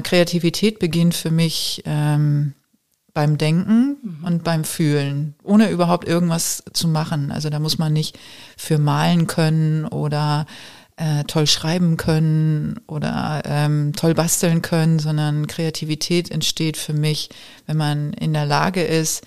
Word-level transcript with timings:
Kreativität 0.00 0.78
beginnt 0.78 1.14
für 1.14 1.30
mich 1.30 1.82
ähm, 1.84 2.54
beim 3.14 3.36
Denken 3.36 3.98
mhm. 4.02 4.24
und 4.24 4.44
beim 4.44 4.64
Fühlen, 4.64 5.34
ohne 5.42 5.70
überhaupt 5.70 6.08
irgendwas 6.08 6.62
zu 6.72 6.88
machen. 6.88 7.30
Also 7.30 7.50
da 7.50 7.58
muss 7.58 7.78
man 7.78 7.92
nicht 7.92 8.18
für 8.56 8.78
malen 8.78 9.26
können 9.26 9.86
oder 9.86 10.46
äh, 10.96 11.24
toll 11.24 11.46
schreiben 11.46 11.96
können 11.96 12.80
oder 12.86 13.42
ähm, 13.44 13.92
toll 13.94 14.14
basteln 14.14 14.62
können, 14.62 14.98
sondern 14.98 15.46
Kreativität 15.46 16.30
entsteht 16.30 16.76
für 16.76 16.94
mich, 16.94 17.30
wenn 17.66 17.76
man 17.76 18.12
in 18.12 18.32
der 18.32 18.46
Lage 18.46 18.82
ist, 18.82 19.24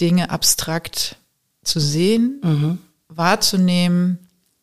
Dinge 0.00 0.30
abstrakt 0.30 1.16
zu 1.64 1.80
sehen, 1.80 2.40
mhm. 2.42 2.78
wahrzunehmen 3.08 4.18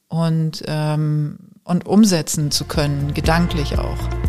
und, 0.07 0.63
ähm, 0.67 1.37
und 1.63 1.85
umsetzen 1.85 2.51
zu 2.51 2.65
können, 2.65 3.13
gedanklich 3.13 3.77
auch. 3.77 4.28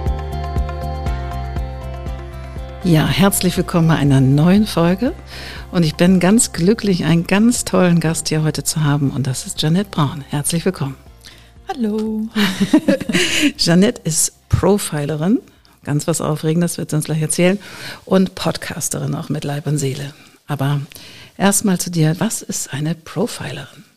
Ja, 2.83 3.07
herzlich 3.07 3.55
willkommen 3.57 3.89
bei 3.89 3.95
einer 3.95 4.21
neuen 4.21 4.65
Folge. 4.65 5.13
Und 5.71 5.83
ich 5.83 5.95
bin 5.95 6.19
ganz 6.19 6.51
glücklich, 6.51 7.05
einen 7.05 7.27
ganz 7.27 7.63
tollen 7.63 7.99
Gast 7.99 8.29
hier 8.29 8.41
heute 8.41 8.63
zu 8.63 8.83
haben. 8.83 9.11
Und 9.11 9.27
das 9.27 9.45
ist 9.45 9.61
Janette 9.61 9.91
Braun. 9.91 10.23
Herzlich 10.29 10.65
willkommen. 10.65 10.97
Hallo. 11.67 12.27
Janette 13.57 14.01
ist 14.03 14.33
Profilerin. 14.49 15.39
Ganz 15.83 16.07
was 16.07 16.21
Aufregendes, 16.21 16.79
wird 16.79 16.89
sie 16.89 16.95
uns 16.95 17.05
gleich 17.05 17.21
erzählen. 17.21 17.59
Und 18.03 18.33
Podcasterin 18.33 19.13
auch 19.13 19.29
mit 19.29 19.43
Leib 19.43 19.67
und 19.67 19.77
Seele. 19.77 20.15
Aber 20.47 20.81
erstmal 21.37 21.79
zu 21.79 21.91
dir. 21.91 22.15
Was 22.17 22.41
ist 22.41 22.73
eine 22.73 22.95
Profilerin? 22.95 23.90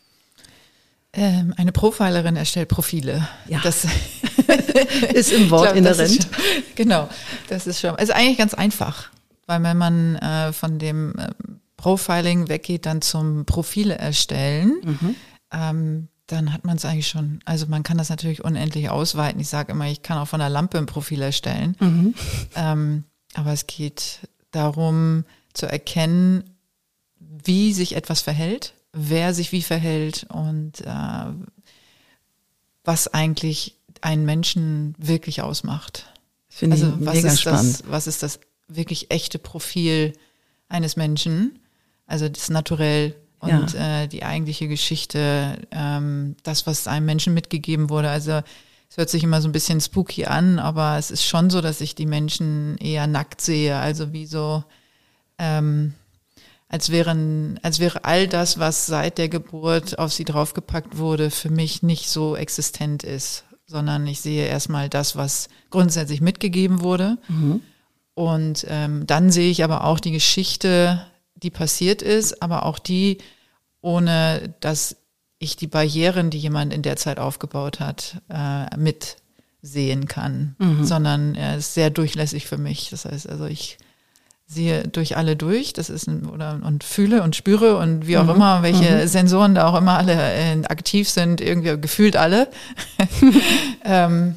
Ähm, 1.16 1.54
eine 1.56 1.72
Profilerin 1.72 2.36
erstellt 2.36 2.68
Profile. 2.68 3.28
Ja. 3.48 3.60
Das 3.62 3.84
ist 5.14 5.32
im 5.32 5.50
Wort 5.50 5.64
glaub, 5.64 5.76
inhärent. 5.76 6.22
Schon, 6.22 6.30
genau. 6.74 7.08
Das 7.48 7.66
ist 7.66 7.80
schon, 7.80 7.94
ist 7.96 8.10
eigentlich 8.10 8.38
ganz 8.38 8.54
einfach. 8.54 9.10
Weil 9.46 9.62
wenn 9.62 9.76
man 9.76 10.16
äh, 10.16 10.52
von 10.52 10.78
dem 10.78 11.16
äh, 11.18 11.28
Profiling 11.76 12.48
weggeht, 12.48 12.86
dann 12.86 13.02
zum 13.02 13.44
Profile 13.44 13.96
erstellen, 13.96 14.80
mhm. 14.82 15.16
ähm, 15.52 16.08
dann 16.26 16.52
hat 16.52 16.64
man 16.64 16.76
es 16.76 16.84
eigentlich 16.84 17.08
schon. 17.08 17.40
Also 17.44 17.66
man 17.66 17.82
kann 17.82 17.98
das 17.98 18.08
natürlich 18.08 18.42
unendlich 18.42 18.88
ausweiten. 18.88 19.40
Ich 19.40 19.48
sage 19.48 19.72
immer, 19.72 19.86
ich 19.86 20.02
kann 20.02 20.18
auch 20.18 20.28
von 20.28 20.40
der 20.40 20.48
Lampe 20.48 20.78
ein 20.78 20.86
Profil 20.86 21.22
erstellen. 21.22 21.76
Mhm. 21.78 22.14
Ähm, 22.56 23.04
aber 23.34 23.52
es 23.52 23.66
geht 23.66 24.20
darum 24.50 25.24
zu 25.52 25.66
erkennen, 25.66 26.44
wie 27.18 27.72
sich 27.72 27.94
etwas 27.94 28.22
verhält 28.22 28.73
wer 28.94 29.34
sich 29.34 29.52
wie 29.52 29.62
verhält 29.62 30.26
und 30.30 30.80
äh, 30.80 31.32
was 32.84 33.08
eigentlich 33.12 33.76
einen 34.00 34.24
Menschen 34.24 34.94
wirklich 34.98 35.42
ausmacht. 35.42 36.06
Finde 36.48 36.76
also 36.76 36.94
was 37.00 37.14
mega 37.16 37.28
ist 37.28 37.40
spannend. 37.40 37.80
das, 37.80 37.90
was 37.90 38.06
ist 38.06 38.22
das 38.22 38.40
wirklich 38.68 39.10
echte 39.10 39.38
Profil 39.38 40.12
eines 40.68 40.96
Menschen? 40.96 41.58
Also 42.06 42.28
das 42.28 42.50
Naturell 42.50 43.16
und 43.40 43.72
ja. 43.74 44.02
äh, 44.02 44.08
die 44.08 44.22
eigentliche 44.22 44.68
Geschichte, 44.68 45.58
ähm, 45.70 46.36
das, 46.42 46.66
was 46.66 46.86
einem 46.86 47.06
Menschen 47.06 47.34
mitgegeben 47.34 47.90
wurde. 47.90 48.10
Also 48.10 48.42
es 48.90 48.96
hört 48.96 49.10
sich 49.10 49.24
immer 49.24 49.40
so 49.40 49.48
ein 49.48 49.52
bisschen 49.52 49.80
spooky 49.80 50.26
an, 50.26 50.58
aber 50.58 50.98
es 50.98 51.10
ist 51.10 51.24
schon 51.24 51.50
so, 51.50 51.60
dass 51.60 51.80
ich 51.80 51.94
die 51.94 52.06
Menschen 52.06 52.78
eher 52.78 53.06
nackt 53.06 53.40
sehe, 53.40 53.76
also 53.76 54.12
wie 54.12 54.26
so 54.26 54.64
ähm, 55.38 55.94
als 56.74 56.90
wären, 56.90 57.60
als 57.62 57.78
wäre 57.78 58.04
all 58.04 58.26
das, 58.26 58.58
was 58.58 58.86
seit 58.86 59.18
der 59.18 59.28
Geburt 59.28 59.96
auf 59.96 60.12
sie 60.12 60.24
draufgepackt 60.24 60.98
wurde, 60.98 61.30
für 61.30 61.48
mich 61.48 61.84
nicht 61.84 62.08
so 62.08 62.34
existent 62.34 63.04
ist, 63.04 63.44
sondern 63.64 64.04
ich 64.08 64.20
sehe 64.20 64.48
erstmal 64.48 64.88
das, 64.88 65.14
was 65.14 65.48
grundsätzlich 65.70 66.20
mitgegeben 66.20 66.80
wurde. 66.80 67.18
Mhm. 67.28 67.60
Und 68.14 68.66
ähm, 68.68 69.06
dann 69.06 69.30
sehe 69.30 69.52
ich 69.52 69.62
aber 69.62 69.84
auch 69.84 70.00
die 70.00 70.10
Geschichte, 70.10 71.06
die 71.36 71.50
passiert 71.50 72.02
ist, 72.02 72.42
aber 72.42 72.66
auch 72.66 72.80
die, 72.80 73.18
ohne 73.80 74.52
dass 74.58 74.96
ich 75.38 75.54
die 75.54 75.68
Barrieren, 75.68 76.30
die 76.30 76.38
jemand 76.38 76.74
in 76.74 76.82
der 76.82 76.96
Zeit 76.96 77.20
aufgebaut 77.20 77.78
hat, 77.78 78.20
äh, 78.28 78.76
mitsehen 78.76 80.08
kann, 80.08 80.56
mhm. 80.58 80.84
sondern 80.84 81.36
er 81.36 81.56
ist 81.56 81.74
sehr 81.74 81.90
durchlässig 81.90 82.48
für 82.48 82.58
mich. 82.58 82.90
Das 82.90 83.04
heißt, 83.04 83.28
also 83.28 83.44
ich 83.44 83.78
sehe 84.46 84.86
durch 84.88 85.16
alle 85.16 85.36
durch, 85.36 85.72
das 85.72 85.90
ist 85.90 86.06
ein, 86.06 86.26
oder 86.26 86.60
und 86.62 86.84
fühle 86.84 87.22
und 87.22 87.34
spüre 87.34 87.76
und 87.76 88.06
wie 88.06 88.18
auch 88.18 88.24
mhm. 88.24 88.30
immer, 88.30 88.62
welche 88.62 89.02
mhm. 89.02 89.06
Sensoren 89.08 89.54
da 89.54 89.68
auch 89.68 89.76
immer 89.76 89.98
alle 89.98 90.14
äh, 90.14 90.62
aktiv 90.66 91.08
sind, 91.08 91.40
irgendwie 91.40 91.80
gefühlt 91.80 92.16
alle. 92.16 92.48
ähm, 93.84 94.36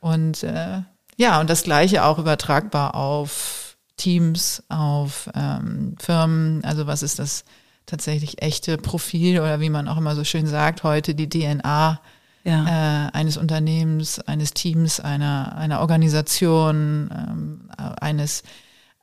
und 0.00 0.42
äh, 0.42 0.82
ja, 1.16 1.40
und 1.40 1.50
das 1.50 1.62
gleiche 1.62 2.04
auch 2.04 2.18
übertragbar 2.18 2.94
auf 2.94 3.76
Teams, 3.96 4.62
auf 4.68 5.28
ähm, 5.34 5.96
Firmen, 5.98 6.64
also 6.64 6.86
was 6.86 7.02
ist 7.02 7.18
das 7.18 7.44
tatsächlich 7.86 8.42
echte 8.42 8.76
Profil 8.76 9.40
oder 9.40 9.60
wie 9.60 9.70
man 9.70 9.88
auch 9.88 9.96
immer 9.96 10.14
so 10.14 10.24
schön 10.24 10.46
sagt, 10.46 10.82
heute 10.84 11.14
die 11.14 11.28
DNA 11.28 12.00
ja. 12.44 13.06
äh, 13.06 13.10
eines 13.12 13.36
Unternehmens, 13.36 14.20
eines 14.20 14.52
Teams, 14.54 15.00
einer, 15.00 15.56
einer 15.56 15.80
Organisation, 15.80 17.10
ähm, 17.12 17.70
eines 18.00 18.42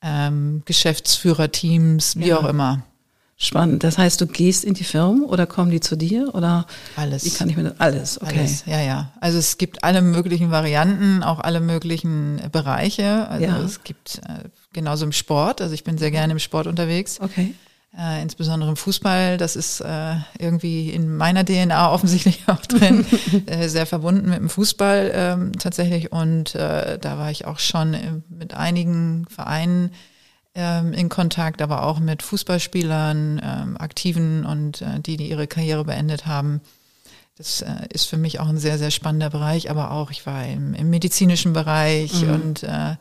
ähm, 0.06 0.62
Geschäftsführerteams, 0.66 2.18
wie 2.18 2.28
ja. 2.28 2.38
auch 2.38 2.46
immer. 2.46 2.84
Spannend. 3.38 3.84
Das 3.84 3.98
heißt, 3.98 4.22
du 4.22 4.28
gehst 4.28 4.64
in 4.64 4.76
die 4.76 4.86
Firmen 4.86 5.26
oder 5.26 5.46
kommen 5.46 5.70
die 5.70 5.82
zu 5.82 5.98
dir 5.98 6.34
oder? 6.34 6.66
Alles. 6.96 7.26
Wie 7.26 7.32
kann 7.32 7.50
ich 7.50 7.58
mir 7.58 7.64
das? 7.64 7.80
Alles, 7.82 8.22
okay. 8.22 8.40
Alles, 8.40 8.64
ja, 8.66 8.80
ja. 8.82 9.12
Also 9.20 9.38
es 9.40 9.58
gibt 9.58 9.84
alle 9.84 10.02
möglichen 10.02 10.52
Varianten, 10.52 11.22
auch 11.22 11.40
alle 11.40 11.60
möglichen 11.60 12.40
Bereiche. 12.54 13.28
Also 13.28 13.46
ja. 13.46 13.60
es 13.60 13.84
gibt 13.84 14.22
äh, 14.26 14.48
genauso 14.72 15.04
im 15.04 15.12
Sport. 15.12 15.60
Also 15.60 15.74
ich 15.74 15.84
bin 15.84 15.98
sehr 15.98 16.12
gerne 16.12 16.32
im 16.32 16.40
Sport 16.40 16.68
unterwegs. 16.68 17.20
Okay 17.20 17.54
äh, 17.98 18.22
insbesondere 18.22 18.70
im 18.70 18.76
Fußball. 18.76 19.38
Das 19.38 19.56
ist 19.56 19.82
äh, 19.82 20.16
irgendwie 20.38 20.90
in 20.90 21.16
meiner 21.16 21.46
DNA 21.46 21.92
offensichtlich 21.94 22.44
auch 22.48 22.66
drin, 22.66 23.06
äh, 23.46 23.68
sehr 23.68 23.86
verbunden 23.86 24.30
mit 24.30 24.40
dem 24.40 24.50
Fußball 24.50 25.12
ähm, 25.14 25.52
tatsächlich. 25.58 26.12
Und 26.12 26.56
äh, 26.56 27.00
da 27.00 27.18
war 27.18 27.32
ich 27.32 27.46
auch 27.46 27.60
schon 27.60 27.94
äh, 27.94 28.12
mit 28.30 28.54
einigen 28.54 29.26
Vereinen 29.30 29.92
ähm, 30.56 30.94
in 30.94 31.10
Kontakt, 31.10 31.62
aber 31.62 31.84
auch 31.84 32.00
mit 32.00 32.24
Fußballspielern, 32.24 33.42
ähm, 33.44 33.78
Aktiven 33.78 34.46
und 34.46 34.82
äh, 34.82 35.00
die, 35.00 35.18
die 35.18 35.30
ihre 35.30 35.48
Karriere 35.48 35.86
beendet 35.86 36.26
haben. 36.26 36.62
Das 37.38 37.62
äh, 37.62 37.88
ist 37.90 38.06
für 38.06 38.18
mich 38.18 38.40
auch 38.40 38.48
ein 38.48 38.58
sehr, 38.58 38.78
sehr 38.78 38.92
spannender 38.92 39.30
Bereich, 39.30 39.70
aber 39.70 39.92
auch 39.92 40.12
ich 40.12 40.26
war 40.26 40.46
im, 40.46 40.74
im 40.74 40.90
medizinischen 40.90 41.52
Bereich 41.52 42.22
mhm. 42.22 42.34
und 42.34 42.64
äh, 42.64 42.96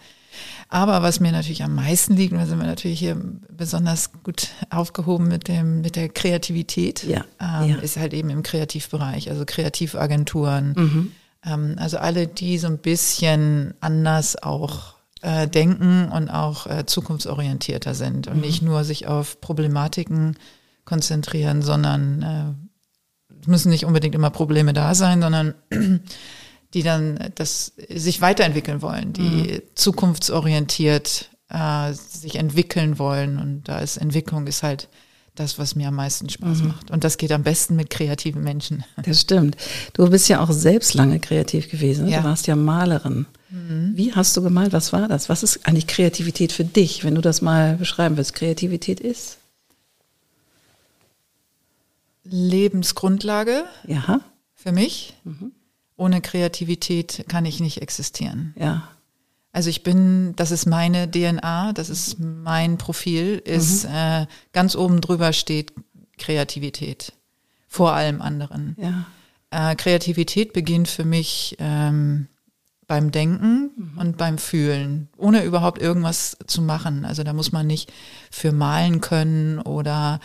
aber 0.69 1.03
was 1.03 1.21
mir 1.21 1.33
natürlich 1.33 1.63
am 1.63 1.75
meisten 1.75 2.17
liegt, 2.17 2.35
da 2.35 2.47
sind 2.47 2.59
wir 2.59 2.67
natürlich 2.67 2.99
hier 2.99 3.17
besonders 3.51 4.11
gut 4.23 4.49
aufgehoben 4.71 5.29
mit 5.29 5.49
dem, 5.49 5.81
mit 5.81 5.97
der 5.97 6.09
Kreativität, 6.09 7.05
ja, 7.05 7.25
ähm, 7.41 7.71
ja. 7.71 7.77
ist 7.77 7.97
halt 7.97 8.15
eben 8.15 8.31
im 8.31 8.43
Kreativbereich, 8.43 9.31
also 9.31 9.45
Kreativagenturen. 9.47 10.75
Mhm. 10.77 11.13
Ähm, 11.45 11.77
also 11.79 11.99
alle, 11.99 12.27
die 12.27 12.59
so 12.59 12.67
ein 12.67 12.79
bisschen 12.79 13.75
anders 13.81 14.43
auch 14.43 14.95
äh, 15.23 15.49
denken 15.49 16.11
und 16.11 16.29
auch 16.29 16.67
äh, 16.67 16.87
zukunftsorientierter 16.87 17.95
sind 17.95 18.27
und 18.27 18.37
mhm. 18.37 18.43
nicht 18.43 18.63
nur 18.63 18.85
sich 18.85 19.07
auf 19.07 19.41
Problematiken 19.41 20.37
konzentrieren, 20.85 21.63
sondern 21.63 22.23
äh, 22.23 23.49
müssen 23.49 23.71
nicht 23.71 23.85
unbedingt 23.85 24.15
immer 24.15 24.31
Probleme 24.31 24.73
da 24.73 24.95
sein, 24.95 25.23
sondern 25.23 25.55
die 26.75 26.83
dann 26.83 27.31
das 27.37 27.73
sich 27.89 28.21
weiterentwickeln 28.21 28.83
wollen, 28.83 29.13
die 29.13 29.23
mhm. 29.23 29.63
zukunftsorientiert 29.77 31.31
äh, 31.49 31.93
sich 31.93 32.35
entwickeln 32.37 32.99
wollen. 32.99 33.39
Und 33.39 33.69
da 33.69 33.79
ist 33.79 33.97
Entwicklung 33.97 34.47
ist 34.49 34.65
halt 34.65 34.89
das, 35.37 35.59
was 35.59 35.77
mir 35.77 35.89
am 35.89 35.95
meisten 35.95 36.29
Spaß 36.29 36.63
mhm. 36.63 36.69
macht. 36.69 36.91
Und 36.91 37.05
das 37.05 37.17
geht 37.17 37.33
am 37.33 37.45
besten 37.45 37.77
mit 37.77 37.91
kreativen 37.91 38.43
Menschen. 38.43 38.85
Das 39.05 39.21
stimmt. 39.21 39.57
Du 39.93 40.09
bist 40.11 40.29
ja 40.29 40.41
auch 40.41 40.51
selbst 40.51 40.95
lange 40.95 41.21
kreativ 41.21 41.71
gewesen. 41.71 42.09
Ja. 42.09 42.21
Du 42.21 42.25
warst 42.25 42.47
ja 42.49 42.57
Malerin. 42.57 43.27
Mhm. 43.51 43.93
Wie 43.95 44.13
hast 44.13 44.37
du 44.37 44.43
gemalt? 44.43 44.73
Was 44.73 44.93
war 44.93 45.07
das? 45.07 45.29
Was 45.29 45.43
ist 45.45 45.67
eigentlich 45.67 45.87
Kreativität 45.87 46.53
für 46.53 46.65
dich, 46.65 47.05
wenn 47.05 47.15
du 47.15 47.21
das 47.21 47.41
mal 47.41 47.77
beschreiben 47.77 48.17
willst? 48.17 48.35
Kreativität 48.35 48.99
ist? 48.99 49.39
Lebensgrundlage. 52.25 53.65
Ja. 53.87 54.21
Für 54.55 54.73
mich. 54.73 55.15
Mhm 55.25 55.53
ohne 55.97 56.21
Kreativität 56.21 57.25
kann 57.29 57.45
ich 57.45 57.61
nicht 57.61 57.81
existieren. 57.81 58.55
Ja. 58.59 58.89
Also 59.53 59.71
ich 59.71 59.85
bin, 59.85 60.35
das 60.35 60.51
ist 60.51 60.67
meine 60.67 61.09
DNA, 61.09 61.73
das 61.75 61.89
ist 61.89 62.19
mein 62.19 62.77
Profil, 62.77 63.41
ist 63.45 63.85
mhm. 63.85 63.95
äh, 63.95 64.27
ganz 64.53 64.75
oben 64.75 65.01
drüber 65.01 65.33
steht 65.33 65.73
Kreativität 66.19 67.13
vor 67.69 67.93
allem 67.93 68.21
anderen. 68.21 68.77
Ja. 68.79 69.07
Äh, 69.51 69.77
Kreativität 69.77 70.53
beginnt 70.53 70.89
für 70.89 71.05
mich 71.05 71.57
ähm, 71.61 72.27
beim 72.87 73.11
Denken 73.13 73.71
mhm. 73.77 73.99
und 73.99 74.17
beim 74.17 74.39
Fühlen, 74.39 75.09
ohne 75.17 75.45
überhaupt 75.45 75.81
irgendwas 75.81 76.37
zu 76.47 76.63
machen. 76.63 77.05
Also 77.05 77.23
da 77.23 77.33
muss 77.33 77.53
man 77.53 77.67
nicht 77.67 77.93
für 78.31 78.53
malen 78.53 79.01
können 79.01 79.61
oder 79.61 80.21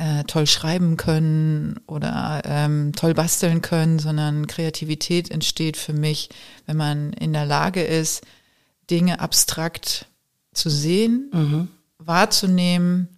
äh, 0.00 0.24
toll 0.24 0.46
schreiben 0.46 0.96
können 0.96 1.78
oder 1.86 2.40
ähm, 2.46 2.92
toll 2.96 3.12
basteln 3.12 3.60
können, 3.60 3.98
sondern 3.98 4.46
Kreativität 4.46 5.30
entsteht 5.30 5.76
für 5.76 5.92
mich, 5.92 6.30
wenn 6.64 6.78
man 6.78 7.12
in 7.12 7.34
der 7.34 7.44
Lage 7.44 7.82
ist, 7.82 8.24
Dinge 8.90 9.20
abstrakt 9.20 10.06
zu 10.54 10.70
sehen, 10.70 11.30
mhm. 11.32 11.68
wahrzunehmen 11.98 13.08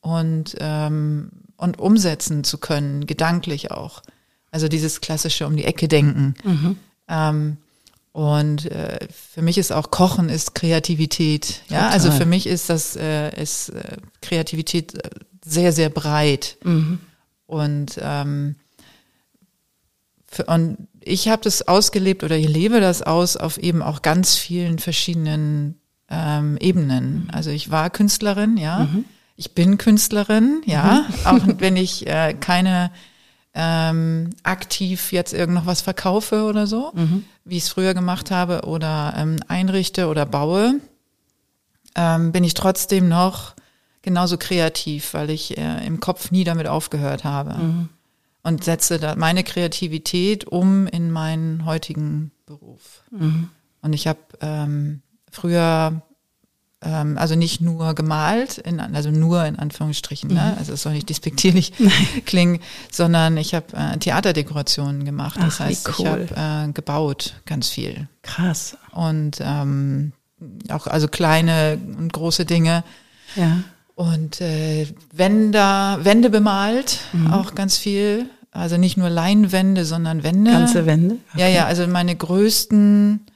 und, 0.00 0.56
ähm, 0.60 1.30
und 1.58 1.78
umsetzen 1.78 2.42
zu 2.42 2.56
können, 2.56 3.06
gedanklich 3.06 3.70
auch. 3.70 4.00
Also 4.50 4.68
dieses 4.68 5.02
klassische 5.02 5.46
um 5.46 5.58
die 5.58 5.64
Ecke 5.64 5.88
denken. 5.88 6.34
Mhm. 6.42 6.76
Ähm, 7.06 7.56
und 8.12 8.64
äh, 8.64 9.06
für 9.12 9.42
mich 9.42 9.58
ist 9.58 9.72
auch 9.72 9.90
Kochen 9.90 10.30
ist 10.30 10.54
Kreativität. 10.54 11.62
Ja, 11.68 11.80
Total. 11.82 11.92
also 11.92 12.10
für 12.10 12.24
mich 12.24 12.46
ist 12.46 12.70
das 12.70 12.96
äh, 12.96 13.30
ist 13.40 13.68
äh, 13.68 13.98
Kreativität 14.22 14.94
äh, 14.94 15.10
sehr 15.44 15.72
sehr 15.72 15.90
breit. 15.90 16.58
Mhm. 16.64 17.00
Und 17.46 17.98
ähm, 18.00 18.56
für, 20.26 20.44
und 20.44 20.88
ich 21.02 21.28
habe 21.28 21.42
das 21.42 21.66
ausgelebt 21.66 22.22
oder 22.22 22.36
ich 22.36 22.48
lebe 22.48 22.80
das 22.80 23.02
aus 23.02 23.36
auf 23.36 23.58
eben 23.58 23.82
auch 23.82 24.02
ganz 24.02 24.36
vielen 24.36 24.78
verschiedenen 24.78 25.80
ähm, 26.08 26.56
Ebenen. 26.60 27.28
Also 27.32 27.50
ich 27.50 27.70
war 27.70 27.90
Künstlerin, 27.90 28.56
ja. 28.56 28.80
Mhm. 28.80 29.04
Ich 29.36 29.54
bin 29.54 29.78
Künstlerin, 29.78 30.62
ja. 30.66 31.06
Mhm. 31.08 31.14
Auch 31.24 31.58
wenn 31.58 31.76
ich 31.76 32.06
äh, 32.06 32.34
keine 32.34 32.90
ähm, 33.54 34.30
aktiv 34.42 35.12
jetzt 35.12 35.32
irgend 35.32 35.54
noch 35.54 35.66
was 35.66 35.80
verkaufe 35.80 36.44
oder 36.44 36.66
so, 36.66 36.92
mhm. 36.94 37.24
wie 37.44 37.56
ich 37.56 37.64
es 37.64 37.68
früher 37.68 37.94
gemacht 37.94 38.30
habe, 38.30 38.62
oder 38.62 39.14
ähm, 39.16 39.36
einrichte 39.48 40.08
oder 40.08 40.26
baue, 40.26 40.80
ähm, 41.96 42.32
bin 42.32 42.44
ich 42.44 42.54
trotzdem 42.54 43.08
noch 43.08 43.54
genauso 44.02 44.36
kreativ, 44.38 45.14
weil 45.14 45.30
ich 45.30 45.56
äh, 45.58 45.86
im 45.86 46.00
Kopf 46.00 46.30
nie 46.30 46.44
damit 46.44 46.66
aufgehört 46.66 47.24
habe. 47.24 47.54
Mhm. 47.54 47.88
Und 48.42 48.64
setze 48.64 48.98
da 48.98 49.16
meine 49.16 49.44
Kreativität 49.44 50.46
um 50.46 50.86
in 50.86 51.10
meinen 51.10 51.66
heutigen 51.66 52.30
Beruf. 52.46 53.04
Mhm. 53.10 53.50
Und 53.82 53.92
ich 53.92 54.06
habe 54.06 54.20
ähm, 54.40 55.02
früher 55.30 56.02
ähm, 56.82 57.18
also 57.18 57.34
nicht 57.34 57.60
nur 57.60 57.94
gemalt, 57.94 58.58
in, 58.58 58.80
also 58.80 59.10
nur 59.10 59.44
in 59.44 59.58
Anführungsstrichen, 59.58 60.30
ne? 60.32 60.52
Mhm. 60.52 60.58
also 60.58 60.72
es 60.72 60.82
soll 60.82 60.94
nicht 60.94 61.08
despektierlich 61.08 61.72
klingen, 62.24 62.60
sondern 62.90 63.36
ich 63.36 63.54
habe 63.54 63.66
äh, 63.74 63.98
Theaterdekorationen 63.98 65.04
gemacht. 65.04 65.38
Das 65.40 65.60
Ach, 65.60 65.66
heißt, 65.66 65.88
cool. 65.88 65.94
ich 65.98 66.06
habe 66.36 66.68
äh, 66.68 66.72
gebaut 66.72 67.34
ganz 67.44 67.68
viel. 67.68 68.08
Krass. 68.22 68.76
Und 68.92 69.38
ähm, 69.40 70.12
auch 70.70 70.86
also 70.86 71.08
kleine 71.08 71.78
und 71.98 72.12
große 72.12 72.46
Dinge. 72.46 72.82
Ja. 73.36 73.58
Und 74.00 74.40
äh, 74.40 74.86
Wände, 75.12 75.98
Wände 76.00 76.30
bemalt, 76.30 77.00
mhm. 77.12 77.34
auch 77.34 77.54
ganz 77.54 77.76
viel. 77.76 78.30
Also 78.50 78.78
nicht 78.78 78.96
nur 78.96 79.10
Leinwände, 79.10 79.84
sondern 79.84 80.22
Wände. 80.22 80.52
Ganze 80.52 80.86
Wände? 80.86 81.18
Okay. 81.34 81.42
Ja, 81.42 81.48
ja, 81.48 81.66
also 81.66 81.86
meine 81.86 82.16
größten 82.16 83.26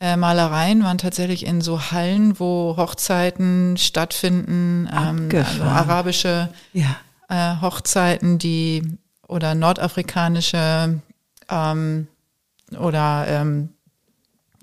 äh, 0.00 0.16
Malereien 0.16 0.82
waren 0.82 0.96
tatsächlich 0.96 1.44
in 1.44 1.60
so 1.60 1.90
Hallen, 1.92 2.40
wo 2.40 2.78
Hochzeiten 2.78 3.76
stattfinden, 3.76 4.88
ähm, 4.90 5.28
also 5.34 5.64
arabische 5.64 6.48
ja. 6.72 6.96
äh, 7.28 7.60
Hochzeiten, 7.60 8.38
die 8.38 8.84
oder 9.28 9.54
nordafrikanische 9.54 10.98
ähm, 11.50 12.06
oder 12.80 13.26
ähm, 13.28 13.68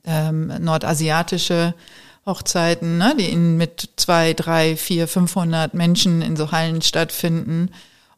ähm, 0.03 0.51
nordasiatische 0.61 1.75
Hochzeiten, 2.25 2.97
ne, 2.97 3.15
die 3.19 3.29
in, 3.29 3.57
mit 3.57 3.89
zwei, 3.97 4.33
drei, 4.33 4.77
vier, 4.77 5.07
500 5.07 5.73
Menschen 5.73 6.21
in 6.21 6.35
so 6.35 6.51
Hallen 6.51 6.81
stattfinden. 6.81 7.69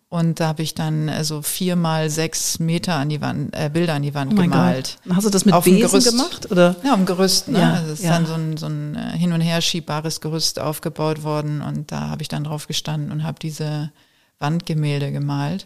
Und 0.07 0.39
da 0.39 0.47
habe 0.47 0.61
ich 0.61 0.75
dann 0.75 1.09
also 1.09 1.41
vier 1.41 1.75
mal 1.75 2.09
sechs 2.09 2.59
Meter 2.59 2.93
an 2.95 3.09
die 3.09 3.19
Wand, 3.21 3.55
äh, 3.55 3.69
Bilder 3.73 3.95
an 3.95 4.03
die 4.03 4.13
Wand 4.13 4.33
oh 4.33 4.35
gemalt. 4.35 4.99
Gott. 5.03 5.15
Hast 5.17 5.25
du 5.25 5.29
das 5.31 5.45
mit 5.45 5.53
Auf 5.53 5.65
Besen 5.65 5.81
Gerüst, 5.81 6.09
gemacht? 6.09 6.51
Oder? 6.51 6.75
Ja, 6.83 6.93
um 6.93 7.05
Gerüst. 7.05 7.47
Ne? 7.47 7.59
Ja, 7.59 7.73
also 7.73 7.91
es 7.91 7.99
ist 7.99 8.05
ja. 8.05 8.11
dann 8.11 8.25
so 8.27 8.33
ein, 8.35 8.57
so 8.57 8.67
ein 8.67 8.95
äh, 8.95 9.17
hin 9.17 9.33
und 9.33 9.41
her 9.41 9.59
schiebbares 9.61 10.21
Gerüst 10.21 10.59
aufgebaut 10.59 11.23
worden 11.23 11.61
und 11.61 11.91
da 11.91 12.09
habe 12.09 12.21
ich 12.21 12.27
dann 12.27 12.43
drauf 12.43 12.67
gestanden 12.67 13.11
und 13.11 13.23
habe 13.23 13.39
diese 13.41 13.91
Wandgemälde 14.39 15.11
gemalt. 15.11 15.65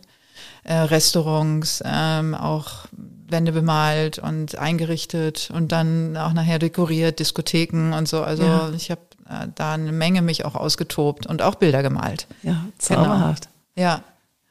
Äh, 0.63 0.75
Restaurants, 0.75 1.83
ähm, 1.85 2.33
auch 2.33 2.85
Wände 3.31 3.51
bemalt 3.51 4.19
und 4.19 4.57
eingerichtet 4.57 5.49
und 5.53 5.71
dann 5.71 6.17
auch 6.17 6.33
nachher 6.33 6.59
dekoriert, 6.59 7.19
Diskotheken 7.19 7.93
und 7.93 8.07
so. 8.07 8.21
Also 8.21 8.43
ja. 8.43 8.71
ich 8.75 8.91
habe 8.91 9.01
äh, 9.29 9.47
da 9.55 9.73
eine 9.73 9.91
Menge 9.91 10.21
mich 10.21 10.45
auch 10.45 10.55
ausgetobt 10.55 11.27
und 11.27 11.41
auch 11.41 11.55
Bilder 11.55 11.83
gemalt. 11.83 12.27
Ja, 12.43 12.65
zauberhaft. 12.77 13.49
Genau. 13.75 13.87
Ja 13.87 14.03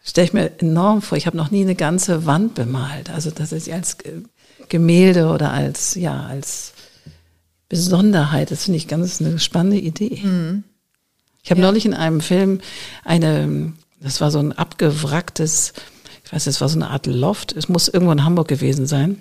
stelle 0.09 0.27
ich 0.27 0.33
mir 0.33 0.51
enorm 0.59 1.03
vor. 1.03 1.19
Ich 1.19 1.27
habe 1.27 1.37
noch 1.37 1.51
nie 1.51 1.63
eine 1.63 1.75
ganze 1.75 2.27
Wand 2.27 2.55
bemalt. 2.55 3.11
Also 3.11 3.31
das 3.31 3.53
ist 3.53 3.71
als 3.71 3.99
Gemälde 4.69 5.29
oder 5.29 5.53
als, 5.53 5.95
ja, 5.95 6.27
als 6.27 6.73
Besonderheit. 7.69 8.51
Das 8.51 8.65
finde 8.65 8.79
ich 8.79 8.89
ganz 8.89 9.21
eine 9.21 9.39
spannende 9.39 9.79
Idee. 9.79 10.21
Mhm. 10.23 10.65
Ich 11.43 11.51
habe 11.51 11.61
ja. 11.61 11.67
neulich 11.67 11.87
in 11.87 11.95
einem 11.95 12.21
Film 12.21 12.61
eine, 13.05 13.73
das 14.01 14.21
war 14.21 14.31
so 14.31 14.39
ein 14.39 14.53
abgewracktes, 14.53 15.75
ich 16.29 16.35
weiß, 16.35 16.47
es 16.47 16.61
war 16.61 16.69
so 16.69 16.77
eine 16.77 16.91
Art 16.91 17.07
Loft. 17.07 17.57
Es 17.57 17.71
muss 17.71 17.89
irgendwo 17.89 18.13
in 18.13 18.23
Hamburg 18.23 18.49
gewesen 18.49 18.87
sein. 18.87 19.17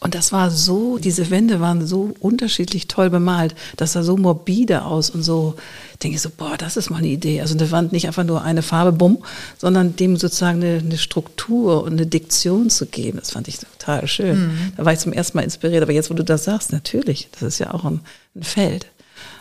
Und 0.00 0.16
das 0.16 0.32
war 0.32 0.50
so, 0.50 0.98
diese 0.98 1.30
Wände 1.30 1.60
waren 1.60 1.86
so 1.86 2.12
unterschiedlich 2.18 2.88
toll 2.88 3.08
bemalt. 3.08 3.54
Das 3.76 3.92
sah 3.92 4.02
so 4.02 4.16
morbide 4.16 4.84
aus 4.84 5.10
und 5.10 5.22
so, 5.22 5.54
denke 6.02 6.16
ich 6.16 6.22
so, 6.22 6.30
boah, 6.36 6.56
das 6.58 6.76
ist 6.76 6.90
mal 6.90 6.96
eine 6.96 7.06
Idee. 7.06 7.40
Also 7.40 7.56
eine 7.56 7.70
Wand 7.70 7.92
nicht 7.92 8.08
einfach 8.08 8.24
nur 8.24 8.42
eine 8.42 8.62
Farbe, 8.62 8.90
bumm, 8.90 9.22
sondern 9.58 9.94
dem 9.94 10.16
sozusagen 10.16 10.60
eine, 10.60 10.78
eine 10.78 10.98
Struktur 10.98 11.84
und 11.84 11.92
eine 11.92 12.06
Diktion 12.06 12.68
zu 12.68 12.86
geben. 12.86 13.18
Das 13.20 13.30
fand 13.30 13.46
ich 13.46 13.60
total 13.60 14.08
schön. 14.08 14.48
Mhm. 14.48 14.72
Da 14.76 14.84
war 14.84 14.92
ich 14.92 14.98
zum 14.98 15.12
ersten 15.12 15.38
Mal 15.38 15.44
inspiriert. 15.44 15.84
Aber 15.84 15.92
jetzt, 15.92 16.10
wo 16.10 16.14
du 16.14 16.24
das 16.24 16.42
sagst, 16.42 16.72
natürlich, 16.72 17.28
das 17.30 17.42
ist 17.42 17.60
ja 17.60 17.72
auch 17.72 17.84
ein, 17.84 18.00
ein 18.34 18.42
Feld. 18.42 18.88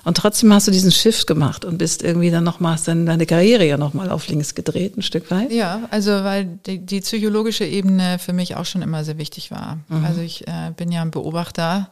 Und 0.06 0.18
trotzdem 0.18 0.52
hast 0.54 0.68
du 0.68 0.72
diesen 0.72 0.92
Shift 0.92 1.28
gemacht 1.28 1.64
und 1.64 1.78
bist 1.78 2.04
irgendwie 2.04 2.30
dann 2.30 2.44
nochmal, 2.44 2.74
hast 2.74 2.88
dann 2.88 3.06
deine 3.06 3.26
Karriere 3.26 3.66
ja 3.66 3.78
nochmal 3.78 4.10
auf 4.10 4.28
links 4.28 4.54
gedreht, 4.54 4.98
ein 4.98 5.02
Stück 5.02 5.32
weit. 5.32 5.52
Ja, 5.52 5.88
also 5.92 6.12
weil 6.12 6.46
die, 6.66 6.80
die 6.80 7.00
psychologische 7.00 7.66
Ebene 7.66 8.20
für 8.20 8.34
mich 8.34 8.56
auch 8.56 8.66
schon 8.66 8.82
immer 8.82 9.06
sehr 9.06 9.18
wichtig 9.18 9.50
war. 9.50 9.80
Mhm. 9.88 10.04
Also 10.04 10.22
ich 10.22 10.46
äh, 10.48 10.72
bin 10.76 10.92
ja 10.92 11.02
ein 11.02 11.12
Beobachter, 11.12 11.90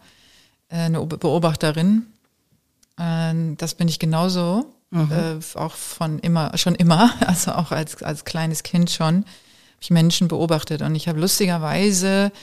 äh, 0.70 0.78
eine 0.78 1.06
Beobachterin. 1.06 2.06
Äh, 2.98 3.56
das 3.58 3.76
bin 3.76 3.88
ich 3.88 3.98
genauso, 3.98 4.66
mhm. 4.90 5.10
äh, 5.12 5.58
auch 5.58 5.76
von 5.76 6.20
immer, 6.20 6.58
schon 6.58 6.76
immer, 6.76 7.14
also 7.26 7.54
auch 7.54 7.72
als, 7.72 8.04
als 8.04 8.26
kleines 8.26 8.64
Kind 8.64 8.92
schon, 8.92 9.16
habe 9.16 9.26
ich 9.80 9.90
Menschen 9.90 10.28
beobachtet. 10.28 10.82
Und 10.82 10.96
ich 10.96 11.08
habe 11.08 11.20
lustigerweise 11.20 12.34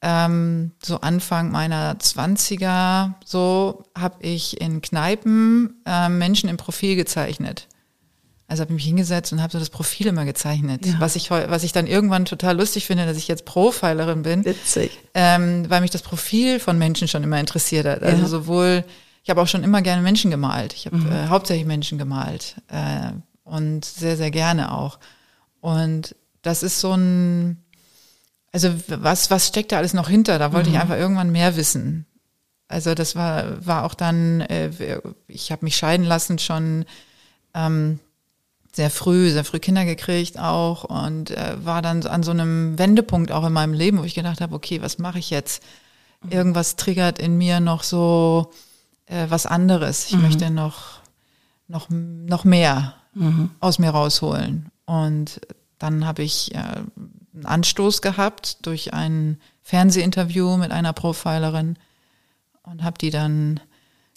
ähm, 0.00 0.72
so 0.82 1.00
Anfang 1.00 1.50
meiner 1.50 1.98
Zwanziger, 1.98 3.14
so 3.24 3.84
habe 3.96 4.16
ich 4.20 4.60
in 4.60 4.80
Kneipen 4.80 5.82
äh, 5.86 6.08
Menschen 6.08 6.48
im 6.48 6.56
Profil 6.56 6.96
gezeichnet. 6.96 7.66
Also 8.46 8.62
habe 8.62 8.72
ich 8.72 8.76
mich 8.76 8.84
hingesetzt 8.86 9.30
und 9.32 9.42
habe 9.42 9.52
so 9.52 9.58
das 9.58 9.68
Profil 9.68 10.06
immer 10.06 10.24
gezeichnet, 10.24 10.86
ja. 10.86 10.94
was 11.00 11.16
ich 11.16 11.30
was 11.30 11.64
ich 11.64 11.72
dann 11.72 11.86
irgendwann 11.86 12.24
total 12.24 12.56
lustig 12.56 12.86
finde, 12.86 13.04
dass 13.04 13.18
ich 13.18 13.28
jetzt 13.28 13.44
Profilerin 13.44 14.22
bin, 14.22 14.42
Witzig. 14.44 14.98
Ähm, 15.12 15.68
weil 15.68 15.82
mich 15.82 15.90
das 15.90 16.00
Profil 16.00 16.58
von 16.58 16.78
Menschen 16.78 17.08
schon 17.08 17.22
immer 17.22 17.38
interessiert 17.38 17.84
hat. 17.86 18.02
Also 18.02 18.22
ja. 18.22 18.28
sowohl 18.28 18.84
ich 19.22 19.28
habe 19.28 19.42
auch 19.42 19.48
schon 19.48 19.64
immer 19.64 19.82
gerne 19.82 20.00
Menschen 20.00 20.30
gemalt. 20.30 20.72
Ich 20.72 20.86
habe 20.86 20.96
mhm. 20.96 21.12
äh, 21.12 21.26
hauptsächlich 21.26 21.66
Menschen 21.66 21.98
gemalt 21.98 22.56
äh, 22.68 23.12
und 23.44 23.84
sehr 23.84 24.16
sehr 24.16 24.30
gerne 24.30 24.72
auch. 24.72 24.98
Und 25.60 26.16
das 26.40 26.62
ist 26.62 26.80
so 26.80 26.94
ein 26.94 27.62
also 28.52 28.74
was, 28.88 29.30
was 29.30 29.46
steckt 29.48 29.72
da 29.72 29.78
alles 29.78 29.94
noch 29.94 30.08
hinter? 30.08 30.38
Da 30.38 30.52
wollte 30.52 30.70
mhm. 30.70 30.76
ich 30.76 30.80
einfach 30.80 30.96
irgendwann 30.96 31.30
mehr 31.30 31.56
wissen. 31.56 32.06
Also 32.68 32.94
das 32.94 33.16
war, 33.16 33.64
war 33.66 33.84
auch 33.84 33.94
dann, 33.94 34.42
äh, 34.42 34.70
ich 35.26 35.50
habe 35.52 35.64
mich 35.64 35.76
scheiden 35.76 36.04
lassen 36.04 36.38
schon 36.38 36.84
ähm, 37.54 37.98
sehr 38.72 38.90
früh, 38.90 39.30
sehr 39.30 39.44
früh 39.44 39.58
Kinder 39.58 39.84
gekriegt 39.84 40.38
auch 40.38 40.84
und 40.84 41.30
äh, 41.30 41.56
war 41.64 41.82
dann 41.82 42.06
an 42.06 42.22
so 42.22 42.30
einem 42.30 42.78
Wendepunkt 42.78 43.32
auch 43.32 43.46
in 43.46 43.52
meinem 43.52 43.72
Leben, 43.72 43.98
wo 43.98 44.04
ich 44.04 44.14
gedacht 44.14 44.40
habe, 44.40 44.54
okay, 44.54 44.82
was 44.82 44.98
mache 44.98 45.18
ich 45.18 45.30
jetzt? 45.30 45.62
Mhm. 46.22 46.32
Irgendwas 46.32 46.76
triggert 46.76 47.18
in 47.18 47.38
mir 47.38 47.60
noch 47.60 47.82
so 47.82 48.52
äh, 49.06 49.26
was 49.28 49.46
anderes. 49.46 50.06
Ich 50.06 50.16
mhm. 50.16 50.22
möchte 50.22 50.50
noch, 50.50 51.00
noch, 51.66 51.88
noch 51.90 52.44
mehr 52.44 52.94
mhm. 53.14 53.50
aus 53.60 53.78
mir 53.78 53.90
rausholen. 53.90 54.70
Und 54.84 55.40
dann 55.78 56.06
habe 56.06 56.22
ich 56.22 56.54
äh, 56.54 56.82
einen 57.38 57.46
Anstoß 57.46 58.02
gehabt 58.02 58.66
durch 58.66 58.92
ein 58.92 59.38
Fernsehinterview 59.62 60.56
mit 60.56 60.70
einer 60.70 60.92
Profilerin 60.92 61.78
und 62.62 62.82
habe 62.82 62.98
die 62.98 63.10
dann 63.10 63.60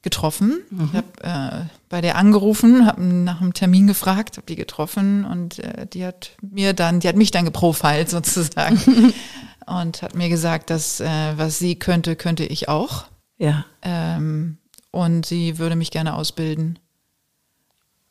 getroffen. 0.01 0.62
Mhm. 0.70 0.90
Ich 0.92 0.94
habe 0.94 1.63
äh, 1.63 1.66
bei 1.90 2.01
der 2.01 2.18
angerufen, 2.18 2.88
habe 2.88 3.04
nach 3.04 3.42
einem 3.42 3.54
Termin 3.54 3.88
gefragt, 3.88 4.38
habe 4.38 4.48
die 4.48 4.56
getroffen 4.56 5.25
und 5.25 5.60
äh, 5.60 5.86
die 5.86 6.06
hat 6.06 6.32
mir 6.42 6.74
dann, 6.74 7.00
die 7.00 7.08
hat 7.08 7.16
mich 7.16 7.32
dann 7.32 7.46
geprofilt 7.46 8.10
sozusagen 8.10 9.13
und 9.68 10.01
hat 10.01 10.16
mir 10.16 10.30
gesagt, 10.30 10.70
dass 10.70 11.00
äh, 11.00 11.38
was 11.38 11.60
sie 11.60 11.75
könnte, 11.75 12.16
könnte 12.16 12.46
ich 12.46 12.68
auch. 12.68 13.06
Ja. 13.38 13.66
Ähm, 13.82 14.58
und 14.92 15.25
sie 15.25 15.58
würde 15.58 15.75
mich 15.75 15.92
gerne 15.92 16.16
ausbilden. 16.16 16.80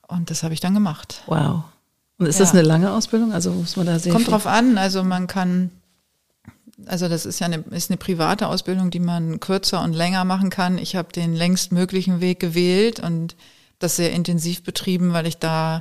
Und 0.06 0.30
das 0.30 0.42
habe 0.42 0.54
ich 0.54 0.60
dann 0.60 0.74
gemacht. 0.74 1.22
Wow. 1.26 1.64
Und 2.20 2.26
ist 2.26 2.38
ja. 2.38 2.44
das 2.44 2.52
eine 2.52 2.62
lange 2.62 2.92
Ausbildung? 2.92 3.32
Also 3.32 3.50
muss 3.50 3.76
man 3.76 3.86
da 3.86 3.98
sehen? 3.98 4.12
Kommt 4.12 4.30
drauf 4.30 4.46
an. 4.46 4.78
Also 4.78 5.02
man 5.02 5.26
kann 5.26 5.70
also 6.86 7.08
das 7.08 7.26
ist 7.26 7.40
ja 7.40 7.46
eine, 7.46 7.58
ist 7.70 7.90
eine 7.90 7.98
private 7.98 8.46
Ausbildung, 8.46 8.90
die 8.90 9.00
man 9.00 9.40
kürzer 9.40 9.82
und 9.82 9.92
länger 9.92 10.24
machen 10.24 10.50
kann. 10.50 10.78
Ich 10.78 10.96
habe 10.96 11.12
den 11.12 11.34
längstmöglichen 11.34 12.20
Weg 12.20 12.40
gewählt 12.40 13.00
und 13.00 13.36
das 13.78 13.96
sehr 13.96 14.12
intensiv 14.12 14.62
betrieben, 14.62 15.12
weil 15.12 15.26
ich 15.26 15.38
da 15.38 15.80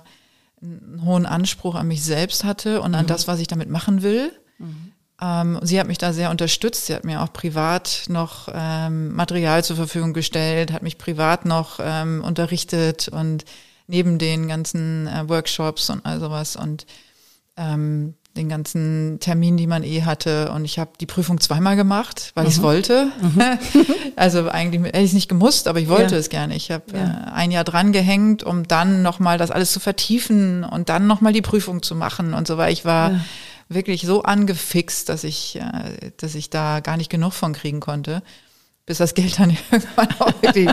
einen 0.62 1.04
hohen 1.06 1.26
Anspruch 1.26 1.76
an 1.76 1.88
mich 1.88 2.04
selbst 2.04 2.44
hatte 2.44 2.82
und 2.82 2.96
an 2.96 3.04
mhm. 3.04 3.08
das, 3.08 3.28
was 3.28 3.40
ich 3.40 3.48
damit 3.48 3.70
machen 3.70 4.02
will. 4.02 4.32
Mhm. 4.58 4.92
Ähm, 5.22 5.60
sie 5.62 5.80
hat 5.80 5.88
mich 5.88 5.98
da 5.98 6.14
sehr 6.14 6.32
unterstützt. 6.32 6.86
Sie 6.86 6.96
hat 6.96 7.04
mir 7.04 7.22
auch 7.22 7.34
privat 7.34 8.06
noch 8.08 8.50
ähm, 8.54 9.14
Material 9.14 9.64
zur 9.64 9.76
Verfügung 9.76 10.14
gestellt, 10.14 10.72
hat 10.72 10.84
mich 10.84 10.98
privat 10.98 11.46
noch 11.46 11.80
ähm, 11.82 12.24
unterrichtet 12.24 13.10
und 13.10 13.46
neben 13.90 14.20
den 14.20 14.48
ganzen 14.48 15.08
äh, 15.08 15.28
Workshops 15.28 15.90
und 15.90 16.06
all 16.06 16.20
sowas 16.20 16.56
und 16.56 16.86
ähm, 17.58 18.14
den 18.38 18.48
ganzen 18.48 19.20
Termin, 19.20 19.58
die 19.58 19.68
man 19.68 19.84
eh 19.84 20.04
hatte. 20.04 20.52
Und 20.52 20.64
ich 20.64 20.78
habe 20.78 20.92
die 21.02 21.08
Prüfung 21.08 21.42
zweimal 21.42 21.76
gemacht, 21.76 22.32
weil 22.36 22.44
mhm. 22.44 22.50
ich 22.50 22.58
es 22.58 22.62
wollte. 22.62 23.12
Mhm. 23.20 23.42
also 24.16 24.48
eigentlich 24.48 24.84
hätte 24.84 25.00
ich 25.00 25.06
es 25.06 25.14
nicht 25.14 25.28
gemusst, 25.28 25.68
aber 25.68 25.80
ich 25.80 25.90
wollte 25.90 26.14
ja. 26.14 26.20
es 26.20 26.30
gerne. 26.30 26.56
Ich 26.56 26.70
habe 26.70 26.86
ja. 26.94 27.00
äh, 27.00 27.32
ein 27.34 27.52
Jahr 27.52 27.64
dran 27.64 27.92
gehängt, 27.92 28.44
um 28.44 28.68
dann 28.68 29.02
nochmal 29.02 29.40
das 29.40 29.50
alles 29.52 29.72
zu 29.72 29.80
vertiefen 29.80 30.64
und 30.64 30.90
dann 30.90 31.08
nochmal 31.08 31.34
die 31.34 31.42
Prüfung 31.42 31.82
zu 31.82 31.96
machen 31.96 32.36
und 32.36 32.48
so 32.48 32.58
weiter. 32.58 32.72
Ich 32.72 32.86
war 32.86 33.12
ja. 33.12 33.26
wirklich 33.68 34.04
so 34.04 34.22
angefixt, 34.22 35.10
dass 35.10 35.24
ich, 35.24 35.56
äh, 35.56 36.12
dass 36.18 36.36
ich 36.36 36.52
da 36.52 36.80
gar 36.80 36.96
nicht 36.96 37.10
genug 37.10 37.34
von 37.34 37.54
kriegen 37.54 37.80
konnte 37.80 38.22
bis 38.90 38.98
das 38.98 39.14
Geld 39.14 39.38
dann 39.38 39.52
irgendwann 39.72 40.10
auch 40.18 40.42
wirklich, 40.42 40.68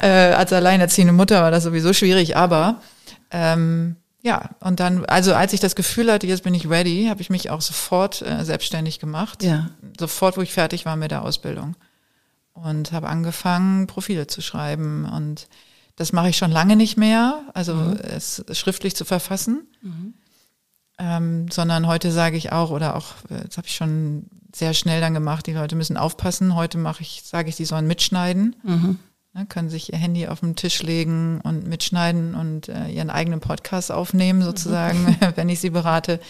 äh, 0.00 0.08
als 0.08 0.50
alleinerziehende 0.50 1.12
Mutter 1.12 1.42
war 1.42 1.50
das 1.50 1.62
sowieso 1.62 1.92
schwierig, 1.92 2.34
aber 2.34 2.80
ähm, 3.30 3.96
ja, 4.22 4.50
und 4.60 4.80
dann, 4.80 5.04
also 5.04 5.34
als 5.34 5.52
ich 5.52 5.60
das 5.60 5.74
Gefühl 5.74 6.10
hatte, 6.10 6.26
jetzt 6.26 6.42
bin 6.42 6.54
ich 6.54 6.70
ready, 6.70 7.08
habe 7.10 7.20
ich 7.20 7.28
mich 7.28 7.50
auch 7.50 7.60
sofort 7.60 8.22
äh, 8.22 8.46
selbstständig 8.46 8.98
gemacht. 8.98 9.42
Ja. 9.42 9.70
Sofort, 9.98 10.38
wo 10.38 10.40
ich 10.40 10.54
fertig 10.54 10.86
war 10.86 10.96
mit 10.96 11.10
der 11.10 11.22
Ausbildung. 11.22 11.76
Und 12.54 12.92
habe 12.92 13.08
angefangen, 13.08 13.86
Profile 13.86 14.26
zu 14.26 14.40
schreiben. 14.40 15.04
Und 15.04 15.46
das 15.96 16.12
mache 16.12 16.30
ich 16.30 16.38
schon 16.38 16.50
lange 16.50 16.76
nicht 16.76 16.96
mehr, 16.96 17.42
also 17.52 17.74
mhm. 17.74 17.98
es 18.02 18.42
schriftlich 18.52 18.96
zu 18.96 19.04
verfassen. 19.04 19.66
Mhm. 19.82 20.14
Ähm, 21.02 21.46
sondern 21.50 21.86
heute 21.86 22.12
sage 22.12 22.36
ich 22.36 22.52
auch, 22.52 22.70
oder 22.70 22.94
auch, 22.94 23.12
äh, 23.30 23.46
das 23.46 23.56
habe 23.56 23.66
ich 23.66 23.74
schon 23.74 24.26
sehr 24.54 24.74
schnell 24.74 25.00
dann 25.00 25.14
gemacht, 25.14 25.46
die 25.46 25.54
Leute 25.54 25.74
müssen 25.74 25.96
aufpassen. 25.96 26.54
Heute 26.54 26.76
mache 26.76 27.00
ich, 27.00 27.22
sage 27.24 27.48
ich, 27.48 27.56
die 27.56 27.64
sollen 27.64 27.86
mitschneiden. 27.86 28.54
Mhm. 28.62 28.98
Ne, 29.32 29.46
können 29.46 29.70
sich 29.70 29.92
ihr 29.92 29.98
Handy 29.98 30.26
auf 30.26 30.40
den 30.40 30.56
Tisch 30.56 30.82
legen 30.82 31.40
und 31.42 31.66
mitschneiden 31.66 32.34
und 32.34 32.68
äh, 32.68 32.88
ihren 32.88 33.08
eigenen 33.08 33.40
Podcast 33.40 33.90
aufnehmen, 33.90 34.42
sozusagen, 34.42 35.04
mhm. 35.04 35.16
wenn 35.36 35.48
ich 35.48 35.60
sie 35.60 35.70
berate. 35.70 36.20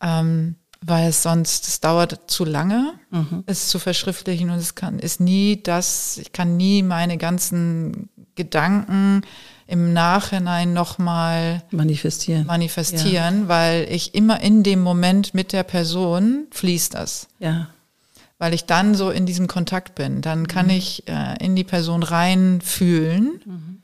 Ähm, 0.00 0.56
weil 0.80 1.08
es 1.08 1.22
sonst, 1.22 1.68
es 1.68 1.80
dauert 1.80 2.30
zu 2.30 2.44
lange, 2.44 2.94
mhm. 3.10 3.44
es 3.46 3.68
zu 3.68 3.78
verschriftlichen 3.78 4.50
und 4.50 4.56
es 4.56 4.74
kann, 4.74 4.98
ist 4.98 5.20
nie 5.20 5.62
das, 5.62 6.18
ich 6.18 6.32
kann 6.32 6.56
nie 6.56 6.82
meine 6.82 7.16
ganzen 7.16 8.10
Gedanken 8.34 9.22
im 9.66 9.92
Nachhinein 9.92 10.72
nochmal 10.72 11.62
manifestieren, 11.70 12.46
manifestieren 12.46 13.42
ja. 13.42 13.48
weil 13.48 13.86
ich 13.90 14.14
immer 14.14 14.40
in 14.40 14.62
dem 14.62 14.82
Moment 14.82 15.34
mit 15.34 15.52
der 15.52 15.62
Person 15.62 16.46
fließt 16.50 16.94
das. 16.94 17.28
Ja 17.38 17.68
weil 18.36 18.52
ich 18.52 18.66
dann 18.66 18.94
so 18.94 19.10
in 19.10 19.26
diesem 19.26 19.46
Kontakt 19.46 19.94
bin. 19.94 20.20
Dann 20.20 20.48
kann 20.48 20.66
mhm. 20.66 20.72
ich 20.72 21.08
äh, 21.08 21.36
in 21.42 21.56
die 21.56 21.64
Person 21.64 22.02
reinfühlen 22.02 23.40
mhm. 23.44 23.82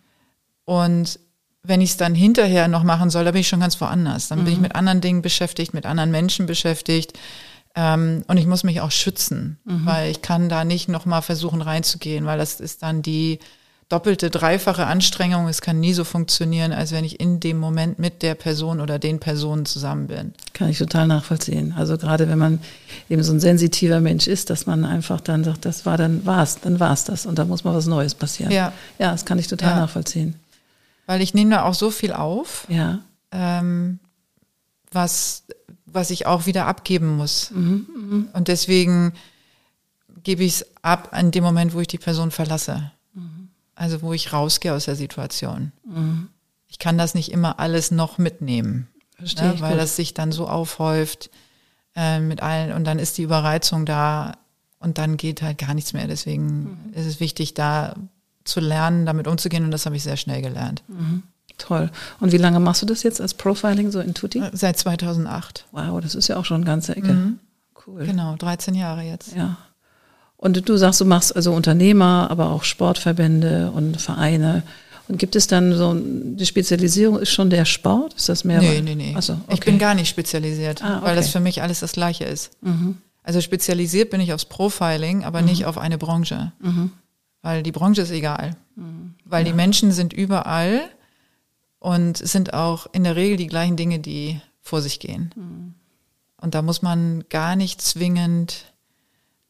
und 0.66 1.18
wenn 1.62 1.80
ich 1.80 1.90
es 1.90 1.96
dann 1.96 2.14
hinterher 2.14 2.68
noch 2.68 2.82
machen 2.82 3.10
soll, 3.10 3.24
da 3.24 3.32
bin 3.32 3.42
ich 3.42 3.48
schon 3.48 3.60
ganz 3.60 3.80
woanders. 3.80 4.28
Dann 4.28 4.40
mhm. 4.40 4.44
bin 4.44 4.52
ich 4.52 4.58
mhm. 4.58 4.62
mit 4.62 4.74
anderen 4.74 5.00
Dingen 5.00 5.22
beschäftigt, 5.22 5.74
mit 5.74 5.86
anderen 5.86 6.10
Menschen 6.10 6.46
beschäftigt. 6.46 7.18
Ähm, 7.74 8.24
und 8.26 8.36
ich 8.38 8.46
muss 8.46 8.64
mich 8.64 8.80
auch 8.80 8.90
schützen, 8.90 9.58
mhm. 9.64 9.86
weil 9.86 10.10
ich 10.10 10.22
kann 10.22 10.48
da 10.48 10.64
nicht 10.64 10.88
nochmal 10.88 11.22
versuchen 11.22 11.62
reinzugehen, 11.62 12.24
weil 12.24 12.38
das 12.38 12.60
ist 12.60 12.82
dann 12.82 13.02
die 13.02 13.38
doppelte, 13.90 14.30
dreifache 14.30 14.86
Anstrengung. 14.86 15.48
Es 15.48 15.60
kann 15.60 15.80
nie 15.80 15.92
so 15.92 16.04
funktionieren, 16.04 16.72
als 16.72 16.92
wenn 16.92 17.04
ich 17.04 17.20
in 17.20 17.40
dem 17.40 17.58
Moment 17.58 17.98
mit 17.98 18.22
der 18.22 18.34
Person 18.34 18.80
oder 18.80 18.98
den 18.98 19.20
Personen 19.20 19.66
zusammen 19.66 20.06
bin. 20.06 20.32
Kann 20.54 20.70
ich 20.70 20.78
total 20.78 21.06
nachvollziehen. 21.08 21.74
Also 21.76 21.98
gerade 21.98 22.28
wenn 22.28 22.38
man 22.38 22.60
eben 23.10 23.22
so 23.22 23.32
ein 23.32 23.40
sensitiver 23.40 24.00
Mensch 24.00 24.26
ist, 24.26 24.48
dass 24.48 24.64
man 24.64 24.84
einfach 24.84 25.20
dann 25.20 25.44
sagt, 25.44 25.64
das 25.64 25.84
war 25.84 25.98
dann 25.98 26.24
war's, 26.24 26.60
dann 26.60 26.80
war's 26.80 27.04
das 27.04 27.26
und 27.26 27.38
da 27.38 27.44
muss 27.44 27.64
mal 27.64 27.74
was 27.74 27.86
Neues 27.86 28.14
passieren. 28.14 28.52
Ja, 28.52 28.72
ja, 28.98 29.10
das 29.10 29.26
kann 29.26 29.38
ich 29.38 29.48
total 29.48 29.70
ja. 29.70 29.80
nachvollziehen. 29.80 30.36
Weil 31.06 31.20
ich 31.20 31.34
nehme 31.34 31.50
da 31.50 31.64
auch 31.64 31.74
so 31.74 31.90
viel 31.90 32.12
auf, 32.12 32.66
ja. 32.68 33.00
ähm, 33.32 33.98
was 34.92 35.42
was 35.92 36.10
ich 36.10 36.26
auch 36.26 36.46
wieder 36.46 36.66
abgeben 36.66 37.16
muss. 37.16 37.50
Mhm, 37.50 37.86
mh. 37.94 38.38
Und 38.38 38.46
deswegen 38.46 39.12
gebe 40.22 40.44
ich 40.44 40.60
es 40.60 40.66
ab 40.82 41.16
in 41.18 41.32
dem 41.32 41.42
Moment, 41.42 41.74
wo 41.74 41.80
ich 41.80 41.88
die 41.88 41.98
Person 41.98 42.30
verlasse. 42.30 42.92
Also 43.80 44.02
wo 44.02 44.12
ich 44.12 44.34
rausgehe 44.34 44.74
aus 44.74 44.84
der 44.84 44.94
Situation. 44.94 45.72
Mhm. 45.86 46.28
Ich 46.68 46.78
kann 46.78 46.98
das 46.98 47.14
nicht 47.14 47.32
immer 47.32 47.58
alles 47.58 47.90
noch 47.90 48.18
mitnehmen, 48.18 48.88
ne, 49.18 49.54
weil 49.58 49.70
gut. 49.70 49.80
das 49.80 49.96
sich 49.96 50.12
dann 50.12 50.32
so 50.32 50.46
aufhäuft 50.46 51.30
äh, 51.96 52.20
mit 52.20 52.42
allen 52.42 52.72
und 52.72 52.84
dann 52.84 52.98
ist 52.98 53.16
die 53.16 53.22
Überreizung 53.22 53.86
da 53.86 54.36
und 54.80 54.98
dann 54.98 55.16
geht 55.16 55.40
halt 55.40 55.56
gar 55.56 55.72
nichts 55.72 55.94
mehr. 55.94 56.06
Deswegen 56.06 56.44
mhm. 56.44 56.92
ist 56.92 57.06
es 57.06 57.20
wichtig, 57.20 57.54
da 57.54 57.94
zu 58.44 58.60
lernen, 58.60 59.06
damit 59.06 59.26
umzugehen 59.26 59.64
und 59.64 59.70
das 59.70 59.86
habe 59.86 59.96
ich 59.96 60.02
sehr 60.02 60.18
schnell 60.18 60.42
gelernt. 60.42 60.82
Mhm. 60.88 61.22
Toll. 61.56 61.90
Und 62.20 62.32
wie 62.32 62.38
lange 62.38 62.60
machst 62.60 62.82
du 62.82 62.86
das 62.86 63.02
jetzt 63.02 63.18
als 63.18 63.32
Profiling 63.32 63.90
so 63.90 64.00
in 64.00 64.12
Tutti? 64.12 64.42
Seit 64.52 64.76
2008. 64.76 65.64
Wow, 65.72 66.02
das 66.02 66.14
ist 66.14 66.28
ja 66.28 66.36
auch 66.36 66.44
schon 66.44 66.56
eine 66.56 66.66
ganze 66.66 66.94
Ecke. 66.94 67.14
Mhm. 67.14 67.38
Cool. 67.86 68.04
Genau, 68.04 68.36
13 68.36 68.74
Jahre 68.74 69.00
jetzt. 69.00 69.34
Ja. 69.34 69.56
Und 70.40 70.66
du 70.66 70.76
sagst, 70.78 70.98
du 71.02 71.04
machst 71.04 71.36
also 71.36 71.52
Unternehmer, 71.52 72.28
aber 72.30 72.48
auch 72.48 72.64
Sportverbände 72.64 73.72
und 73.74 74.00
Vereine. 74.00 74.62
Und 75.06 75.18
gibt 75.18 75.36
es 75.36 75.46
dann 75.46 75.76
so, 75.76 75.94
die 75.94 76.46
Spezialisierung 76.46 77.18
ist 77.18 77.30
schon 77.30 77.50
der 77.50 77.66
Sport? 77.66 78.14
Ist 78.14 78.30
das 78.30 78.42
mehr? 78.44 78.62
Nee, 78.62 78.80
nee, 78.80 78.94
nee. 78.94 79.14
Achso, 79.14 79.34
okay. 79.34 79.54
Ich 79.54 79.60
bin 79.60 79.78
gar 79.78 79.94
nicht 79.94 80.08
spezialisiert, 80.08 80.82
ah, 80.82 80.96
okay. 80.96 81.06
weil 81.06 81.16
das 81.16 81.28
für 81.28 81.40
mich 81.40 81.60
alles 81.60 81.80
das 81.80 81.92
Gleiche 81.92 82.24
ist. 82.24 82.52
Mhm. 82.62 82.96
Also 83.22 83.42
spezialisiert 83.42 84.08
bin 84.08 84.22
ich 84.22 84.32
aufs 84.32 84.46
Profiling, 84.46 85.24
aber 85.24 85.42
mhm. 85.42 85.48
nicht 85.48 85.66
auf 85.66 85.76
eine 85.76 85.98
Branche. 85.98 86.52
Mhm. 86.60 86.90
Weil 87.42 87.62
die 87.62 87.72
Branche 87.72 88.00
ist 88.00 88.10
egal. 88.10 88.56
Mhm. 88.76 89.16
Weil 89.26 89.44
ja. 89.44 89.52
die 89.52 89.56
Menschen 89.56 89.92
sind 89.92 90.14
überall 90.14 90.80
und 91.80 92.18
es 92.18 92.32
sind 92.32 92.54
auch 92.54 92.86
in 92.92 93.04
der 93.04 93.14
Regel 93.14 93.36
die 93.36 93.46
gleichen 93.46 93.76
Dinge, 93.76 93.98
die 93.98 94.40
vor 94.62 94.80
sich 94.80 95.00
gehen. 95.00 95.34
Mhm. 95.36 95.74
Und 96.40 96.54
da 96.54 96.62
muss 96.62 96.80
man 96.80 97.24
gar 97.28 97.56
nicht 97.56 97.82
zwingend 97.82 98.69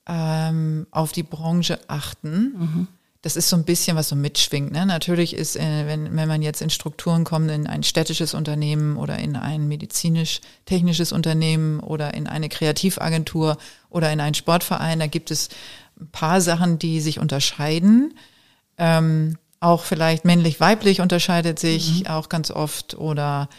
ähm, 0.07 0.87
auf 0.90 1.12
die 1.12 1.23
Branche 1.23 1.78
achten. 1.88 2.54
Mhm. 2.57 2.88
Das 3.23 3.37
ist 3.37 3.50
so 3.50 3.57
ein 3.57 3.64
bisschen, 3.64 3.97
was 3.97 4.09
so 4.09 4.16
mitschwingt. 4.16 4.73
Ne? 4.73 4.87
Natürlich 4.87 5.35
ist, 5.35 5.54
äh, 5.57 5.87
wenn, 5.87 6.16
wenn 6.16 6.28
man 6.28 6.40
jetzt 6.40 6.62
in 6.62 6.71
Strukturen 6.71 7.25
kommt, 7.25 7.50
in 7.50 7.66
ein 7.66 7.83
städtisches 7.83 8.33
Unternehmen 8.33 8.97
oder 8.97 9.19
in 9.19 9.37
ein 9.37 9.69
medizinisch-technisches 9.69 11.12
Unternehmen 11.12 11.80
oder 11.80 12.14
in 12.14 12.26
eine 12.26 12.49
Kreativagentur 12.49 13.59
oder 13.90 14.11
in 14.11 14.21
einen 14.21 14.35
Sportverein, 14.35 14.99
da 14.99 15.07
gibt 15.07 15.30
es 15.30 15.50
ein 16.00 16.09
paar 16.09 16.40
Sachen, 16.40 16.78
die 16.78 17.02
sich 17.02 17.19
unterscheiden. 17.19 18.14
Ähm, 18.78 19.37
auch 19.61 19.85
vielleicht 19.85 20.25
männlich-weiblich 20.25 21.02
unterscheidet 21.02 21.59
sich 21.59 22.00
mhm. 22.00 22.07
auch 22.07 22.30
ganz 22.30 22.50
oft 22.50 22.95
oder 22.95 23.50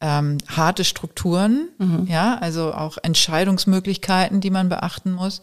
ähm, 0.00 0.38
harte 0.48 0.84
Strukturen, 0.84 1.68
mhm. 1.76 2.06
ja, 2.08 2.38
also 2.38 2.72
auch 2.72 2.96
Entscheidungsmöglichkeiten, 3.02 4.40
die 4.40 4.48
man 4.48 4.70
beachten 4.70 5.12
muss 5.12 5.42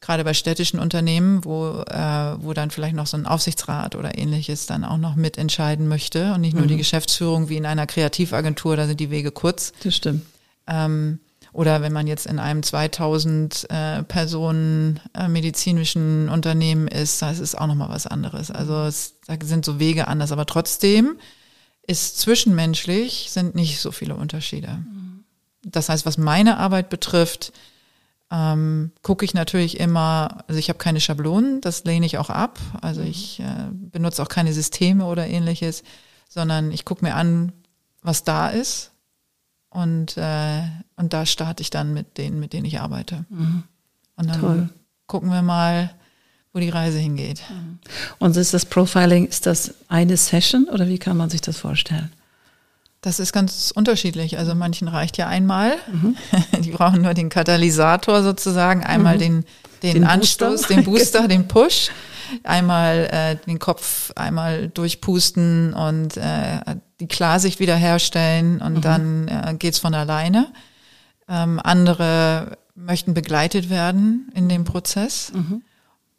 gerade 0.00 0.24
bei 0.24 0.34
städtischen 0.34 0.80
Unternehmen, 0.80 1.44
wo, 1.44 1.82
äh, 1.86 2.42
wo 2.42 2.52
dann 2.54 2.70
vielleicht 2.70 2.94
noch 2.94 3.06
so 3.06 3.16
ein 3.16 3.26
Aufsichtsrat 3.26 3.96
oder 3.96 4.16
ähnliches 4.16 4.66
dann 4.66 4.84
auch 4.84 4.96
noch 4.96 5.14
mitentscheiden 5.14 5.88
möchte 5.88 6.32
und 6.34 6.40
nicht 6.40 6.54
nur 6.54 6.64
mhm. 6.64 6.68
die 6.68 6.76
Geschäftsführung 6.78 7.48
wie 7.48 7.56
in 7.56 7.66
einer 7.66 7.86
Kreativagentur, 7.86 8.76
da 8.76 8.86
sind 8.86 9.00
die 9.00 9.10
Wege 9.10 9.30
kurz. 9.30 9.72
Das 9.82 9.94
stimmt. 9.94 10.24
Ähm, 10.66 11.20
oder 11.52 11.82
wenn 11.82 11.92
man 11.92 12.06
jetzt 12.06 12.26
in 12.26 12.38
einem 12.38 12.62
2000 12.62 13.66
äh, 13.70 14.02
Personen 14.04 15.00
äh, 15.14 15.28
medizinischen 15.28 16.28
Unternehmen 16.28 16.86
ist, 16.86 17.20
das 17.22 17.40
ist 17.40 17.58
auch 17.58 17.66
nochmal 17.66 17.88
was 17.88 18.06
anderes. 18.06 18.50
Also 18.50 18.84
es, 18.84 19.14
da 19.26 19.34
sind 19.42 19.64
so 19.64 19.78
Wege 19.80 20.08
anders, 20.08 20.32
aber 20.32 20.46
trotzdem 20.46 21.18
ist 21.86 22.18
zwischenmenschlich 22.18 23.28
sind 23.30 23.54
nicht 23.54 23.80
so 23.80 23.90
viele 23.90 24.14
Unterschiede. 24.14 24.68
Mhm. 24.68 25.24
Das 25.64 25.88
heißt, 25.88 26.06
was 26.06 26.18
meine 26.18 26.58
Arbeit 26.58 26.88
betrifft, 26.88 27.52
ähm, 28.30 28.92
gucke 29.02 29.24
ich 29.24 29.34
natürlich 29.34 29.80
immer, 29.80 30.44
also 30.46 30.58
ich 30.58 30.68
habe 30.68 30.78
keine 30.78 31.00
Schablonen, 31.00 31.60
das 31.60 31.84
lehne 31.84 32.06
ich 32.06 32.18
auch 32.18 32.30
ab. 32.30 32.58
Also 32.80 33.02
ich 33.02 33.40
äh, 33.40 33.68
benutze 33.72 34.22
auch 34.22 34.28
keine 34.28 34.52
Systeme 34.52 35.04
oder 35.06 35.26
ähnliches, 35.26 35.82
sondern 36.28 36.70
ich 36.70 36.84
gucke 36.84 37.04
mir 37.04 37.14
an, 37.14 37.52
was 38.02 38.22
da 38.24 38.48
ist. 38.48 38.92
Und, 39.68 40.16
äh, 40.16 40.62
und 40.96 41.12
da 41.12 41.26
starte 41.26 41.62
ich 41.62 41.70
dann 41.70 41.92
mit 41.92 42.18
denen, 42.18 42.40
mit 42.40 42.52
denen 42.52 42.66
ich 42.66 42.80
arbeite. 42.80 43.24
Mhm. 43.28 43.64
Und 44.16 44.28
dann 44.28 44.40
Toll. 44.40 44.68
gucken 45.06 45.30
wir 45.30 45.42
mal, 45.42 45.94
wo 46.52 46.60
die 46.60 46.68
Reise 46.68 46.98
hingeht. 46.98 47.42
Mhm. 47.48 47.78
Und 48.18 48.36
ist 48.36 48.54
das 48.54 48.66
Profiling, 48.66 49.26
ist 49.26 49.46
das 49.46 49.74
eine 49.88 50.16
Session 50.16 50.68
oder 50.68 50.88
wie 50.88 50.98
kann 50.98 51.16
man 51.16 51.30
sich 51.30 51.40
das 51.40 51.56
vorstellen? 51.58 52.12
Das 53.02 53.18
ist 53.18 53.32
ganz 53.32 53.72
unterschiedlich. 53.74 54.38
Also 54.38 54.54
manchen 54.54 54.86
reicht 54.88 55.16
ja 55.16 55.26
einmal. 55.26 55.76
Mhm. 55.90 56.16
Die 56.60 56.70
brauchen 56.70 57.02
nur 57.02 57.14
den 57.14 57.30
Katalysator 57.30 58.22
sozusagen, 58.22 58.84
einmal 58.84 59.14
mhm. 59.14 59.20
den, 59.20 59.44
den, 59.82 59.94
den, 59.94 60.04
Anstoß, 60.04 60.62
Booster. 60.62 60.74
den 60.74 60.84
Booster, 60.90 61.28
den 61.28 61.48
Push, 61.48 61.90
einmal 62.44 63.08
äh, 63.10 63.36
den 63.46 63.58
Kopf 63.58 64.12
einmal 64.16 64.68
durchpusten 64.68 65.72
und 65.72 66.16
äh, 66.18 66.60
die 67.00 67.08
Klarsicht 67.08 67.58
wiederherstellen 67.58 68.60
und 68.60 68.74
mhm. 68.74 68.80
dann 68.82 69.28
äh, 69.28 69.54
geht's 69.58 69.78
von 69.78 69.94
alleine. 69.94 70.52
Ähm, 71.26 71.58
andere 71.62 72.58
möchten 72.74 73.14
begleitet 73.14 73.70
werden 73.70 74.30
in 74.34 74.48
dem 74.48 74.64
Prozess. 74.64 75.32
Mhm. 75.34 75.62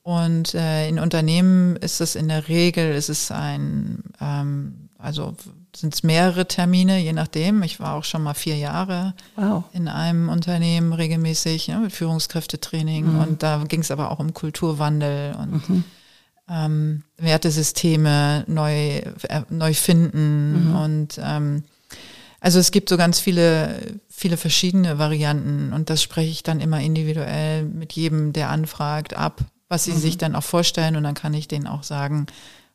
Und 0.03 0.55
äh, 0.55 0.89
in 0.89 0.97
Unternehmen 0.97 1.75
ist 1.75 2.01
es 2.01 2.15
in 2.15 2.27
der 2.27 2.47
Regel, 2.47 2.95
ist 2.95 3.09
es 3.09 3.29
ein, 3.29 4.03
ähm, 4.19 4.89
also 4.97 5.35
sind 5.75 5.93
es 5.93 6.03
mehrere 6.03 6.47
Termine, 6.47 6.99
je 6.99 7.13
nachdem. 7.13 7.63
Ich 7.63 7.79
war 7.79 7.95
auch 7.95 8.03
schon 8.03 8.23
mal 8.23 8.33
vier 8.33 8.57
Jahre 8.57 9.13
wow. 9.35 9.63
in 9.73 9.87
einem 9.87 10.29
Unternehmen 10.29 10.93
regelmäßig 10.93 11.67
ja, 11.67 11.79
mit 11.79 11.91
Führungskräftetraining 11.91 13.13
mhm. 13.13 13.19
und 13.19 13.43
da 13.43 13.63
ging 13.67 13.81
es 13.81 13.91
aber 13.91 14.11
auch 14.11 14.19
um 14.19 14.33
Kulturwandel 14.33 15.35
und 15.35 15.69
mhm. 15.69 15.83
ähm, 16.49 17.03
Wertesysteme 17.17 18.43
neu, 18.47 18.97
äh, 19.23 19.41
neu 19.49 19.73
finden 19.73 20.69
mhm. 20.69 20.75
und 20.75 21.19
ähm, 21.23 21.63
also 22.41 22.57
es 22.57 22.71
gibt 22.71 22.89
so 22.89 22.97
ganz 22.97 23.19
viele, 23.19 23.99
viele 24.09 24.35
verschiedene 24.35 24.97
Varianten 24.97 25.73
und 25.73 25.91
das 25.91 26.01
spreche 26.01 26.31
ich 26.31 26.43
dann 26.43 26.59
immer 26.59 26.81
individuell 26.81 27.63
mit 27.63 27.93
jedem, 27.93 28.33
der 28.33 28.49
anfragt, 28.49 29.13
ab, 29.13 29.41
was 29.69 29.83
sie 29.83 29.93
sich 29.93 30.15
mhm. 30.15 30.19
dann 30.19 30.35
auch 30.35 30.43
vorstellen 30.43 30.95
und 30.95 31.03
dann 31.03 31.13
kann 31.13 31.35
ich 31.35 31.47
denen 31.47 31.67
auch 31.67 31.83
sagen, 31.83 32.25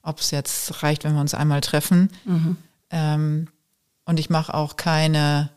ob 0.03 0.21
es 0.21 0.31
jetzt 0.31 0.85
reicht, 0.85 1.03
wenn 1.03 1.15
wir 1.15 1.21
uns 1.21 1.35
einmal 1.35 1.61
treffen. 1.61 2.11
Mhm. 2.25 2.57
Ähm, 2.91 3.49
und 4.05 4.21
ich 4.21 4.31
mache 4.31 4.55
auch 4.55 4.77
keine, 4.77 5.51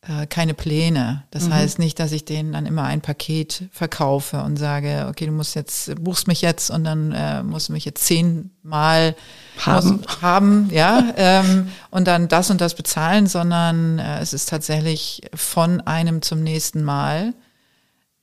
äh, 0.00 0.26
keine 0.26 0.54
Pläne. 0.54 1.24
Das 1.30 1.46
mhm. 1.46 1.54
heißt 1.54 1.78
nicht, 1.78 1.98
dass 1.98 2.12
ich 2.12 2.24
denen 2.24 2.52
dann 2.52 2.66
immer 2.66 2.84
ein 2.84 3.02
Paket 3.02 3.64
verkaufe 3.70 4.42
und 4.42 4.56
sage, 4.56 5.06
okay, 5.08 5.26
du 5.26 5.32
musst 5.32 5.54
jetzt, 5.54 5.94
buchst 6.02 6.26
mich 6.26 6.40
jetzt 6.40 6.70
und 6.70 6.84
dann 6.84 7.12
äh, 7.12 7.42
musst 7.42 7.68
du 7.68 7.72
mich 7.72 7.84
jetzt 7.84 8.04
zehnmal 8.04 9.14
haben, 9.58 10.02
haben 10.22 10.70
ja, 10.70 11.12
ähm, 11.16 11.68
und 11.90 12.06
dann 12.08 12.28
das 12.28 12.50
und 12.50 12.60
das 12.60 12.74
bezahlen, 12.74 13.26
sondern 13.26 13.98
äh, 13.98 14.20
es 14.20 14.32
ist 14.32 14.48
tatsächlich 14.48 15.22
von 15.34 15.80
einem 15.82 16.22
zum 16.22 16.42
nächsten 16.42 16.82
Mal. 16.82 17.34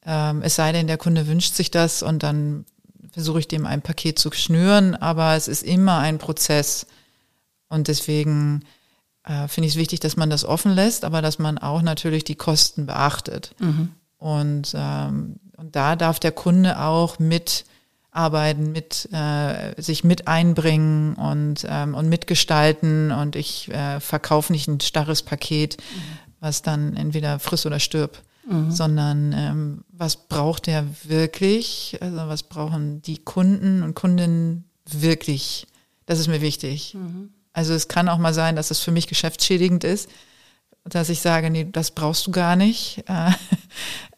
Ähm, 0.06 0.42
es 0.42 0.56
sei 0.56 0.72
denn, 0.72 0.88
der 0.88 0.98
Kunde 0.98 1.28
wünscht 1.28 1.54
sich 1.54 1.70
das 1.70 2.02
und 2.02 2.24
dann 2.24 2.66
versuche 3.12 3.40
ich 3.40 3.48
dem 3.48 3.66
ein 3.66 3.82
Paket 3.82 4.18
zu 4.18 4.32
schnüren, 4.32 4.96
aber 4.96 5.36
es 5.36 5.48
ist 5.48 5.64
immer 5.64 6.00
ein 6.00 6.18
Prozess. 6.18 6.88
Und 7.74 7.88
deswegen 7.88 8.64
äh, 9.24 9.48
finde 9.48 9.68
ich 9.68 9.74
es 9.74 9.80
wichtig, 9.80 10.00
dass 10.00 10.16
man 10.16 10.30
das 10.30 10.46
offen 10.46 10.72
lässt, 10.72 11.06
aber 11.06 11.24
dass 11.24 11.40
man 11.40 11.58
auch 11.58 11.82
natürlich 11.82 12.24
die 12.24 12.36
Kosten 12.36 12.86
beachtet. 12.86 13.56
Mhm. 13.60 13.90
Und, 14.18 14.74
ähm, 14.76 15.38
und 15.58 15.76
da 15.76 15.96
darf 15.96 16.20
der 16.20 16.32
Kunde 16.32 16.80
auch 16.80 17.18
mitarbeiten, 17.18 18.72
mit 18.72 19.10
äh, 19.12 19.82
sich 19.82 20.04
mit 20.04 20.28
einbringen 20.28 21.16
und, 21.16 21.66
ähm, 21.68 21.96
und 21.96 22.10
mitgestalten. 22.10 23.12
Und 23.12 23.36
ich 23.36 23.70
äh, 23.70 24.00
verkaufe 24.00 24.52
nicht 24.52 24.68
ein 24.68 24.80
starres 24.80 25.24
Paket, 25.24 25.78
mhm. 25.78 26.02
was 26.40 26.62
dann 26.62 26.96
entweder 26.96 27.40
friss 27.40 27.66
oder 27.66 27.80
stirb. 27.80 28.22
Mhm. 28.46 28.72
sondern 28.72 29.32
ähm, 29.32 29.86
was 29.90 30.18
braucht 30.18 30.68
er 30.68 30.86
wirklich? 31.06 31.98
Also 32.02 32.18
was 32.28 32.44
brauchen 32.44 33.02
die 33.02 33.18
Kunden 33.18 33.84
und 33.84 33.96
Kundinnen 33.96 34.66
wirklich? 34.86 35.66
Das 36.06 36.20
ist 36.20 36.28
mir 36.28 36.42
wichtig. 36.42 36.94
Mhm. 36.94 37.30
Also 37.54 37.74
es 37.74 37.88
kann 37.88 38.10
auch 38.10 38.18
mal 38.18 38.34
sein, 38.34 38.56
dass 38.56 38.72
es 38.72 38.80
für 38.80 38.92
mich 38.92 39.08
geschäftsschädigend 39.08 39.84
ist, 39.84 40.10
dass 40.84 41.10
ich 41.10 41.22
sage, 41.22 41.50
nee, 41.50 41.68
das 41.72 41.92
brauchst 41.92 42.28
du 42.28 42.32
gar 42.32 42.56
nicht 42.56 43.04
äh, 43.08 43.32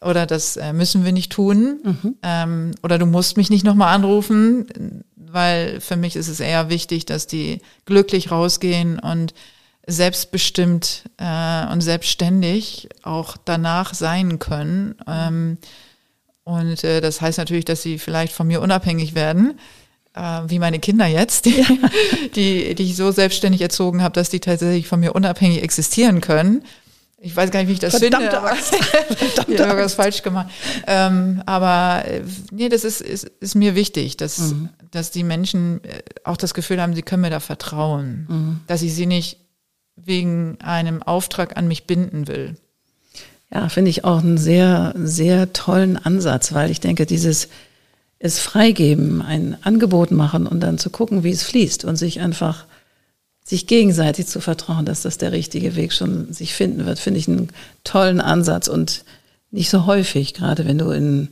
oder 0.00 0.26
das 0.26 0.56
äh, 0.56 0.72
müssen 0.72 1.04
wir 1.04 1.12
nicht 1.12 1.32
tun 1.32 1.80
mhm. 1.84 2.16
ähm, 2.22 2.74
oder 2.82 2.98
du 2.98 3.06
musst 3.06 3.36
mich 3.36 3.50
nicht 3.50 3.64
nochmal 3.64 3.94
anrufen, 3.94 5.04
weil 5.14 5.80
für 5.80 5.96
mich 5.96 6.16
ist 6.16 6.28
es 6.28 6.40
eher 6.40 6.68
wichtig, 6.68 7.06
dass 7.06 7.26
die 7.26 7.60
glücklich 7.84 8.30
rausgehen 8.30 8.98
und 8.98 9.34
selbstbestimmt 9.86 11.04
äh, 11.18 11.66
und 11.70 11.80
selbstständig 11.80 12.88
auch 13.02 13.36
danach 13.44 13.94
sein 13.94 14.40
können. 14.40 14.96
Ähm, 15.06 15.58
und 16.42 16.82
äh, 16.82 17.00
das 17.00 17.20
heißt 17.20 17.38
natürlich, 17.38 17.64
dass 17.64 17.82
sie 17.82 17.98
vielleicht 17.98 18.32
von 18.32 18.48
mir 18.48 18.60
unabhängig 18.60 19.14
werden 19.14 19.58
äh, 20.16 20.42
wie 20.48 20.58
meine 20.58 20.78
Kinder 20.78 21.06
jetzt, 21.06 21.44
die, 21.44 21.64
die, 22.34 22.74
die 22.74 22.82
ich 22.82 22.96
so 22.96 23.12
selbstständig 23.12 23.60
erzogen 23.60 24.02
habe, 24.02 24.14
dass 24.14 24.30
die 24.30 24.40
tatsächlich 24.40 24.88
von 24.88 25.00
mir 25.00 25.14
unabhängig 25.14 25.62
existieren 25.62 26.20
können. 26.20 26.64
Ich 27.18 27.34
weiß 27.34 27.50
gar 27.50 27.60
nicht, 27.60 27.68
wie 27.68 27.72
ich 27.72 27.78
das 27.78 27.96
Verdammte 27.96 28.30
finde. 28.30 28.38
Aber 28.38 28.56
Verdammte 28.56 29.52
ich 29.52 29.60
habe 29.60 29.82
was 29.82 29.94
falsch 29.94 30.22
gemacht. 30.22 30.48
Ähm, 30.86 31.42
aber 31.46 32.04
äh, 32.06 32.22
nee, 32.50 32.68
das 32.68 32.84
ist, 32.84 33.00
ist, 33.00 33.24
ist 33.40 33.54
mir 33.54 33.74
wichtig, 33.74 34.16
dass, 34.16 34.38
mhm. 34.38 34.68
dass 34.90 35.10
die 35.10 35.24
Menschen 35.24 35.82
äh, 35.84 36.02
auch 36.24 36.36
das 36.36 36.54
Gefühl 36.54 36.80
haben, 36.80 36.94
sie 36.94 37.02
können 37.02 37.22
mir 37.22 37.30
da 37.30 37.40
vertrauen. 37.40 38.26
Mhm. 38.28 38.60
Dass 38.66 38.82
ich 38.82 38.94
sie 38.94 39.06
nicht 39.06 39.38
wegen 39.96 40.58
einem 40.60 41.02
Auftrag 41.02 41.56
an 41.56 41.68
mich 41.68 41.86
binden 41.86 42.28
will. 42.28 42.56
Ja, 43.52 43.68
finde 43.68 43.90
ich 43.90 44.04
auch 44.04 44.18
einen 44.18 44.38
sehr, 44.38 44.92
sehr 44.96 45.52
tollen 45.52 45.96
Ansatz, 45.96 46.52
weil 46.52 46.70
ich 46.70 46.80
denke, 46.80 47.06
dieses 47.06 47.48
es 48.18 48.38
freigeben, 48.38 49.22
ein 49.22 49.56
Angebot 49.62 50.10
machen 50.10 50.46
und 50.46 50.60
dann 50.60 50.78
zu 50.78 50.90
gucken, 50.90 51.22
wie 51.22 51.30
es 51.30 51.42
fließt 51.42 51.84
und 51.84 51.96
sich 51.96 52.20
einfach 52.20 52.64
sich 53.44 53.66
gegenseitig 53.66 54.26
zu 54.26 54.40
vertrauen, 54.40 54.86
dass 54.86 55.02
das 55.02 55.18
der 55.18 55.30
richtige 55.32 55.76
Weg 55.76 55.92
schon 55.92 56.32
sich 56.32 56.54
finden 56.54 56.84
wird, 56.84 56.98
finde 56.98 57.20
ich 57.20 57.28
einen 57.28 57.50
tollen 57.84 58.20
Ansatz 58.20 58.66
und 58.66 59.04
nicht 59.52 59.70
so 59.70 59.86
häufig, 59.86 60.34
gerade 60.34 60.66
wenn 60.66 60.78
du 60.78 60.90
in, 60.90 61.28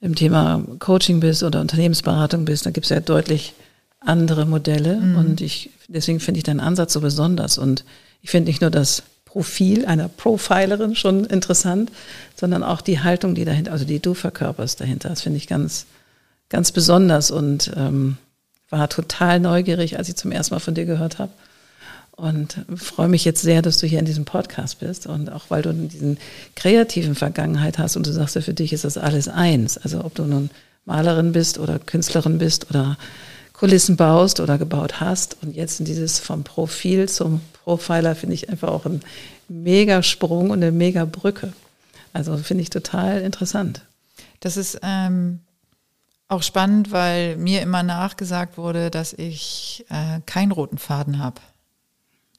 im 0.00 0.14
Thema 0.14 0.62
Coaching 0.78 1.18
bist 1.18 1.42
oder 1.42 1.60
Unternehmensberatung 1.60 2.44
bist, 2.44 2.66
da 2.66 2.70
gibt 2.70 2.86
es 2.86 2.90
ja 2.90 3.00
deutlich 3.00 3.54
andere 3.98 4.46
Modelle 4.46 4.96
mhm. 4.96 5.16
und 5.16 5.40
ich, 5.40 5.70
deswegen 5.88 6.20
finde 6.20 6.38
ich 6.38 6.44
deinen 6.44 6.60
Ansatz 6.60 6.92
so 6.92 7.00
besonders 7.00 7.58
und 7.58 7.84
ich 8.22 8.30
finde 8.30 8.50
nicht 8.50 8.60
nur 8.60 8.70
das 8.70 9.02
Profil 9.24 9.86
einer 9.86 10.08
Profilerin 10.08 10.94
schon 10.94 11.24
interessant, 11.24 11.90
sondern 12.36 12.62
auch 12.62 12.80
die 12.80 13.00
Haltung, 13.00 13.34
die 13.34 13.44
dahinter, 13.44 13.72
also 13.72 13.84
die 13.84 14.00
du 14.00 14.14
verkörperst 14.14 14.80
dahinter, 14.80 15.08
das 15.08 15.22
finde 15.22 15.38
ich 15.38 15.46
ganz, 15.46 15.86
ganz 16.50 16.72
besonders 16.72 17.30
und 17.30 17.72
ähm, 17.76 18.18
war 18.68 18.88
total 18.88 19.40
neugierig, 19.40 19.98
als 19.98 20.08
ich 20.08 20.16
zum 20.16 20.32
ersten 20.32 20.54
Mal 20.54 20.60
von 20.60 20.74
dir 20.74 20.84
gehört 20.84 21.18
habe. 21.18 21.32
Und 22.12 22.66
freue 22.76 23.08
mich 23.08 23.24
jetzt 23.24 23.40
sehr, 23.40 23.62
dass 23.62 23.78
du 23.78 23.86
hier 23.86 23.98
in 23.98 24.04
diesem 24.04 24.26
Podcast 24.26 24.80
bist 24.80 25.06
und 25.06 25.32
auch 25.32 25.44
weil 25.48 25.62
du 25.62 25.72
diesen 25.72 26.18
kreativen 26.54 27.14
Vergangenheit 27.14 27.78
hast 27.78 27.96
und 27.96 28.06
du 28.06 28.12
sagst 28.12 28.34
ja, 28.34 28.42
für 28.42 28.52
dich 28.52 28.74
ist 28.74 28.84
das 28.84 28.98
alles 28.98 29.26
eins. 29.28 29.78
Also 29.78 30.04
ob 30.04 30.14
du 30.14 30.24
nun 30.24 30.50
Malerin 30.84 31.32
bist 31.32 31.58
oder 31.58 31.78
Künstlerin 31.78 32.36
bist 32.36 32.68
oder 32.68 32.98
Kulissen 33.54 33.96
baust 33.96 34.40
oder 34.40 34.58
gebaut 34.58 35.00
hast 35.00 35.38
und 35.42 35.56
jetzt 35.56 35.80
in 35.80 35.86
dieses 35.86 36.18
vom 36.18 36.44
Profil 36.44 37.08
zum 37.08 37.40
Profiler 37.64 38.14
finde 38.14 38.34
ich 38.34 38.50
einfach 38.50 38.68
auch 38.68 38.84
ein 38.84 39.00
mega 39.48 40.02
Sprung 40.02 40.50
und 40.50 40.62
eine 40.62 40.72
mega 40.72 41.06
Brücke. 41.06 41.52
Also 42.12 42.36
finde 42.36 42.62
ich 42.62 42.70
total 42.70 43.22
interessant. 43.22 43.82
Das 44.40 44.56
ist 44.56 44.78
ähm, 44.82 45.40
auch 46.30 46.42
spannend, 46.42 46.92
weil 46.92 47.36
mir 47.36 47.60
immer 47.60 47.82
nachgesagt 47.82 48.56
wurde, 48.56 48.90
dass 48.90 49.12
ich 49.12 49.84
äh, 49.90 50.20
keinen 50.26 50.52
roten 50.52 50.78
Faden 50.78 51.18
habe. 51.18 51.40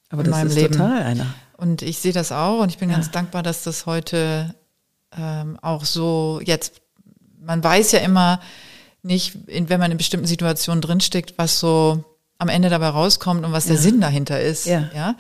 Aber 0.10 0.24
das 0.24 0.44
ist 0.44 0.56
Leben. 0.56 0.74
total 0.74 1.04
einer. 1.04 1.28
Und 1.58 1.82
ich 1.82 2.00
sehe 2.00 2.14
das 2.14 2.32
auch 2.32 2.62
und 2.62 2.70
ich 2.70 2.78
bin 2.78 2.90
ja. 2.90 2.96
ganz 2.96 3.12
dankbar, 3.12 3.44
dass 3.44 3.64
das 3.64 3.86
heute 3.86 4.56
ähm, 5.18 5.60
auch 5.62 5.84
so 5.86 6.40
jetzt, 6.44 6.82
man 7.40 7.64
weiß 7.64 7.92
ja 7.92 8.00
immer 8.00 8.40
nicht, 9.04 9.36
in, 9.48 9.70
wenn 9.70 9.80
man 9.80 9.92
in 9.92 9.98
bestimmten 9.98 10.28
Situationen 10.28 10.82
drinsteckt, 10.82 11.38
was 11.38 11.60
so 11.60 12.04
am 12.38 12.50
Ende 12.50 12.70
dabei 12.70 12.90
rauskommt 12.90 13.46
und 13.46 13.52
was 13.52 13.66
ja. 13.66 13.74
der 13.74 13.82
Sinn 13.82 14.00
dahinter 14.00 14.40
ist. 14.40 14.68
Ja. 14.68 14.90
ja. 14.96 15.16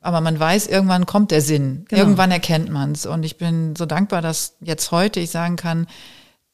Aber 0.00 0.20
man 0.20 0.38
weiß, 0.38 0.66
irgendwann 0.66 1.06
kommt 1.06 1.30
der 1.30 1.40
Sinn. 1.40 1.86
Genau. 1.88 2.02
Irgendwann 2.02 2.30
erkennt 2.30 2.70
man 2.70 2.92
es. 2.92 3.06
Und 3.06 3.22
ich 3.22 3.38
bin 3.38 3.76
so 3.76 3.86
dankbar, 3.86 4.20
dass 4.22 4.56
jetzt 4.60 4.90
heute 4.92 5.20
ich 5.20 5.30
sagen 5.30 5.56
kann, 5.56 5.86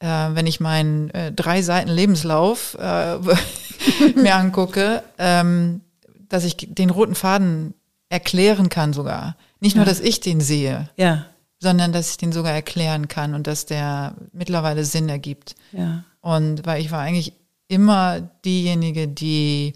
äh, 0.01 0.07
wenn 0.07 0.47
ich 0.47 0.61
meinen 0.61 1.11
äh, 1.11 1.33
drei 1.33 1.63
Seiten 1.63 1.89
Lebenslauf 1.91 2.77
äh, 2.79 3.19
mir 4.17 4.35
angucke, 4.37 5.03
ähm, 5.19 5.81
dass 6.29 6.45
ich 6.45 6.57
den 6.57 6.91
roten 6.91 7.15
Faden 7.15 7.75
erklären 8.09 8.69
kann 8.69 8.93
sogar. 8.93 9.37
Nicht 9.61 9.77
nur, 9.77 9.85
ja. 9.85 9.91
dass 9.91 10.01
ich 10.01 10.21
den 10.21 10.41
sehe. 10.41 10.91
Ja. 10.97 11.27
sondern 11.59 11.93
dass 11.93 12.11
ich 12.11 12.17
den 12.19 12.33
sogar 12.33 12.53
erklären 12.53 13.09
kann 13.09 13.35
und 13.35 13.47
dass 13.47 13.65
der 13.67 14.15
mittlerweile 14.33 14.85
Sinn 14.85 15.09
ergibt. 15.09 15.55
Ja. 15.73 16.05
Und 16.21 16.67
weil 16.67 16.81
ich 16.83 16.91
war 16.91 17.01
eigentlich 17.01 17.33
immer 17.69 18.21
diejenige, 18.45 19.09
die 19.09 19.73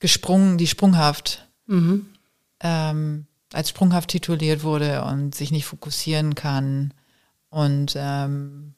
gesprungen, 0.00 0.58
die 0.58 0.66
sprunghaft 0.66 1.46
Mhm. 1.66 2.06
ähm, 2.60 3.26
als 3.52 3.68
sprunghaft 3.70 4.10
tituliert 4.10 4.64
wurde 4.64 5.04
und 5.04 5.34
sich 5.34 5.52
nicht 5.52 5.64
fokussieren 5.64 6.34
kann. 6.34 6.92
Und 7.50 7.94
ähm, 7.96 8.74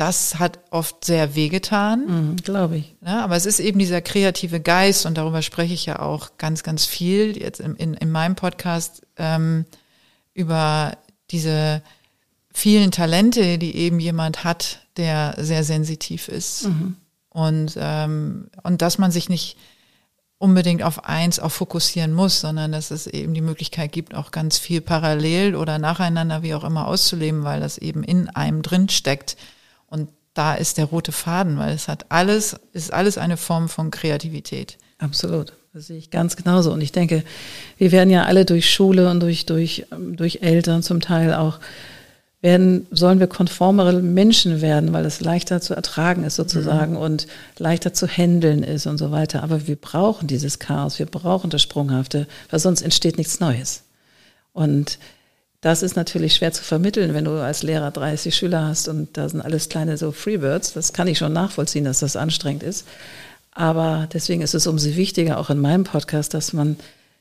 das 0.00 0.38
hat 0.38 0.60
oft 0.70 1.04
sehr 1.04 1.34
wehgetan. 1.34 2.06
Mhm, 2.06 2.36
Glaube 2.36 2.78
ich. 2.78 2.96
Ne? 3.02 3.22
Aber 3.22 3.36
es 3.36 3.44
ist 3.44 3.60
eben 3.60 3.78
dieser 3.78 4.00
kreative 4.00 4.58
Geist 4.58 5.04
und 5.04 5.18
darüber 5.18 5.42
spreche 5.42 5.74
ich 5.74 5.84
ja 5.84 5.98
auch 5.98 6.38
ganz, 6.38 6.62
ganz 6.62 6.86
viel 6.86 7.36
jetzt 7.36 7.60
in, 7.60 7.76
in, 7.76 7.92
in 7.92 8.10
meinem 8.10 8.34
Podcast 8.34 9.02
ähm, 9.18 9.66
über 10.32 10.96
diese 11.30 11.82
vielen 12.50 12.92
Talente, 12.92 13.58
die 13.58 13.76
eben 13.76 14.00
jemand 14.00 14.42
hat, 14.42 14.86
der 14.96 15.34
sehr 15.38 15.64
sensitiv 15.64 16.28
ist. 16.28 16.64
Und, 17.28 17.74
ähm, 17.76 18.48
und 18.62 18.80
dass 18.80 18.96
man 18.96 19.10
sich 19.10 19.28
nicht 19.28 19.58
unbedingt 20.38 20.82
auf 20.82 21.04
eins 21.04 21.38
auch 21.38 21.52
fokussieren 21.52 22.14
muss, 22.14 22.40
sondern 22.40 22.72
dass 22.72 22.90
es 22.90 23.06
eben 23.06 23.34
die 23.34 23.42
Möglichkeit 23.42 23.92
gibt, 23.92 24.14
auch 24.14 24.30
ganz 24.30 24.56
viel 24.56 24.80
parallel 24.80 25.54
oder 25.54 25.78
nacheinander, 25.78 26.42
wie 26.42 26.54
auch 26.54 26.64
immer, 26.64 26.88
auszuleben, 26.88 27.44
weil 27.44 27.60
das 27.60 27.76
eben 27.76 28.02
in 28.02 28.30
einem 28.30 28.62
drin 28.62 28.88
steckt. 28.88 29.36
Und 29.90 30.08
da 30.32 30.54
ist 30.54 30.78
der 30.78 30.86
rote 30.86 31.12
Faden, 31.12 31.58
weil 31.58 31.74
es 31.74 31.88
hat 31.88 32.06
alles, 32.08 32.56
ist 32.72 32.92
alles 32.92 33.18
eine 33.18 33.36
Form 33.36 33.68
von 33.68 33.90
Kreativität. 33.90 34.78
Absolut. 34.98 35.52
Das 35.72 35.86
sehe 35.86 35.98
ich 35.98 36.10
ganz 36.10 36.36
genauso. 36.36 36.72
Und 36.72 36.80
ich 36.80 36.92
denke, 36.92 37.22
wir 37.78 37.92
werden 37.92 38.10
ja 38.10 38.24
alle 38.24 38.44
durch 38.44 38.72
Schule 38.72 39.10
und 39.10 39.20
durch, 39.20 39.46
durch, 39.46 39.86
ähm, 39.92 40.16
durch 40.16 40.38
Eltern 40.42 40.82
zum 40.82 41.00
Teil 41.00 41.34
auch 41.34 41.60
werden, 42.42 42.86
sollen 42.90 43.20
wir 43.20 43.26
konformere 43.26 44.00
Menschen 44.00 44.62
werden, 44.62 44.92
weil 44.92 45.04
es 45.04 45.20
leichter 45.20 45.60
zu 45.60 45.74
ertragen 45.74 46.24
ist 46.24 46.36
sozusagen 46.36 46.96
und 46.96 47.26
leichter 47.58 47.92
zu 47.92 48.08
handeln 48.08 48.62
ist 48.62 48.86
und 48.86 48.98
so 48.98 49.10
weiter. 49.10 49.42
Aber 49.42 49.66
wir 49.66 49.76
brauchen 49.76 50.26
dieses 50.26 50.58
Chaos, 50.58 50.98
wir 50.98 51.06
brauchen 51.06 51.50
das 51.50 51.62
Sprunghafte, 51.62 52.26
weil 52.50 52.58
sonst 52.58 52.82
entsteht 52.82 53.18
nichts 53.18 53.40
Neues. 53.40 53.82
Und 54.52 54.98
das 55.60 55.82
ist 55.82 55.94
natürlich 55.94 56.34
schwer 56.34 56.52
zu 56.52 56.64
vermitteln, 56.64 57.12
wenn 57.12 57.26
du 57.26 57.32
als 57.32 57.62
Lehrer 57.62 57.90
30 57.90 58.34
Schüler 58.34 58.66
hast 58.66 58.88
und 58.88 59.16
da 59.16 59.28
sind 59.28 59.42
alles 59.42 59.68
kleine 59.68 59.98
so 59.98 60.10
Freebirds. 60.10 60.72
Das 60.72 60.92
kann 60.92 61.06
ich 61.06 61.18
schon 61.18 61.34
nachvollziehen, 61.34 61.84
dass 61.84 62.00
das 62.00 62.16
anstrengend 62.16 62.62
ist. 62.62 62.86
Aber 63.52 64.08
deswegen 64.12 64.40
ist 64.40 64.54
es 64.54 64.66
umso 64.66 64.96
wichtiger, 64.96 65.38
auch 65.38 65.50
in 65.50 65.58
meinem 65.58 65.84
Podcast, 65.84 66.32
dass 66.32 66.52
man 66.52 66.76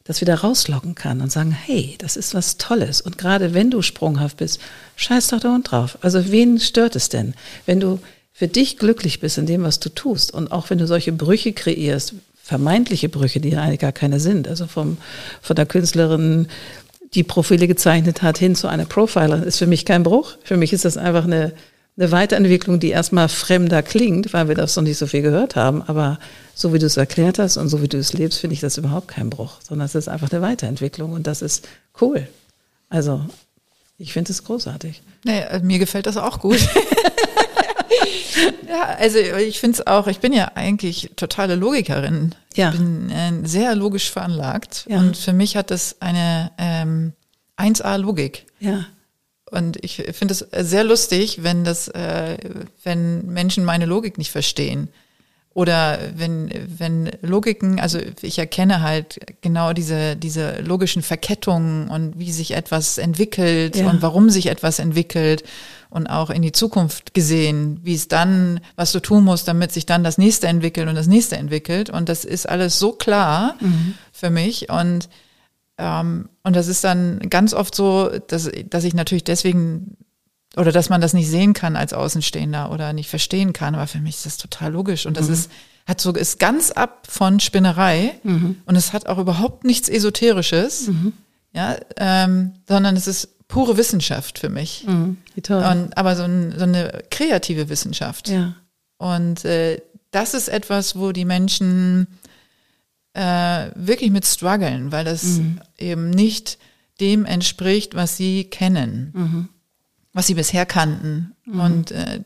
das 0.06 0.22
wieder 0.22 0.36
rauslocken 0.36 0.96
kann 0.96 1.22
und 1.22 1.32
sagen, 1.32 1.52
hey, 1.52 1.96
das 2.00 2.16
ist 2.16 2.34
was 2.34 2.58
Tolles. 2.58 3.02
Und 3.02 3.18
gerade 3.18 3.54
wenn 3.54 3.72
du 3.72 3.82
sprunghaft 3.82 4.38
bist, 4.38 4.60
scheiß 4.96 5.28
doch 5.28 5.40
da 5.40 5.54
und 5.54 5.70
drauf. 5.70 5.98
Also 6.02 6.32
wen 6.32 6.60
stört 6.60 6.96
es 6.96 7.10
denn? 7.10 7.34
Wenn 7.66 7.80
du 7.80 8.00
für 8.32 8.48
dich 8.48 8.78
glücklich 8.78 9.20
bist 9.20 9.38
in 9.38 9.48
dem, 9.48 9.64
was 9.64 9.80
du 9.80 9.90
tust 9.90 10.34
und 10.34 10.52
auch 10.52 10.70
wenn 10.70 10.78
du 10.78 10.88
solche 10.88 11.12
Brüche 11.12 11.52
kreierst, 11.52 12.14
vermeintliche 12.42 13.10
Brüche, 13.10 13.40
die 13.42 13.56
eigentlich 13.58 13.82
gar 13.82 13.92
keine 13.92 14.20
sind, 14.20 14.48
also 14.48 14.66
vom, 14.66 14.98
von 15.42 15.56
der 15.56 15.66
Künstlerin, 15.66 16.48
die 17.14 17.24
Profile 17.24 17.68
gezeichnet 17.68 18.22
hat, 18.22 18.38
hin 18.38 18.56
zu 18.56 18.68
einer 18.68 18.86
Profilerin, 18.86 19.44
ist 19.44 19.58
für 19.58 19.68
mich 19.68 19.86
kein 19.86 20.04
Bruch. 20.04 20.38
Für 20.44 20.58
mich 20.58 20.74
ist 20.74 20.86
das 20.86 20.98
einfach 20.98 21.24
eine, 21.24 21.54
eine 21.98 22.12
Weiterentwicklung, 22.12 22.80
die 22.80 22.90
erstmal 22.90 23.30
fremder 23.30 23.82
klingt, 23.82 24.34
weil 24.34 24.48
wir 24.48 24.56
das 24.56 24.76
noch 24.76 24.84
nicht 24.84 24.98
so 24.98 25.08
viel 25.08 25.22
gehört 25.22 25.56
haben. 25.56 25.82
Aber 25.82 26.20
so 26.54 26.74
wie 26.74 26.80
du 26.80 26.86
es 26.86 26.98
erklärt 26.98 27.40
hast 27.40 27.58
und 27.58 27.70
so 27.70 27.82
wie 27.82 27.88
du 27.88 27.98
es 27.98 28.14
lebst, 28.14 28.40
finde 28.40 28.54
ich 28.54 28.60
das 28.60 28.78
überhaupt 28.78 29.08
kein 29.08 29.30
Bruch, 29.30 29.56
sondern 29.62 29.86
es 29.86 29.96
ist 29.96 30.08
einfach 30.08 30.32
eine 30.32 30.42
Weiterentwicklung 30.42 31.14
und 31.14 31.26
das 31.26 31.42
ist 31.42 31.68
cool. 32.00 32.28
Also 32.90 33.26
ich 33.98 34.14
finde 34.14 34.32
es 34.32 34.44
großartig. 34.44 35.02
Nee, 35.26 35.44
mir 35.62 35.80
gefällt 35.80 36.06
das 36.06 36.18
auch 36.18 36.40
gut. 36.40 36.60
ja, 38.68 38.84
also 38.98 39.20
ich 39.20 39.60
finde 39.60 39.76
es 39.76 39.88
auch, 39.88 40.08
ich 40.08 40.20
bin 40.20 40.34
ja 40.34 40.52
eigentlich 40.56 41.12
totale 41.16 41.56
Logikerin. 41.56 42.36
Ja. 42.56 42.72
Ich 42.72 42.78
bin 42.78 43.10
äh, 43.10 43.48
sehr 43.48 43.76
logisch 43.76 44.12
veranlagt. 44.12 44.86
Ja. 44.90 45.00
Und 45.00 45.18
für 45.18 45.34
mich 45.34 45.56
hat 45.56 45.72
das 45.72 45.98
eine 46.00 46.52
ähm, 46.58 47.14
1A-Logik. 47.58 48.46
Ja. 48.60 48.86
Und 49.52 49.84
ich 49.84 50.04
finde 50.14 50.34
es 50.34 50.46
sehr 50.70 50.84
lustig, 50.84 51.44
wenn 51.44 51.64
das, 51.64 51.88
äh, 51.88 52.38
wenn 52.84 53.26
Menschen 53.26 53.66
meine 53.66 53.86
Logik 53.86 54.18
nicht 54.18 54.32
verstehen. 54.32 54.90
Oder 55.60 56.00
wenn, 56.16 56.50
wenn 56.78 57.12
Logiken, 57.22 57.82
also 57.82 58.00
ich 58.22 58.40
erkenne 58.40 58.82
halt 58.82 59.20
genau 59.42 59.74
diese, 59.74 60.16
diese 60.16 60.62
logischen 60.62 61.02
Verkettungen 61.02 61.90
und 61.90 62.18
wie 62.18 62.32
sich 62.32 62.52
etwas 62.56 62.98
entwickelt 62.98 63.76
Ja. 63.76 63.90
und 63.90 64.02
warum 64.02 64.30
sich 64.30 64.46
etwas 64.46 64.80
entwickelt 64.80 65.44
und 65.90 66.08
auch 66.08 66.30
in 66.30 66.42
die 66.44 66.54
Zukunft 66.54 67.14
gesehen, 67.14 67.82
wie 67.84 67.94
es 67.96 68.08
dann, 68.08 68.62
was 68.78 68.94
du 68.94 69.02
tun 69.02 69.26
musst, 69.26 69.50
damit 69.50 69.74
sich 69.74 69.86
dann 69.86 70.02
das 70.02 70.18
nächste 70.18 70.48
entwickelt 70.48 70.88
und 70.88 70.96
das 70.96 71.08
nächste 71.08 71.36
entwickelt. 71.36 71.90
Und 71.90 72.08
das 72.08 72.24
ist 72.24 72.48
alles 72.48 72.80
so 72.80 72.94
klar 72.94 73.56
für 74.14 74.30
mich 74.30 74.70
und 74.70 75.10
ähm, 75.78 76.30
und 76.44 76.56
das 76.56 76.68
ist 76.70 76.86
dann 76.86 77.20
ganz 77.30 77.54
oft 77.54 77.76
so, 77.76 78.10
dass, 78.28 78.50
dass 78.70 78.86
ich 78.86 78.94
natürlich 78.94 79.26
deswegen 79.26 79.98
oder 80.58 80.72
dass 80.72 80.90
man 80.90 81.02
das 81.02 81.14
nicht 81.14 81.30
sehen 81.30 81.54
kann 81.54 81.76
als 81.76 81.94
Außenstehender 81.94 82.72
oder 82.72 82.94
nicht 82.94 83.10
verstehen 83.10 83.54
kann, 83.54 83.76
aber 83.76 83.88
für 83.88 84.00
mich 84.00 84.16
ist 84.18 84.26
das 84.26 84.38
total 84.38 84.72
logisch. 84.72 85.06
Und 85.06 85.18
das 85.18 85.30
ist 85.30 85.52
hat 85.88 86.00
so 86.00 86.12
ist 86.14 86.38
ganz 86.40 86.70
ab 86.70 87.08
von 87.10 87.40
Spinnerei. 87.40 88.20
Und 88.66 88.76
es 88.76 88.94
hat 88.94 89.08
auch 89.08 89.18
überhaupt 89.18 89.64
nichts 89.66 89.90
Esoterisches, 89.90 90.92
ja, 91.52 91.78
ähm, 91.98 92.54
sondern 92.68 92.96
es 92.96 93.08
ist 93.08 93.48
pure 93.48 93.76
Wissenschaft 93.78 94.38
für 94.38 94.50
mich. 94.50 94.86
Toll. 95.42 95.64
Und, 95.64 95.98
aber 95.98 96.16
so, 96.16 96.24
ein, 96.24 96.54
so 96.56 96.64
eine 96.64 97.02
kreative 97.10 97.70
Wissenschaft. 97.70 98.30
ja. 98.30 98.56
Und 99.00 99.46
äh, 99.46 99.82
das 100.12 100.34
ist 100.34 100.50
etwas, 100.50 100.96
wo 100.96 101.12
die 101.12 101.26
Menschen 101.26 102.08
äh, 103.14 103.70
wirklich 103.76 104.12
mit 104.12 104.26
strugglen, 104.26 104.92
weil 104.92 105.06
das 105.06 105.40
eben 105.78 106.10
nicht 106.10 106.60
dem 107.00 107.26
entspricht, 107.26 107.96
was 107.96 108.18
sie 108.18 108.44
kennen, 108.44 109.50
was 110.14 110.28
sie 110.28 110.34
bisher 110.34 110.66
kannten. 110.66 111.36
Und 111.46 111.92
äh, 111.92 112.22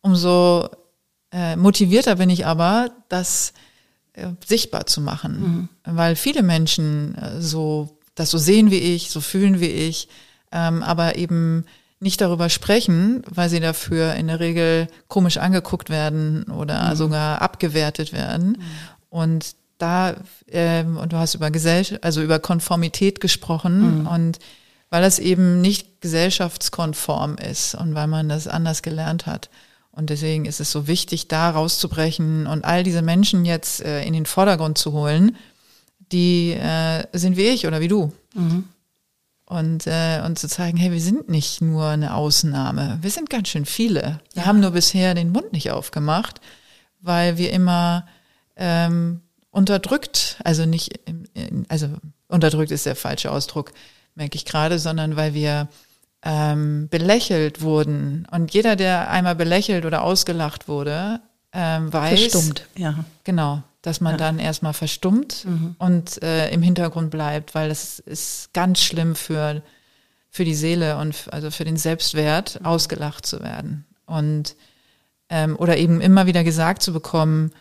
umso 0.00 0.68
äh, 1.32 1.56
motivierter 1.56 2.16
bin 2.16 2.30
ich 2.30 2.46
aber, 2.46 2.90
das 3.08 3.52
äh, 4.14 4.28
sichtbar 4.44 4.86
zu 4.86 5.00
machen, 5.00 5.68
weil 5.84 6.16
viele 6.16 6.42
Menschen 6.42 7.14
äh, 7.16 7.40
so 7.40 8.00
das 8.14 8.30
so 8.30 8.38
sehen 8.38 8.70
wie 8.70 8.78
ich, 8.78 9.10
so 9.10 9.20
fühlen 9.20 9.60
wie 9.60 9.66
ich, 9.66 10.08
ähm, 10.52 10.82
aber 10.82 11.16
eben 11.16 11.64
nicht 12.00 12.20
darüber 12.20 12.48
sprechen, 12.48 13.22
weil 13.28 13.48
sie 13.48 13.60
dafür 13.60 14.14
in 14.14 14.26
der 14.26 14.40
Regel 14.40 14.88
komisch 15.08 15.36
angeguckt 15.36 15.90
werden 15.90 16.44
oder 16.44 16.96
sogar 16.96 17.42
abgewertet 17.42 18.12
werden. 18.12 18.62
Und 19.10 19.54
da, 19.78 20.14
ähm, 20.50 20.96
und 20.96 21.12
du 21.12 21.16
hast 21.16 21.34
über 21.34 21.50
Gesellschaft, 21.50 22.02
also 22.02 22.22
über 22.22 22.38
Konformität 22.38 23.20
gesprochen 23.20 24.06
und 24.06 24.38
weil 24.90 25.02
das 25.02 25.18
eben 25.18 25.60
nicht 25.60 26.00
gesellschaftskonform 26.00 27.36
ist 27.36 27.74
und 27.74 27.94
weil 27.94 28.08
man 28.08 28.28
das 28.28 28.48
anders 28.48 28.82
gelernt 28.82 29.26
hat. 29.26 29.48
Und 29.92 30.10
deswegen 30.10 30.44
ist 30.44 30.60
es 30.60 30.70
so 30.70 30.86
wichtig, 30.86 31.28
da 31.28 31.50
rauszubrechen 31.50 32.46
und 32.46 32.64
all 32.64 32.82
diese 32.82 33.02
Menschen 33.02 33.44
jetzt 33.44 33.82
äh, 33.82 34.04
in 34.04 34.12
den 34.12 34.26
Vordergrund 34.26 34.78
zu 34.78 34.92
holen, 34.92 35.36
die 36.12 36.52
äh, 36.52 37.04
sind 37.12 37.36
wie 37.36 37.48
ich 37.48 37.66
oder 37.66 37.80
wie 37.80 37.88
du. 37.88 38.12
Und, 39.46 39.86
äh, 39.88 40.22
und 40.24 40.38
zu 40.38 40.48
zeigen, 40.48 40.78
hey, 40.78 40.92
wir 40.92 41.00
sind 41.00 41.28
nicht 41.28 41.60
nur 41.60 41.86
eine 41.86 42.14
Ausnahme, 42.14 42.98
wir 43.00 43.10
sind 43.10 43.30
ganz 43.30 43.48
schön 43.48 43.66
viele. 43.66 44.20
Wir 44.32 44.46
haben 44.46 44.60
nur 44.60 44.70
bisher 44.70 45.14
den 45.14 45.32
Mund 45.32 45.52
nicht 45.52 45.72
aufgemacht, 45.72 46.40
weil 47.00 47.36
wir 47.36 47.52
immer 47.52 48.06
ähm, 48.54 49.22
unterdrückt, 49.50 50.38
also 50.44 50.66
nicht, 50.66 51.00
also 51.68 51.88
unterdrückt 52.28 52.70
ist 52.70 52.86
der 52.86 52.94
falsche 52.94 53.32
Ausdruck, 53.32 53.72
merke 54.14 54.36
ich 54.36 54.44
gerade, 54.44 54.78
sondern 54.78 55.16
weil 55.16 55.34
wir 55.34 55.68
ähm, 56.22 56.88
belächelt 56.88 57.62
wurden. 57.62 58.26
Und 58.30 58.52
jeder, 58.52 58.76
der 58.76 59.10
einmal 59.10 59.34
belächelt 59.34 59.84
oder 59.84 60.02
ausgelacht 60.02 60.68
wurde, 60.68 61.20
ähm, 61.52 61.92
weiß, 61.92 62.20
Verstummt. 62.20 62.66
Ja. 62.76 63.04
Genau, 63.24 63.62
dass 63.82 64.00
man 64.00 64.18
dann 64.18 64.38
erstmal 64.38 64.74
verstummt 64.74 65.46
und 65.78 66.22
äh, 66.22 66.50
im 66.50 66.62
Hintergrund 66.62 67.10
bleibt, 67.10 67.54
weil 67.54 67.70
das 67.70 67.98
ist 67.98 68.52
ganz 68.52 68.80
schlimm 68.80 69.16
für, 69.16 69.62
für 70.28 70.44
die 70.44 70.54
Seele 70.54 70.98
und 70.98 71.32
also 71.32 71.50
für 71.50 71.64
den 71.64 71.76
Selbstwert, 71.76 72.60
ausgelacht 72.62 73.26
zu 73.26 73.40
werden. 73.40 73.86
Und 74.06 74.54
ähm, 75.30 75.56
oder 75.56 75.78
eben 75.78 76.00
immer 76.00 76.26
wieder 76.26 76.44
gesagt 76.44 76.82
zu 76.82 76.92
bekommen, 76.92 77.52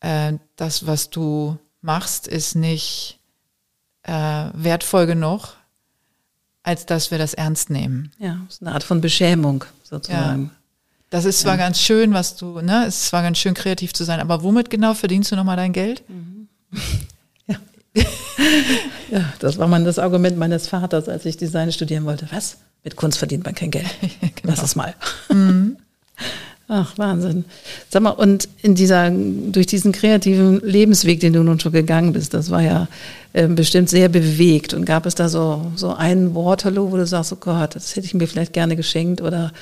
äh, 0.00 0.34
das, 0.56 0.86
was 0.86 1.10
du 1.10 1.58
machst, 1.82 2.26
ist 2.26 2.56
nicht 2.56 3.20
äh, 4.02 4.48
wertvoll 4.52 5.06
genug, 5.06 5.56
als 6.62 6.86
dass 6.86 7.10
wir 7.10 7.18
das 7.18 7.34
ernst 7.34 7.70
nehmen. 7.70 8.12
Ja. 8.18 8.40
Das 8.46 8.56
ist 8.56 8.62
eine 8.62 8.72
Art 8.72 8.84
von 8.84 9.00
Beschämung 9.00 9.64
sozusagen. 9.82 10.50
Das 11.10 11.24
ist 11.24 11.40
zwar 11.40 11.56
ganz 11.56 11.80
schön, 11.80 12.12
was 12.14 12.36
du, 12.36 12.60
ne, 12.60 12.86
es 12.86 12.98
ist 12.98 13.06
zwar 13.08 13.22
ganz 13.22 13.38
schön 13.38 13.54
kreativ 13.54 13.92
zu 13.92 14.04
sein, 14.04 14.20
aber 14.20 14.44
womit 14.44 14.70
genau 14.70 14.94
verdienst 14.94 15.32
du 15.32 15.36
nochmal 15.36 15.56
dein 15.56 15.72
Geld? 15.72 16.04
Ja. 19.10 19.32
das 19.40 19.58
war 19.58 19.66
mal 19.66 19.82
das 19.84 19.98
Argument 19.98 20.38
meines 20.38 20.68
Vaters, 20.68 21.08
als 21.08 21.24
ich 21.26 21.36
Design 21.36 21.72
studieren 21.72 22.04
wollte. 22.04 22.28
Was? 22.30 22.58
Mit 22.84 22.96
Kunst 22.96 23.18
verdient 23.18 23.44
man 23.44 23.54
kein 23.54 23.70
Geld. 23.70 23.88
genau. 24.20 24.30
Lass 24.44 24.62
es 24.62 24.76
mal. 24.76 24.94
Mhm. 25.28 25.76
Ach, 26.72 26.96
Wahnsinn. 26.98 27.46
Sag 27.88 28.02
mal, 28.02 28.10
und 28.10 28.48
in 28.62 28.76
dieser, 28.76 29.10
durch 29.10 29.66
diesen 29.66 29.90
kreativen 29.90 30.60
Lebensweg, 30.60 31.18
den 31.18 31.32
du 31.32 31.42
nun 31.42 31.58
schon 31.58 31.72
gegangen 31.72 32.12
bist, 32.12 32.32
das 32.32 32.52
war 32.52 32.62
ja 32.62 32.86
äh, 33.32 33.48
bestimmt 33.48 33.90
sehr 33.90 34.08
bewegt. 34.08 34.72
Und 34.72 34.84
gab 34.84 35.04
es 35.04 35.16
da 35.16 35.28
so, 35.28 35.72
so 35.74 35.92
ein 35.92 36.32
Waterloo, 36.32 36.92
wo 36.92 36.96
du 36.96 37.04
sagst, 37.04 37.32
oh 37.32 37.38
Gott, 37.40 37.74
das 37.74 37.96
hätte 37.96 38.06
ich 38.06 38.14
mir 38.14 38.28
vielleicht 38.28 38.52
gerne 38.52 38.76
geschenkt 38.76 39.20
oder 39.20 39.52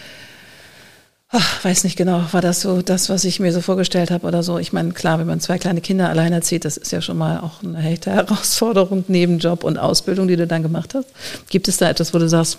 ach, 1.30 1.64
weiß 1.64 1.84
nicht 1.84 1.96
genau, 1.96 2.22
war 2.32 2.42
das 2.42 2.60
so 2.60 2.82
das, 2.82 3.08
was 3.08 3.24
ich 3.24 3.40
mir 3.40 3.52
so 3.52 3.62
vorgestellt 3.62 4.10
habe 4.10 4.26
oder 4.26 4.42
so. 4.42 4.58
Ich 4.58 4.74
meine, 4.74 4.92
klar, 4.92 5.18
wenn 5.18 5.26
man 5.26 5.40
zwei 5.40 5.56
kleine 5.56 5.80
Kinder 5.80 6.10
allein 6.10 6.34
erzieht, 6.34 6.66
das 6.66 6.76
ist 6.76 6.92
ja 6.92 7.00
schon 7.00 7.16
mal 7.16 7.40
auch 7.40 7.62
eine 7.62 7.88
echte 7.88 8.10
Herausforderung 8.10 9.06
neben 9.08 9.38
Job 9.38 9.64
und 9.64 9.78
Ausbildung, 9.78 10.28
die 10.28 10.36
du 10.36 10.46
dann 10.46 10.62
gemacht 10.62 10.94
hast. 10.94 11.08
Gibt 11.48 11.68
es 11.68 11.78
da 11.78 11.88
etwas, 11.88 12.12
wo 12.12 12.18
du 12.18 12.28
sagst, 12.28 12.58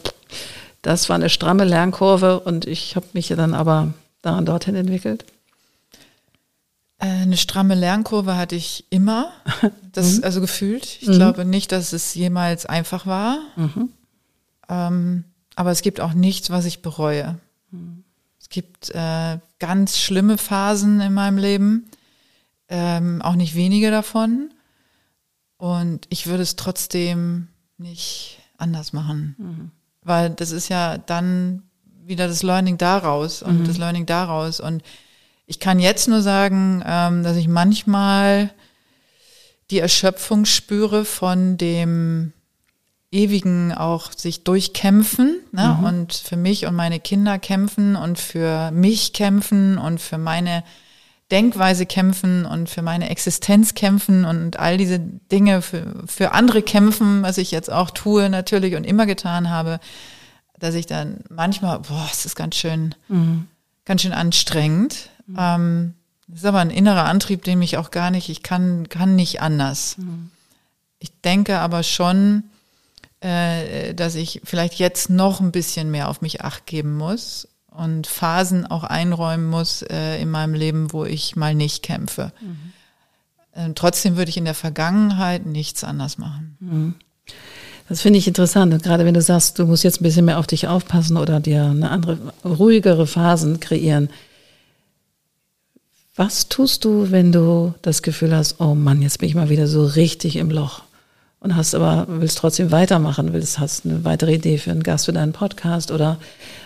das 0.81 1.07
war 1.07 1.17
eine 1.17 1.29
stramme 1.29 1.65
Lernkurve 1.65 2.39
und 2.39 2.65
ich 2.65 2.95
habe 2.95 3.05
mich 3.13 3.27
dann 3.27 3.53
aber 3.53 3.93
daran 4.21 4.45
dorthin 4.45 4.75
entwickelt? 4.75 5.25
Äh, 6.99 7.07
eine 7.07 7.37
stramme 7.37 7.75
Lernkurve 7.75 8.35
hatte 8.35 8.55
ich 8.55 8.85
immer, 8.89 9.31
das 9.93 10.17
mhm. 10.17 10.23
also 10.23 10.41
gefühlt. 10.41 11.01
Ich 11.01 11.07
mhm. 11.07 11.13
glaube 11.13 11.45
nicht, 11.45 11.71
dass 11.71 11.93
es 11.93 12.13
jemals 12.13 12.65
einfach 12.65 13.05
war. 13.05 13.39
Mhm. 13.55 13.89
Ähm, 14.67 15.23
aber 15.55 15.71
es 15.71 15.81
gibt 15.81 15.99
auch 16.01 16.13
nichts, 16.13 16.49
was 16.49 16.65
ich 16.65 16.81
bereue. 16.81 17.37
Mhm. 17.71 18.03
Es 18.39 18.49
gibt 18.49 18.89
äh, 18.91 19.39
ganz 19.59 19.97
schlimme 19.97 20.37
Phasen 20.37 21.01
in 21.01 21.13
meinem 21.13 21.37
Leben, 21.37 21.85
ähm, 22.67 23.21
auch 23.21 23.35
nicht 23.35 23.55
wenige 23.55 23.91
davon. 23.91 24.51
Und 25.57 26.05
ich 26.09 26.27
würde 26.27 26.43
es 26.43 26.55
trotzdem 26.55 27.47
nicht 27.77 28.39
anders 28.57 28.93
machen. 28.93 29.35
Mhm. 29.37 29.71
Weil 30.01 30.29
das 30.29 30.51
ist 30.51 30.69
ja 30.69 30.97
dann 30.97 31.63
wieder 32.09 32.27
das 32.27 32.43
Learning 32.43 32.77
daraus 32.77 33.41
und 33.41 33.61
mhm. 33.61 33.65
das 33.65 33.77
Learning 33.77 34.05
daraus. 34.05 34.59
Und 34.59 34.83
ich 35.45 35.59
kann 35.59 35.79
jetzt 35.79 36.07
nur 36.07 36.21
sagen, 36.21 36.83
ähm, 36.85 37.23
dass 37.23 37.37
ich 37.37 37.47
manchmal 37.47 38.51
die 39.71 39.79
Erschöpfung 39.79 40.45
spüre 40.45 41.05
von 41.05 41.57
dem 41.57 42.33
ewigen 43.11 43.73
auch 43.73 44.11
sich 44.11 44.43
durchkämpfen 44.43 45.39
ne? 45.51 45.77
Mhm. 45.79 45.83
und 45.83 46.13
für 46.13 46.37
mich 46.37 46.65
und 46.65 46.75
meine 46.75 46.99
Kinder 46.99 47.39
kämpfen 47.39 47.95
und 47.95 48.19
für 48.19 48.69
mich 48.71 49.13
kämpfen 49.13 49.77
und 49.77 49.99
für 49.99 50.19
meine 50.19 50.63
Denkweise 51.31 51.85
kämpfen 51.85 52.45
und 52.45 52.69
für 52.69 52.81
meine 52.81 53.09
Existenz 53.09 53.75
kämpfen 53.75 54.25
und 54.25 54.57
all 54.57 54.77
diese 54.77 54.99
Dinge 54.99 55.61
für, 55.61 56.03
für 56.05 56.31
andere 56.33 56.61
kämpfen, 56.61 57.21
was 57.21 57.37
ich 57.37 57.51
jetzt 57.51 57.71
auch 57.71 57.91
tue 57.91 58.29
natürlich 58.29 58.75
und 58.75 58.83
immer 58.83 59.05
getan 59.05 59.49
habe 59.49 59.79
dass 60.59 60.75
ich 60.75 60.85
dann 60.85 61.21
manchmal, 61.29 61.79
boah, 61.79 62.07
es 62.11 62.25
ist 62.25 62.35
ganz 62.35 62.55
schön, 62.55 62.95
mhm. 63.07 63.47
ganz 63.85 64.01
schön 64.01 64.13
anstrengend. 64.13 65.09
Mhm. 65.27 65.37
Ähm, 65.39 65.93
das 66.27 66.39
ist 66.39 66.45
aber 66.45 66.59
ein 66.59 66.69
innerer 66.69 67.05
Antrieb, 67.05 67.43
den 67.43 67.59
mich 67.59 67.77
auch 67.77 67.91
gar 67.91 68.11
nicht, 68.11 68.29
ich 68.29 68.43
kann, 68.43 68.87
kann 68.89 69.15
nicht 69.15 69.41
anders. 69.41 69.97
Mhm. 69.97 70.29
Ich 70.99 71.11
denke 71.21 71.59
aber 71.59 71.81
schon, 71.83 72.43
äh, 73.21 73.93
dass 73.95 74.15
ich 74.15 74.41
vielleicht 74.43 74.75
jetzt 74.75 75.09
noch 75.09 75.39
ein 75.39 75.51
bisschen 75.51 75.89
mehr 75.91 76.09
auf 76.09 76.21
mich 76.21 76.41
acht 76.41 76.65
geben 76.65 76.97
muss 76.97 77.47
und 77.67 78.07
Phasen 78.07 78.67
auch 78.67 78.83
einräumen 78.83 79.49
muss 79.49 79.81
äh, 79.81 80.21
in 80.21 80.29
meinem 80.29 80.53
Leben, 80.53 80.93
wo 80.93 81.05
ich 81.05 81.35
mal 81.35 81.55
nicht 81.55 81.83
kämpfe. 81.83 82.31
Mhm. 82.41 82.73
Äh, 83.53 83.73
trotzdem 83.73 84.17
würde 84.17 84.29
ich 84.29 84.37
in 84.37 84.45
der 84.45 84.53
Vergangenheit 84.53 85.45
nichts 85.45 85.83
anders 85.83 86.17
machen. 86.17 86.57
Mhm. 86.59 86.95
Das 87.89 88.01
finde 88.01 88.19
ich 88.19 88.27
interessant. 88.27 88.71
Und 88.73 88.83
gerade 88.83 89.03
wenn 89.03 89.15
du 89.15 89.21
sagst, 89.21 89.57
du 89.57 89.65
musst 89.65 89.83
jetzt 89.83 89.99
ein 89.99 90.03
bisschen 90.03 90.25
mehr 90.25 90.37
auf 90.37 90.45
dich 90.45 90.67
aufpassen 90.67 91.17
oder 91.17 91.39
dir 91.39 91.65
eine 91.65 91.89
andere, 91.89 92.19
ruhigere 92.45 93.07
Phasen 93.07 93.59
kreieren. 93.59 94.09
Was 96.15 96.49
tust 96.49 96.85
du, 96.85 97.11
wenn 97.11 97.31
du 97.31 97.73
das 97.81 98.03
Gefühl 98.03 98.35
hast, 98.35 98.61
oh 98.61 98.75
Mann, 98.75 99.01
jetzt 99.01 99.17
bin 99.17 99.27
ich 99.27 99.35
mal 99.35 99.49
wieder 99.49 99.67
so 99.67 99.85
richtig 99.85 100.35
im 100.35 100.51
Loch 100.51 100.83
und 101.39 101.55
hast 101.55 101.73
aber, 101.73 102.05
willst 102.09 102.37
trotzdem 102.37 102.71
weitermachen, 102.71 103.33
willst, 103.33 103.57
hast 103.57 103.85
eine 103.85 104.03
weitere 104.03 104.35
Idee 104.35 104.57
für 104.57 104.71
einen 104.71 104.83
Gast 104.83 105.05
für 105.05 105.13
deinen 105.13 105.33
Podcast 105.33 105.91
oder 105.91 106.19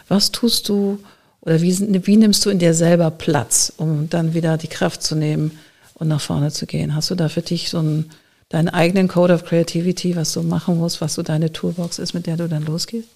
was 0.08 0.32
tust 0.32 0.68
du 0.68 1.00
oder 1.42 1.62
wie, 1.62 2.06
wie 2.06 2.18
nimmst 2.18 2.46
du 2.46 2.50
in 2.50 2.60
dir 2.60 2.74
selber 2.74 3.12
Platz, 3.12 3.72
um 3.78 4.10
dann 4.10 4.34
wieder 4.34 4.58
die 4.58 4.68
Kraft 4.68 5.04
zu 5.04 5.16
nehmen 5.16 5.52
und 5.94 6.08
nach 6.08 6.22
vorne 6.22 6.52
zu 6.52 6.66
gehen? 6.66 6.96
Hast 6.96 7.12
du 7.12 7.16
da 7.16 7.30
für 7.30 7.42
dich 7.44 7.70
so 7.70 7.80
ein 7.80 8.10
deinen 8.54 8.70
eigenen 8.70 9.08
Code 9.08 9.34
of 9.34 9.46
Creativity, 9.46 10.16
was 10.16 10.32
du 10.32 10.44
machen 10.44 10.78
musst, 10.78 11.02
was 11.02 11.16
so 11.16 11.24
deine 11.24 11.52
Toolbox 11.52 11.98
ist, 11.98 12.14
mit 12.14 12.28
der 12.28 12.38
du 12.38 12.48
dann 12.48 12.64
losgehst? 12.64 13.10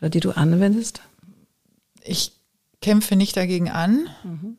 Oder 0.00 0.08
die 0.08 0.20
du 0.20 0.30
anwendest? 0.30 1.02
Ich 2.02 2.32
kämpfe 2.80 3.16
nicht 3.16 3.36
dagegen 3.36 3.68
an. 3.68 4.08
Mhm. 4.24 4.56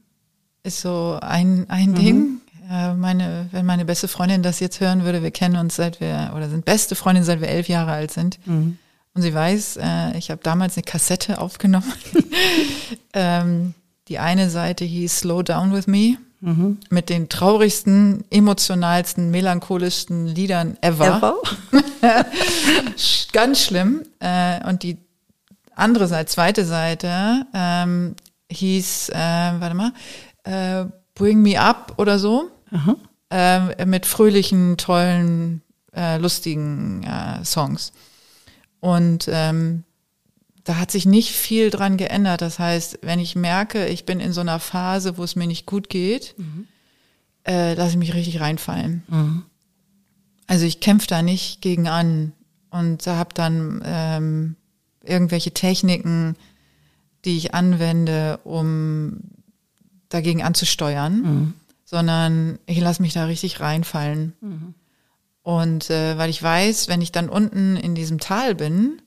Ist 0.61 0.81
so 0.81 1.17
ein, 1.19 1.67
ein 1.69 1.91
mhm. 1.91 1.95
Ding. 1.95 2.41
Meine, 2.69 3.47
wenn 3.51 3.65
meine 3.65 3.85
beste 3.85 4.09
Freundin 4.09 4.43
das 4.43 4.59
jetzt 4.59 4.81
hören 4.81 5.05
würde, 5.05 5.23
wir 5.23 5.31
kennen 5.31 5.55
uns 5.55 5.77
seit 5.77 6.01
wir, 6.01 6.33
oder 6.35 6.49
sind 6.49 6.65
beste 6.65 6.95
Freundin, 6.95 7.23
seit 7.23 7.39
wir 7.39 7.47
elf 7.47 7.69
Jahre 7.69 7.91
alt 7.91 8.11
sind. 8.11 8.45
Mhm. 8.45 8.77
Und 9.15 9.21
sie 9.23 9.33
weiß, 9.33 9.77
äh, 9.81 10.17
ich 10.17 10.29
habe 10.29 10.41
damals 10.43 10.75
eine 10.75 10.83
Kassette 10.83 11.39
aufgenommen. 11.41 11.91
ähm, 13.13 13.73
die 14.09 14.19
eine 14.19 14.51
Seite 14.51 14.85
hieß 14.85 15.19
Slow 15.19 15.41
Down 15.41 15.73
With 15.73 15.87
Me 15.87 16.17
Mhm. 16.39 16.77
Mit 16.89 17.09
den 17.09 17.29
traurigsten, 17.29 18.23
emotionalsten, 18.29 19.31
melancholischsten 19.31 20.27
Liedern 20.27 20.77
ever. 20.81 21.17
ever? 21.17 21.35
Ganz 23.33 23.63
schlimm. 23.63 24.03
Äh, 24.19 24.67
und 24.67 24.83
die 24.83 24.97
andere 25.75 26.07
Seite, 26.07 26.27
zweite 26.27 26.65
Seite, 26.65 27.45
ähm, 27.53 28.15
hieß, 28.51 29.09
äh, 29.09 29.15
warte 29.15 29.75
mal, 29.75 29.91
äh, 30.43 30.85
Bring 31.15 31.41
Me 31.41 31.59
Up 31.59 31.93
oder 31.97 32.19
so. 32.19 32.51
Äh, 33.29 33.85
mit 33.85 34.05
fröhlichen, 34.05 34.77
tollen, 34.77 35.61
äh, 35.95 36.17
lustigen 36.17 37.03
äh, 37.03 37.43
Songs. 37.43 37.91
Und 38.79 39.27
ähm, 39.31 39.83
da 40.67 40.77
hat 40.77 40.91
sich 40.91 41.05
nicht 41.05 41.31
viel 41.31 41.69
dran 41.69 41.95
geändert. 41.95 42.41
Das 42.41 42.59
heißt, 42.59 42.99
wenn 43.01 43.19
ich 43.19 43.37
merke, 43.37 43.87
ich 43.87 44.05
bin 44.05 44.19
in 44.19 44.33
so 44.33 44.41
einer 44.41 44.59
Phase, 44.59 45.17
wo 45.17 45.23
es 45.23 45.37
mir 45.37 45.47
nicht 45.47 45.65
gut 45.65 45.87
geht, 45.87 46.35
mhm. 46.37 46.67
äh, 47.47 47.73
lasse 47.73 47.91
ich 47.91 47.97
mich 47.97 48.13
richtig 48.13 48.41
reinfallen. 48.41 49.01
Mhm. 49.07 49.43
Also 50.45 50.65
ich 50.65 50.81
kämpfe 50.81 51.07
da 51.07 51.21
nicht 51.21 51.61
gegen 51.61 51.87
an 51.87 52.33
und 52.69 53.07
habe 53.07 53.33
dann 53.33 53.81
ähm, 53.85 54.55
irgendwelche 55.03 55.51
Techniken, 55.51 56.35
die 57.23 57.37
ich 57.37 57.53
anwende, 57.53 58.41
um 58.43 59.21
dagegen 60.09 60.43
anzusteuern, 60.43 61.21
mhm. 61.21 61.53
sondern 61.85 62.59
ich 62.65 62.81
lasse 62.81 63.01
mich 63.01 63.13
da 63.13 63.23
richtig 63.23 63.61
reinfallen. 63.61 64.33
Mhm. 64.41 64.73
Und 65.43 65.89
äh, 65.89 66.17
weil 66.17 66.29
ich 66.29 66.43
weiß, 66.43 66.89
wenn 66.89 67.01
ich 67.01 67.13
dann 67.13 67.29
unten 67.29 67.77
in 67.77 67.95
diesem 67.95 68.19
Tal 68.19 68.53
bin, 68.53 69.01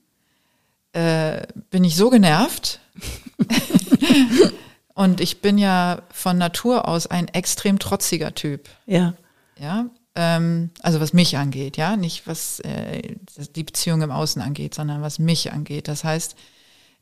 äh, 0.92 1.42
bin 1.70 1.84
ich 1.84 1.96
so 1.96 2.10
genervt. 2.10 2.80
und 4.94 5.20
ich 5.20 5.40
bin 5.40 5.58
ja 5.58 6.02
von 6.12 6.38
Natur 6.38 6.88
aus 6.88 7.06
ein 7.06 7.28
extrem 7.28 7.78
trotziger 7.78 8.34
Typ. 8.34 8.68
Ja. 8.86 9.14
Ja. 9.58 9.86
Ähm, 10.14 10.70
also 10.82 11.00
was 11.00 11.12
mich 11.12 11.36
angeht, 11.36 11.76
ja, 11.76 11.96
nicht 11.96 12.26
was 12.26 12.60
äh, 12.60 13.16
die 13.54 13.62
Beziehung 13.62 14.02
im 14.02 14.10
Außen 14.10 14.42
angeht, 14.42 14.74
sondern 14.74 15.02
was 15.02 15.18
mich 15.18 15.52
angeht. 15.52 15.86
Das 15.86 16.02
heißt, 16.02 16.34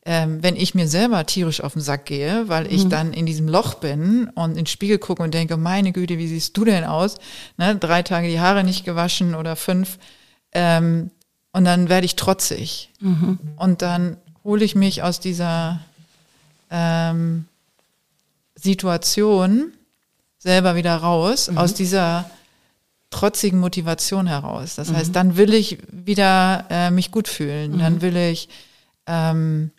ähm, 0.05 0.41
wenn 0.41 0.55
ich 0.55 0.75
mir 0.75 0.87
selber 0.87 1.25
tierisch 1.25 1.61
auf 1.61 1.73
den 1.73 1.81
Sack 1.81 2.05
gehe, 2.05 2.47
weil 2.47 2.71
ich 2.71 2.85
mhm. 2.85 2.89
dann 2.89 3.13
in 3.13 3.25
diesem 3.25 3.47
Loch 3.47 3.75
bin 3.75 4.29
und 4.35 4.51
in 4.51 4.57
den 4.57 4.65
Spiegel 4.65 4.97
gucke 4.97 5.23
und 5.23 5.33
denke, 5.33 5.57
meine 5.57 5.91
Güte, 5.91 6.17
wie 6.17 6.27
siehst 6.27 6.55
du 6.55 6.65
denn 6.65 6.83
aus? 6.83 7.17
Ne, 7.57 7.75
drei 7.75 8.03
Tage 8.03 8.27
die 8.27 8.39
Haare 8.39 8.63
nicht 8.63 8.85
gewaschen 8.85 9.35
oder 9.35 9.55
fünf, 9.55 9.97
ähm, 10.53 11.11
und 11.51 11.65
dann 11.65 11.89
werde 11.89 12.05
ich 12.05 12.15
trotzig. 12.15 12.91
Mhm. 12.99 13.39
Und 13.57 13.81
dann 13.81 14.17
hole 14.43 14.63
ich 14.63 14.75
mich 14.75 15.03
aus 15.03 15.19
dieser 15.19 15.79
ähm, 16.69 17.45
Situation 18.55 19.73
selber 20.37 20.75
wieder 20.75 20.95
raus, 20.95 21.49
mhm. 21.49 21.57
aus 21.57 21.73
dieser 21.73 22.29
trotzigen 23.09 23.59
Motivation 23.59 24.27
heraus. 24.27 24.75
Das 24.75 24.89
mhm. 24.89 24.97
heißt, 24.97 25.15
dann 25.15 25.37
will 25.37 25.53
ich 25.53 25.79
wieder 25.91 26.65
äh, 26.69 26.91
mich 26.91 27.11
gut 27.11 27.27
fühlen, 27.27 27.79
dann 27.79 27.95
mhm. 27.95 28.01
will 28.01 28.15
ich 28.15 28.49
ähm, 29.07 29.71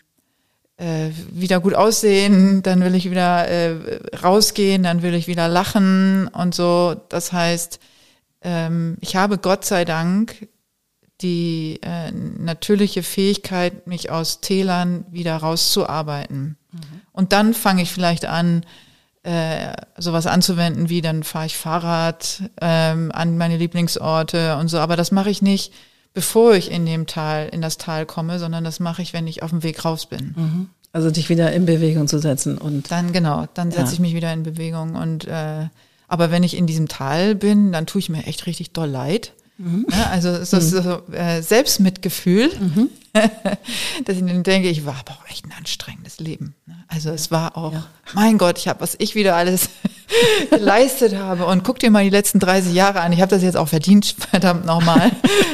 äh, 0.77 1.11
wieder 1.31 1.59
gut 1.59 1.73
aussehen, 1.73 2.63
dann 2.63 2.81
will 2.81 2.95
ich 2.95 3.09
wieder 3.09 3.47
äh, 3.47 3.99
rausgehen, 4.21 4.83
dann 4.83 5.01
will 5.01 5.13
ich 5.13 5.27
wieder 5.27 5.47
lachen 5.47 6.27
und 6.27 6.53
so. 6.53 6.95
Das 7.09 7.31
heißt, 7.31 7.79
ähm, 8.41 8.97
ich 8.99 9.15
habe 9.15 9.37
Gott 9.37 9.63
sei 9.63 9.85
Dank 9.85 10.47
die 11.21 11.79
äh, 11.81 12.11
natürliche 12.11 13.03
Fähigkeit, 13.03 13.87
mich 13.87 14.09
aus 14.09 14.41
Tälern 14.41 15.05
wieder 15.11 15.37
rauszuarbeiten. 15.37 16.57
Mhm. 16.71 16.79
Und 17.11 17.33
dann 17.33 17.53
fange 17.53 17.81
ich 17.81 17.91
vielleicht 17.91 18.25
an, 18.25 18.65
äh, 19.23 19.73
sowas 19.97 20.25
anzuwenden, 20.25 20.89
wie 20.89 21.01
dann 21.01 21.23
fahre 21.23 21.45
ich 21.45 21.57
Fahrrad 21.57 22.43
ähm, 22.59 23.11
an 23.13 23.37
meine 23.37 23.57
Lieblingsorte 23.57 24.57
und 24.57 24.67
so. 24.67 24.79
Aber 24.79 24.95
das 24.95 25.11
mache 25.11 25.29
ich 25.29 25.41
nicht 25.41 25.71
bevor 26.13 26.55
ich 26.55 26.71
in 26.71 26.85
dem 26.85 27.07
Tal, 27.07 27.49
in 27.49 27.61
das 27.61 27.77
Tal 27.77 28.05
komme, 28.05 28.39
sondern 28.39 28.63
das 28.63 28.79
mache 28.79 29.01
ich, 29.01 29.13
wenn 29.13 29.27
ich 29.27 29.43
auf 29.43 29.51
dem 29.51 29.63
Weg 29.63 29.85
raus 29.85 30.05
bin. 30.05 30.33
Mhm. 30.35 30.69
Also 30.93 31.09
dich 31.09 31.29
wieder 31.29 31.53
in 31.53 31.65
Bewegung 31.65 32.07
zu 32.07 32.19
setzen 32.19 32.57
und 32.57 32.91
dann 32.91 33.13
genau, 33.13 33.47
dann 33.53 33.71
setze 33.71 33.85
ja. 33.85 33.93
ich 33.93 33.99
mich 33.99 34.13
wieder 34.13 34.33
in 34.33 34.43
Bewegung 34.43 34.95
und 34.95 35.25
äh, 35.25 35.67
aber 36.09 36.31
wenn 36.31 36.43
ich 36.43 36.57
in 36.57 36.67
diesem 36.67 36.89
Tal 36.89 37.33
bin, 37.35 37.71
dann 37.71 37.85
tue 37.85 37.99
ich 37.99 38.09
mir 38.09 38.25
echt 38.25 38.45
richtig 38.45 38.73
doll 38.73 38.89
leid. 38.89 39.31
Mhm. 39.57 39.85
Ja, 39.91 40.09
also 40.09 40.29
ist 40.29 40.53
mhm. 40.53 40.61
so 40.61 41.01
äh, 41.13 41.41
Selbstmitgefühl, 41.41 42.51
mhm. 42.59 42.89
dass 44.05 44.15
ich 44.15 44.25
dann 44.25 44.43
denke, 44.43 44.69
ich 44.69 44.85
war 44.85 44.95
aber 44.99 45.11
auch 45.11 45.29
echt 45.29 45.45
ein 45.45 45.53
anstrengendes 45.57 46.19
Leben. 46.19 46.55
Ne? 46.65 46.75
Also 46.87 47.11
es 47.11 47.29
war 47.29 47.57
auch, 47.57 47.73
ja. 47.73 47.85
mein 48.13 48.37
Gott, 48.37 48.57
ich 48.57 48.67
habe, 48.67 48.81
was 48.81 48.95
ich 48.97 49.13
wieder 49.13 49.35
alles 49.35 49.69
geleistet 50.49 51.15
habe. 51.15 51.45
Und 51.45 51.63
guck 51.63 51.79
dir 51.79 51.91
mal 51.91 52.03
die 52.03 52.09
letzten 52.09 52.39
30 52.39 52.73
Jahre 52.73 53.01
an. 53.01 53.11
Ich 53.11 53.21
habe 53.21 53.29
das 53.29 53.43
jetzt 53.43 53.57
auch 53.57 53.67
verdient, 53.67 54.15
verdammt 54.31 54.65
nochmal, 54.65 55.11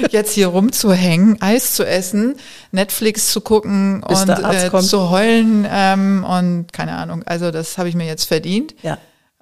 jetzt 0.09 0.33
hier 0.33 0.47
rumzuhängen, 0.47 1.41
Eis 1.41 1.73
zu 1.73 1.85
essen, 1.85 2.35
Netflix 2.71 3.31
zu 3.31 3.41
gucken 3.41 4.03
Bis 4.07 4.21
und 4.21 4.29
äh, 4.29 4.81
zu 4.81 5.09
heulen 5.09 5.67
ähm, 5.69 6.23
und 6.23 6.71
keine 6.71 6.93
Ahnung. 6.93 7.23
Also 7.23 7.51
das 7.51 7.77
habe 7.77 7.89
ich 7.89 7.95
mir 7.95 8.05
jetzt 8.05 8.25
verdient. 8.25 8.73
Ja. 8.83 8.97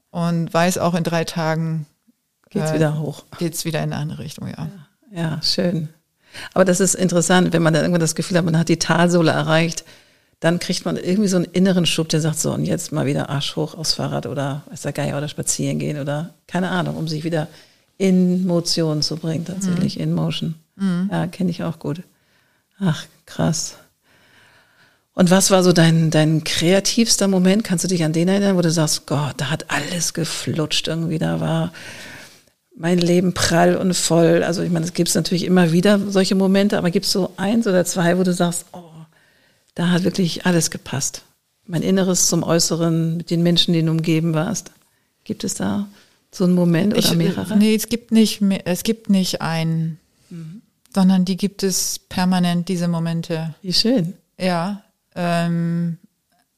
Und 0.10 0.54
weiß 0.54 0.78
auch 0.78 0.96
in 0.96 1.04
drei 1.04 1.26
Tagen 1.26 1.86
Geht's 2.56 2.72
äh, 2.72 2.76
wieder 2.76 3.00
hoch. 3.00 3.24
Geht's 3.38 3.65
wieder 3.65 3.84
in 3.84 3.91
eine 3.91 4.02
andere 4.02 4.24
Richtung, 4.24 4.48
ja. 4.48 4.58
ja. 4.58 4.70
Ja, 5.12 5.41
schön. 5.44 5.89
Aber 6.54 6.65
das 6.65 6.80
ist 6.80 6.96
interessant, 6.96 7.54
wenn 7.54 7.62
man 7.62 7.74
dann 7.74 7.84
irgendwann 7.84 8.02
das 8.02 8.15
Gefühl 8.15 8.38
hat, 8.38 8.46
man 8.46 8.58
hat 8.58 8.70
die 8.70 8.80
Talsohle 8.80 9.32
erreicht, 9.32 9.86
dann 10.39 10.60
kriegt 10.60 10.86
man 10.86 10.98
irgendwie 10.98 11.30
so 11.30 11.38
einen 11.38 11.46
inneren 11.46 11.86
Schub, 11.86 12.10
der 12.10 12.20
sagt 12.22 12.39
so, 12.39 12.54
und 12.54 12.65
jetzt 12.65 12.91
mal 12.91 13.06
wieder 13.06 13.30
Arsch 13.30 13.56
hoch 13.56 13.76
aufs 13.76 13.94
Fahrrad 13.94 14.26
oder 14.26 14.63
weiß 14.70 14.82
der 14.82 14.94
Geier 14.94 15.18
oder 15.18 15.28
spazieren 15.28 15.80
gehen 15.80 16.00
oder 16.00 16.34
keine 16.48 16.70
Ahnung, 16.72 16.98
um 16.98 17.08
sich 17.08 17.24
wieder 17.24 17.48
in 17.98 18.46
Motion 18.46 19.02
zu 19.02 19.15
bringen, 19.15 19.46
tatsächlich, 19.46 19.96
mhm. 19.96 20.04
in 20.04 20.13
Motion. 20.13 20.56
Mhm. 20.76 21.10
Ja, 21.12 21.28
kenne 21.28 21.52
ich 21.52 21.63
auch 21.63 21.80
gut. 21.80 22.02
Ach, 22.80 23.06
krass. 23.26 23.78
Und 25.13 25.32
was 25.32 25.50
war 25.50 25.63
so 25.63 25.72
dein, 25.72 26.12
dein 26.12 26.44
kreativster 26.44 27.30
Moment? 27.30 27.63
Kannst 27.63 27.86
du 27.86 27.88
dich 27.88 28.04
an 28.04 28.12
den 28.12 28.28
erinnern, 28.28 28.58
wo 28.58 28.62
du 28.62 28.70
sagst, 28.70 29.08
Gott, 29.08 29.36
da 29.38 29.50
hat 29.50 29.72
alles 29.72 30.13
geflutscht 30.13 30.89
irgendwie, 30.89 31.20
da 31.20 31.39
war 31.39 31.72
mein 32.76 32.98
Leben 32.98 33.34
prall 33.34 33.78
und 33.78 33.94
voll. 33.94 34.44
Also 34.44 34.62
ich 34.62 34.72
meine, 34.72 34.86
es 34.86 34.94
gibt 34.94 35.14
natürlich 35.16 35.46
immer 35.46 35.72
wieder 35.72 36.00
solche 36.12 36.36
Momente, 36.36 36.78
aber 36.78 36.92
gibt 36.92 37.06
es 37.06 37.12
so 37.12 37.32
eins 37.38 37.68
oder 37.68 37.86
zwei, 37.86 38.18
wo 38.18 38.24
du 38.24 38.34
sagst, 38.34 38.66
oh, 38.74 38.84
da 39.76 39.90
hat 39.90 40.04
wirklich 40.04 40.46
alles 40.46 40.72
gepasst. 40.72 41.24
Mein 41.66 41.82
Inneres 41.82 42.28
zum 42.28 42.44
Äußeren, 42.44 43.18
mit 43.18 43.32
den 43.32 43.44
Menschen, 43.44 43.74
die 43.74 43.82
du 43.82 43.92
umgeben 43.92 44.34
warst. 44.34 44.72
Gibt 45.24 45.44
es 45.44 45.56
da 45.56 45.88
so 46.32 46.44
einen 46.44 46.54
Moment 46.54 46.94
oder 46.94 47.00
ich, 47.00 47.16
mehrere? 47.16 47.58
Nee, 47.58 47.76
es 47.76 47.90
gibt 47.90 48.12
nicht, 48.12 48.42
es 48.66 48.84
gibt 48.84 49.10
nicht 49.10 49.42
einen, 49.42 49.98
mhm. 50.30 50.62
sondern 50.94 51.26
die 51.26 51.38
gibt 51.38 51.64
es 51.64 51.98
permanent, 51.98 52.68
diese 52.68 52.88
Momente. 52.88 53.56
Wie 53.62 53.74
schön. 53.74 54.14
Ja, 54.40 54.84
ähm, 55.16 55.98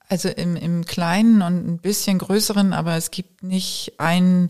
also 0.10 0.30
im, 0.30 0.56
im 0.56 0.86
Kleinen 0.86 1.42
und 1.42 1.68
ein 1.68 1.78
bisschen 1.78 2.18
größeren, 2.18 2.74
aber 2.74 2.96
es 2.96 3.12
gibt 3.12 3.44
nicht 3.44 3.94
einen 4.00 4.50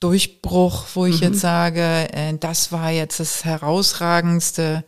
Durchbruch, 0.00 0.86
wo 0.94 1.06
ich 1.06 1.16
mhm. 1.16 1.28
jetzt 1.28 1.40
sage, 1.40 2.08
äh, 2.12 2.36
das 2.38 2.72
war 2.72 2.90
jetzt 2.90 3.20
das 3.20 3.44
herausragendste. 3.44 4.84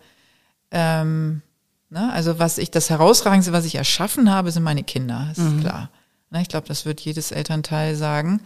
Ähm, 0.70 1.42
ne? 1.88 2.12
Also 2.12 2.38
was 2.38 2.58
ich, 2.58 2.70
das 2.70 2.90
herausragendste, 2.90 3.52
was 3.52 3.64
ich 3.64 3.74
erschaffen 3.74 4.30
habe, 4.30 4.52
sind 4.52 4.62
meine 4.62 4.84
Kinder, 4.84 5.26
das 5.28 5.38
mhm. 5.38 5.58
ist 5.58 5.60
klar. 5.62 5.90
Ne? 6.30 6.42
Ich 6.42 6.48
glaube, 6.48 6.68
das 6.68 6.84
wird 6.84 7.00
jedes 7.00 7.32
Elternteil 7.32 7.96
sagen. 7.96 8.40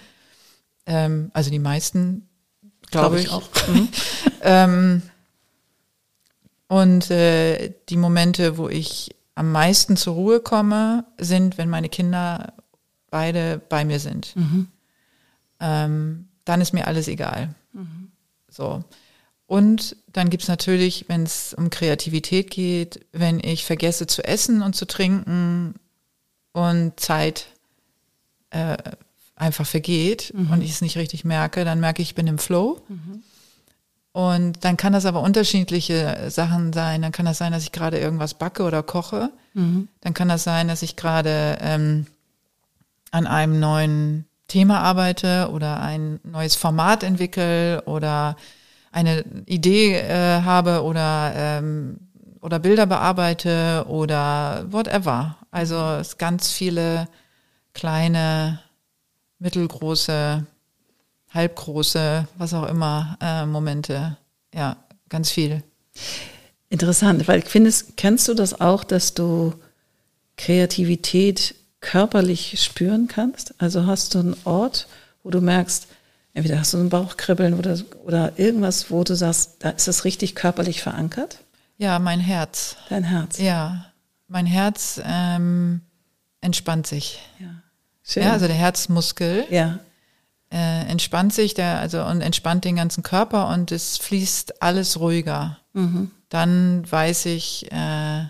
Ähm, 0.86 1.30
also 1.34 1.50
die 1.50 1.58
meisten, 1.58 2.28
glaube 2.90 3.20
glaub 3.20 3.20
ich. 3.20 3.26
ich. 3.26 3.30
auch. 3.30 3.68
Mhm. 3.68 3.88
ähm, 4.42 5.02
und 6.68 7.10
äh, 7.10 7.72
die 7.88 7.96
Momente, 7.96 8.58
wo 8.58 8.68
ich 8.68 9.14
am 9.34 9.52
meisten 9.52 9.96
zur 9.96 10.14
Ruhe 10.14 10.40
komme, 10.40 11.04
sind, 11.18 11.58
wenn 11.58 11.68
meine 11.68 11.88
Kinder 11.88 12.52
beide 13.10 13.60
bei 13.68 13.84
mir 13.84 14.00
sind. 14.00 14.34
Mhm. 14.36 14.68
Ähm, 15.60 16.28
dann 16.44 16.60
ist 16.60 16.72
mir 16.72 16.86
alles 16.86 17.08
egal. 17.08 17.54
Mhm. 17.72 18.10
So. 18.48 18.84
Und 19.46 19.96
dann 20.12 20.30
gibt's 20.30 20.48
natürlich, 20.48 21.04
wenn 21.08 21.24
es 21.24 21.54
um 21.54 21.70
Kreativität 21.70 22.50
geht, 22.50 23.04
wenn 23.12 23.40
ich 23.40 23.64
vergesse 23.64 24.06
zu 24.06 24.24
essen 24.24 24.62
und 24.62 24.74
zu 24.74 24.86
trinken 24.86 25.74
und 26.52 26.98
Zeit 26.98 27.48
äh, 28.50 28.76
einfach 29.36 29.66
vergeht 29.66 30.32
mhm. 30.34 30.50
und 30.50 30.62
ich 30.62 30.70
es 30.70 30.80
nicht 30.80 30.96
richtig 30.96 31.24
merke, 31.24 31.64
dann 31.64 31.80
merke 31.80 32.00
ich, 32.00 32.10
ich 32.10 32.14
bin 32.14 32.26
im 32.26 32.38
Flow. 32.38 32.80
Mhm. 32.88 33.22
Und 34.12 34.64
dann 34.64 34.76
kann 34.76 34.92
das 34.92 35.06
aber 35.06 35.22
unterschiedliche 35.22 36.30
Sachen 36.30 36.72
sein. 36.72 37.02
Dann 37.02 37.10
kann 37.10 37.26
das 37.26 37.38
sein, 37.38 37.50
dass 37.50 37.64
ich 37.64 37.72
gerade 37.72 37.98
irgendwas 37.98 38.34
backe 38.34 38.62
oder 38.62 38.84
koche. 38.84 39.30
Mhm. 39.54 39.88
Dann 40.00 40.14
kann 40.14 40.28
das 40.28 40.44
sein, 40.44 40.68
dass 40.68 40.82
ich 40.82 40.94
gerade 40.94 41.58
ähm, 41.60 42.06
an 43.10 43.26
einem 43.26 43.58
neuen 43.58 44.24
Thema 44.48 44.80
arbeite 44.80 45.50
oder 45.52 45.80
ein 45.80 46.20
neues 46.22 46.54
Format 46.54 47.02
entwickle 47.02 47.82
oder 47.86 48.36
eine 48.92 49.24
Idee 49.46 49.96
äh, 49.96 50.42
habe 50.42 50.82
oder 50.82 51.32
ähm, 51.34 51.98
oder 52.44 52.58
Bilder 52.58 52.84
bearbeite 52.84 53.86
oder 53.88 54.66
whatever. 54.70 55.38
Also 55.50 55.76
es 55.76 56.18
ganz 56.18 56.52
viele 56.52 57.08
kleine, 57.72 58.60
mittelgroße, 59.38 60.46
halbgroße, 61.30 62.28
was 62.36 62.52
auch 62.52 62.68
immer 62.68 63.16
äh, 63.22 63.46
Momente. 63.46 64.18
Ja, 64.54 64.76
ganz 65.08 65.30
viel. 65.30 65.62
Interessant, 66.68 67.26
weil 67.28 67.40
findest, 67.42 67.96
kennst 67.96 68.28
du 68.28 68.34
das 68.34 68.60
auch, 68.60 68.84
dass 68.84 69.14
du 69.14 69.54
Kreativität 70.36 71.54
körperlich 71.84 72.60
spüren 72.62 73.08
kannst? 73.08 73.54
Also 73.58 73.86
hast 73.86 74.14
du 74.14 74.18
einen 74.20 74.36
Ort, 74.44 74.88
wo 75.22 75.30
du 75.30 75.40
merkst, 75.40 75.86
entweder 76.32 76.58
hast 76.58 76.72
du 76.72 76.78
einen 76.78 76.88
Bauchkribbeln 76.88 77.54
oder, 77.54 77.78
oder 78.04 78.32
irgendwas, 78.38 78.90
wo 78.90 79.04
du 79.04 79.14
sagst, 79.14 79.56
da 79.60 79.70
ist 79.70 79.86
es 79.86 80.04
richtig 80.04 80.34
körperlich 80.34 80.82
verankert? 80.82 81.38
Ja, 81.76 81.98
mein 81.98 82.20
Herz. 82.20 82.76
Dein 82.88 83.04
Herz. 83.04 83.38
Ja, 83.38 83.92
mein 84.28 84.46
Herz 84.46 85.00
ähm, 85.04 85.82
entspannt 86.40 86.86
sich. 86.86 87.20
Ja. 87.38 87.62
Schön. 88.02 88.22
Ja, 88.22 88.32
also 88.32 88.46
der 88.46 88.56
Herzmuskel. 88.56 89.44
Ja. 89.50 89.78
Äh, 90.50 90.86
entspannt 90.88 91.34
sich 91.34 91.52
der, 91.52 91.80
also 91.80 92.02
und 92.04 92.22
entspannt 92.22 92.64
den 92.64 92.76
ganzen 92.76 93.02
Körper 93.02 93.48
und 93.48 93.72
es 93.72 93.98
fließt 93.98 94.62
alles 94.62 94.98
ruhiger. 95.00 95.58
Mhm. 95.74 96.10
Dann 96.30 96.90
weiß 96.90 97.26
ich, 97.26 97.70
äh, 97.70 98.22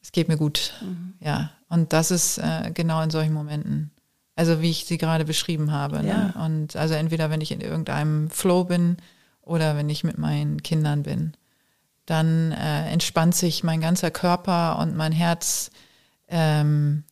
es 0.00 0.12
geht 0.12 0.28
mir 0.28 0.36
gut. 0.36 0.74
Mhm. 0.82 1.14
Ja. 1.20 1.50
Und 1.70 1.94
das 1.94 2.10
ist 2.10 2.36
äh, 2.38 2.70
genau 2.74 3.00
in 3.00 3.10
solchen 3.10 3.32
Momenten. 3.32 3.92
Also 4.36 4.60
wie 4.60 4.70
ich 4.70 4.84
sie 4.84 4.98
gerade 4.98 5.24
beschrieben 5.24 5.72
habe. 5.72 6.02
Ne? 6.02 6.32
Ja. 6.34 6.44
Und 6.44 6.76
also 6.76 6.94
entweder 6.94 7.30
wenn 7.30 7.40
ich 7.40 7.52
in 7.52 7.60
irgendeinem 7.60 8.28
Flow 8.28 8.64
bin 8.64 8.96
oder 9.40 9.76
wenn 9.76 9.88
ich 9.88 10.04
mit 10.04 10.18
meinen 10.18 10.62
Kindern 10.62 11.04
bin, 11.04 11.32
dann 12.06 12.52
äh, 12.52 12.90
entspannt 12.90 13.34
sich 13.36 13.62
mein 13.62 13.80
ganzer 13.80 14.10
Körper 14.10 14.78
und 14.80 14.96
mein 14.96 15.12
Herz 15.12 15.70
ähm, 16.28 17.04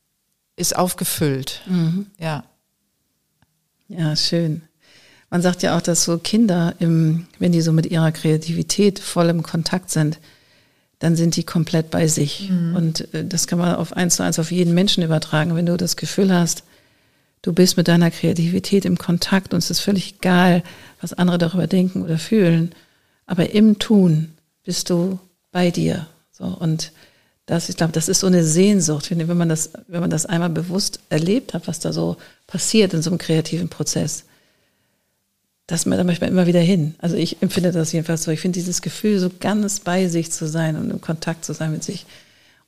ist 0.56 0.74
aufgefüllt. 0.76 1.62
Mhm. 1.66 2.06
Ja. 2.18 2.44
Ja, 3.88 4.16
schön. 4.16 4.62
Man 5.30 5.42
sagt 5.42 5.62
ja 5.62 5.76
auch, 5.76 5.82
dass 5.82 6.04
so 6.04 6.18
Kinder, 6.18 6.74
im, 6.78 7.26
wenn 7.38 7.52
die 7.52 7.60
so 7.60 7.72
mit 7.72 7.86
ihrer 7.86 8.10
Kreativität 8.10 8.98
voll 8.98 9.28
im 9.28 9.42
Kontakt 9.42 9.90
sind, 9.90 10.18
dann 10.98 11.16
sind 11.16 11.36
die 11.36 11.44
komplett 11.44 11.90
bei 11.90 12.08
sich. 12.08 12.50
Mhm. 12.50 12.76
Und 12.76 13.14
äh, 13.14 13.24
das 13.24 13.46
kann 13.46 13.58
man 13.58 13.76
auf 13.76 13.92
eins 13.92 14.16
zu 14.16 14.22
eins 14.22 14.38
auf 14.38 14.50
jeden 14.50 14.74
Menschen 14.74 15.02
übertragen. 15.02 15.54
Wenn 15.54 15.66
du 15.66 15.76
das 15.76 15.96
Gefühl 15.96 16.32
hast, 16.32 16.64
du 17.42 17.52
bist 17.52 17.76
mit 17.76 17.88
deiner 17.88 18.10
Kreativität 18.10 18.84
im 18.84 18.98
Kontakt 18.98 19.54
und 19.54 19.58
es 19.58 19.70
ist 19.70 19.80
völlig 19.80 20.16
egal, 20.16 20.62
was 21.00 21.12
andere 21.12 21.38
darüber 21.38 21.66
denken 21.66 22.02
oder 22.02 22.18
fühlen, 22.18 22.74
aber 23.26 23.50
im 23.50 23.78
Tun 23.78 24.32
bist 24.64 24.90
du 24.90 25.18
bei 25.52 25.70
dir. 25.70 26.06
So 26.32 26.44
und 26.44 26.92
das, 27.46 27.68
ich 27.68 27.76
glaube, 27.76 27.92
das 27.92 28.08
ist 28.08 28.20
so 28.20 28.26
eine 28.26 28.44
Sehnsucht, 28.44 29.10
wenn 29.10 29.36
man 29.36 29.48
das, 29.48 29.70
wenn 29.86 30.00
man 30.00 30.10
das 30.10 30.26
einmal 30.26 30.50
bewusst 30.50 31.00
erlebt 31.08 31.54
hat, 31.54 31.66
was 31.66 31.78
da 31.80 31.92
so 31.92 32.16
passiert 32.46 32.92
in 32.92 33.00
so 33.00 33.10
einem 33.10 33.18
kreativen 33.18 33.68
Prozess, 33.68 34.24
dass 35.68 35.84
man, 35.84 35.98
da 35.98 36.04
möchte 36.04 36.24
man 36.24 36.32
immer 36.32 36.46
wieder 36.46 36.60
hin. 36.60 36.94
Also 36.98 37.14
ich 37.14 37.42
empfinde 37.42 37.72
das 37.72 37.92
jedenfalls 37.92 38.24
so. 38.24 38.30
Ich 38.30 38.40
finde 38.40 38.58
dieses 38.58 38.80
Gefühl, 38.80 39.18
so 39.18 39.30
ganz 39.38 39.80
bei 39.80 40.08
sich 40.08 40.32
zu 40.32 40.48
sein 40.48 40.76
und 40.76 40.90
im 40.90 41.00
Kontakt 41.02 41.44
zu 41.44 41.52
sein 41.52 41.70
mit 41.70 41.84
sich. 41.84 42.06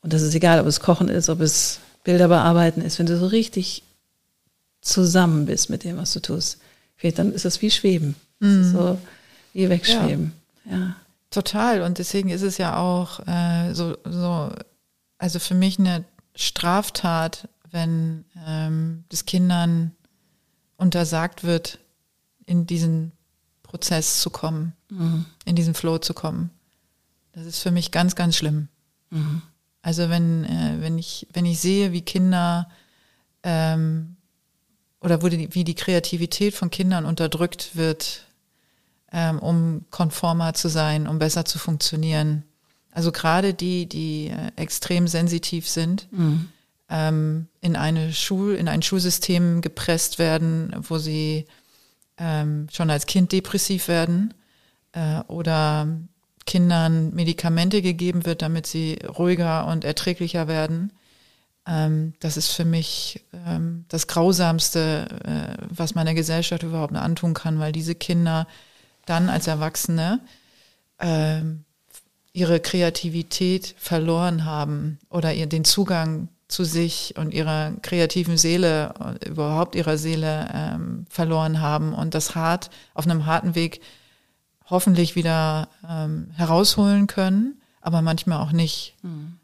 Und 0.03 0.13
das 0.13 0.21
ist 0.21 0.35
egal, 0.35 0.61
ob 0.61 0.67
es 0.67 0.81
Kochen 0.81 1.09
ist, 1.09 1.31
ob 1.31 1.41
es 1.41 1.81
Bilder 2.05 2.29
bearbeiten 2.29 2.83
ist, 2.83 2.99
wenn 2.99 3.07
du 3.07 3.19
so 3.19 3.27
richtig 3.27 3.83
zusammen 4.83 5.47
bist 5.47 5.71
mit 5.71 5.83
dem, 5.83 5.97
was 5.97 6.13
du 6.13 6.21
tust. 6.21 6.59
Dann 7.03 7.33
ist 7.33 7.47
das 7.47 7.63
wie 7.63 7.71
Schweben. 7.71 8.17
Mhm. 8.39 8.73
so 8.73 8.99
wie 9.55 9.69
wegschweben. 9.71 10.33
Ja. 10.67 10.77
ja. 10.77 10.97
Total. 11.31 11.81
Und 11.81 11.99
deswegen 11.99 12.29
ist 12.29 12.43
es 12.43 12.59
ja 12.59 12.77
auch 12.77 13.27
äh, 13.27 13.73
so, 13.73 13.97
so, 14.05 14.51
also 15.17 15.39
für 15.39 15.55
mich 15.55 15.79
eine 15.79 16.05
Straftat, 16.35 17.49
wenn 17.71 18.25
ähm, 18.47 19.05
das 19.09 19.25
Kindern 19.25 19.93
untersagt 20.77 21.45
wird, 21.45 21.79
in 22.51 22.67
diesen 22.67 23.13
Prozess 23.63 24.21
zu 24.21 24.29
kommen, 24.29 24.73
mhm. 24.91 25.25
in 25.45 25.55
diesen 25.55 25.75
Flow 25.75 25.99
zu 25.99 26.13
kommen. 26.13 26.51
Das 27.33 27.47
ist 27.47 27.61
für 27.61 27.71
mich 27.71 27.93
ganz, 27.93 28.17
ganz 28.17 28.37
schlimm. 28.37 28.69
Mhm. 29.11 29.43
Also 29.83 30.11
wenn, 30.11 30.45
äh, 30.45 30.79
wenn, 30.81 30.99
ich, 30.99 31.29
wenn 31.33 31.47
ich 31.47 31.61
sehe, 31.61 31.93
wie 31.93 32.03
Kinder 32.03 32.69
ähm, 33.45 34.17
oder 35.01 35.19
die, 35.19 35.55
wie 35.55 35.63
die 35.63 35.77
Kreativität 35.77 36.55
von 36.55 36.71
Kindern 36.71 37.07
unterdrückt 37.07 37.77
wird, 37.77 38.27
ähm, 39.13 39.39
um 39.39 39.85
konformer 39.91 40.53
zu 40.53 40.69
sein, 40.69 41.07
um 41.07 41.21
besser 41.21 41.45
zu 41.45 41.59
funktionieren. 41.59 42.43
Also 42.91 43.13
gerade 43.13 43.55
die, 43.55 43.87
die 43.87 44.29
äh, 44.29 44.51
extrem 44.57 45.07
sensitiv 45.07 45.69
sind, 45.69 46.09
mhm. 46.11 46.49
ähm, 46.89 47.47
in 47.61 47.77
eine 47.77 48.13
Schul, 48.13 48.57
in 48.57 48.67
ein 48.67 48.83
Schulsystem 48.83 49.61
gepresst 49.61 50.19
werden, 50.19 50.75
wo 50.77 50.99
sie 50.99 51.47
ähm, 52.21 52.69
schon 52.71 52.91
als 52.91 53.07
Kind 53.07 53.33
depressiv 53.33 53.89
werden 53.89 54.35
äh, 54.93 55.21
oder 55.27 55.89
Kindern 56.47 57.15
Medikamente 57.15 57.83
gegeben 57.83 58.27
wird, 58.27 58.43
damit 58.43 58.67
sie 58.67 58.99
ruhiger 59.19 59.67
und 59.67 59.85
erträglicher 59.85 60.47
werden. 60.47 60.93
Ähm, 61.67 62.13
das 62.21 62.37
ist 62.37 62.53
für 62.53 62.65
mich 62.65 63.25
ähm, 63.47 63.87
das 63.89 64.07
Grausamste, 64.07 65.07
äh, 65.25 65.67
was 65.69 65.95
meine 65.95 66.15
Gesellschaft 66.15 66.63
überhaupt 66.63 66.95
antun 66.95 67.35
kann, 67.35 67.59
weil 67.59 67.73
diese 67.73 67.95
Kinder 67.95 68.47
dann 69.07 69.29
als 69.29 69.47
Erwachsene 69.47 70.21
äh, 70.99 71.41
ihre 72.33 72.61
Kreativität 72.61 73.75
verloren 73.79 74.45
haben 74.45 74.99
oder 75.09 75.33
ihr 75.35 75.47
den 75.47 75.65
Zugang 75.65 76.29
zu 76.51 76.65
sich 76.65 77.15
und 77.17 77.33
ihrer 77.33 77.73
kreativen 77.83 78.37
Seele, 78.37 78.95
überhaupt 79.27 79.75
ihrer 79.75 79.97
Seele 79.97 80.49
ähm, 80.53 81.07
verloren 81.09 81.61
haben 81.61 81.95
und 81.95 82.15
das 82.15 82.35
hart 82.35 82.71
auf 82.95 83.07
einem 83.07 83.27
harten 83.27 83.55
Weg 83.55 83.81
hoffentlich 84.67 85.17
wieder 85.17 85.69
ähm, 85.89 86.31
herausholen 86.35 87.07
können, 87.07 87.61
aber 87.81 88.03
manchmal 88.03 88.41
auch 88.41 88.53
nicht. 88.53 88.95
Mhm. 89.03 89.39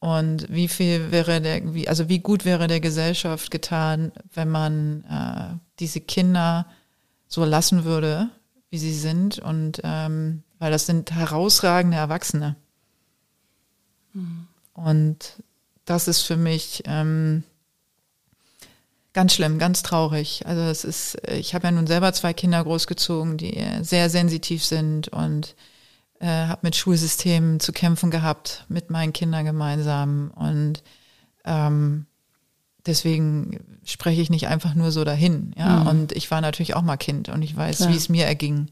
Und 0.00 0.46
wie 0.48 0.68
viel 0.68 1.10
wäre 1.10 1.40
der, 1.40 1.74
wie, 1.74 1.88
also 1.88 2.08
wie 2.08 2.20
gut 2.20 2.44
wäre 2.44 2.68
der 2.68 2.80
Gesellschaft 2.80 3.50
getan, 3.50 4.12
wenn 4.32 4.48
man 4.48 5.04
äh, 5.04 5.56
diese 5.78 6.00
Kinder 6.00 6.66
so 7.28 7.44
lassen 7.44 7.84
würde, 7.84 8.30
wie 8.70 8.78
sie 8.78 8.94
sind 8.94 9.38
und 9.38 9.80
ähm, 9.84 10.42
weil 10.58 10.70
das 10.70 10.86
sind 10.86 11.12
herausragende 11.12 11.96
Erwachsene. 11.98 12.56
Mhm. 14.14 14.46
Und 14.72 15.42
das 15.90 16.06
ist 16.06 16.22
für 16.22 16.36
mich 16.36 16.84
ähm, 16.86 17.42
ganz 19.12 19.34
schlimm, 19.34 19.58
ganz 19.58 19.82
traurig. 19.82 20.46
Also 20.46 20.62
es 20.62 20.84
ist, 20.84 21.18
ich 21.28 21.52
habe 21.52 21.66
ja 21.66 21.72
nun 21.72 21.88
selber 21.88 22.12
zwei 22.12 22.32
Kinder 22.32 22.62
großgezogen, 22.62 23.36
die 23.36 23.60
sehr 23.82 24.08
sensitiv 24.08 24.64
sind 24.64 25.08
und 25.08 25.56
äh, 26.20 26.28
habe 26.28 26.60
mit 26.62 26.76
Schulsystemen 26.76 27.58
zu 27.58 27.72
kämpfen 27.72 28.12
gehabt, 28.12 28.66
mit 28.68 28.90
meinen 28.90 29.12
Kindern 29.12 29.44
gemeinsam. 29.44 30.30
Und 30.36 30.84
ähm, 31.44 32.06
deswegen 32.86 33.80
spreche 33.84 34.22
ich 34.22 34.30
nicht 34.30 34.46
einfach 34.46 34.74
nur 34.74 34.92
so 34.92 35.02
dahin. 35.02 35.54
Ja, 35.58 35.80
mhm. 35.80 35.86
und 35.88 36.12
ich 36.12 36.30
war 36.30 36.40
natürlich 36.40 36.76
auch 36.76 36.82
mal 36.82 36.98
Kind 36.98 37.28
und 37.30 37.42
ich 37.42 37.56
weiß, 37.56 37.88
wie 37.88 37.96
es 37.96 38.08
mir 38.08 38.26
erging 38.26 38.68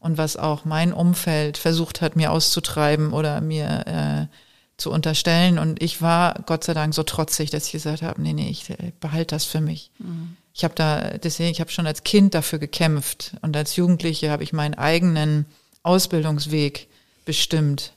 und 0.00 0.18
was 0.18 0.36
auch 0.36 0.66
mein 0.66 0.92
Umfeld 0.92 1.56
versucht 1.56 2.02
hat, 2.02 2.14
mir 2.14 2.30
auszutreiben 2.30 3.14
oder 3.14 3.40
mir 3.40 3.86
äh, 3.86 4.47
zu 4.78 4.90
unterstellen. 4.90 5.58
Und 5.58 5.82
ich 5.82 6.00
war 6.00 6.42
Gott 6.46 6.64
sei 6.64 6.72
Dank 6.72 6.94
so 6.94 7.02
trotzig, 7.02 7.50
dass 7.50 7.66
ich 7.66 7.72
gesagt 7.72 8.02
habe, 8.02 8.22
nee, 8.22 8.32
nee, 8.32 8.48
ich 8.48 8.70
äh, 8.70 8.92
behalte 9.00 9.34
das 9.34 9.44
für 9.44 9.60
mich. 9.60 9.90
Mhm. 9.98 10.36
Ich 10.54 10.64
habe 10.64 10.74
da, 10.74 11.18
deswegen, 11.18 11.50
ich 11.50 11.60
habe 11.60 11.70
schon 11.70 11.86
als 11.86 12.02
Kind 12.02 12.34
dafür 12.34 12.58
gekämpft 12.58 13.34
und 13.42 13.56
als 13.56 13.76
Jugendliche 13.76 14.30
habe 14.30 14.42
ich 14.42 14.52
meinen 14.52 14.74
eigenen 14.74 15.44
Ausbildungsweg 15.82 16.88
bestimmt. 17.24 17.92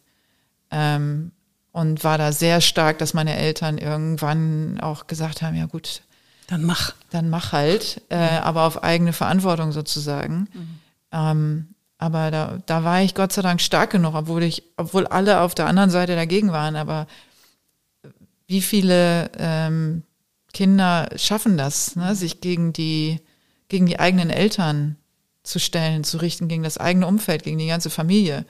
Ähm, 0.69 1.31
und 1.71 2.03
war 2.03 2.17
da 2.17 2.33
sehr 2.33 2.59
stark, 2.59 2.99
dass 2.99 3.13
meine 3.13 3.37
Eltern 3.37 3.77
irgendwann 3.77 4.79
auch 4.81 5.07
gesagt 5.07 5.41
haben, 5.41 5.55
ja 5.55 5.67
gut, 5.67 6.01
dann 6.47 6.65
mach. 6.65 6.93
Dann 7.11 7.29
mach 7.29 7.53
halt, 7.53 8.01
äh, 8.09 8.39
mhm. 8.39 8.43
aber 8.43 8.63
auf 8.63 8.83
eigene 8.83 9.13
Verantwortung 9.13 9.71
sozusagen. 9.71 10.49
Mhm. 10.53 10.79
Ähm, 11.13 11.70
aber 12.01 12.31
da, 12.31 12.57
da 12.65 12.83
war 12.83 13.03
ich 13.03 13.13
Gott 13.13 13.31
sei 13.31 13.43
Dank 13.43 13.61
stark 13.61 13.91
genug, 13.91 14.15
obwohl 14.15 14.41
ich, 14.41 14.63
obwohl 14.75 15.05
alle 15.05 15.41
auf 15.41 15.53
der 15.53 15.67
anderen 15.67 15.91
Seite 15.91 16.15
dagegen 16.15 16.51
waren. 16.51 16.75
Aber 16.75 17.05
wie 18.47 18.61
viele 18.61 19.29
ähm, 19.37 20.01
Kinder 20.51 21.09
schaffen 21.15 21.59
das, 21.59 21.95
ne, 21.95 22.15
sich 22.15 22.41
gegen 22.41 22.73
die, 22.73 23.19
gegen 23.69 23.85
die 23.85 23.99
eigenen 23.99 24.31
Eltern 24.31 24.97
zu 25.43 25.59
stellen, 25.59 26.03
zu 26.03 26.17
richten, 26.17 26.47
gegen 26.47 26.63
das 26.63 26.79
eigene 26.79 27.05
Umfeld, 27.05 27.43
gegen 27.43 27.59
die 27.59 27.67
ganze 27.67 27.91
Familie. 27.91 28.47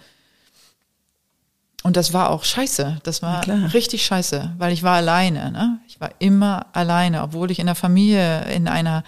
Und 1.84 1.97
das 1.97 2.14
war 2.14 2.30
auch 2.30 2.45
scheiße. 2.45 3.02
Das 3.04 3.22
war 3.22 3.45
richtig 3.74 4.06
scheiße, 4.06 4.56
weil 4.60 4.72
ich 4.72 4.84
war 4.84 4.95
alleine. 4.95 5.52
Ne? 5.52 5.82
Ich 5.89 5.99
war 5.99 6.12
immer 6.20 6.68
alleine, 6.72 7.22
obwohl 7.22 7.52
ich 7.52 7.60
in 7.60 7.66
der 7.66 7.76
Familie, 7.76 8.45
in 8.45 8.70
einer 8.70 9.04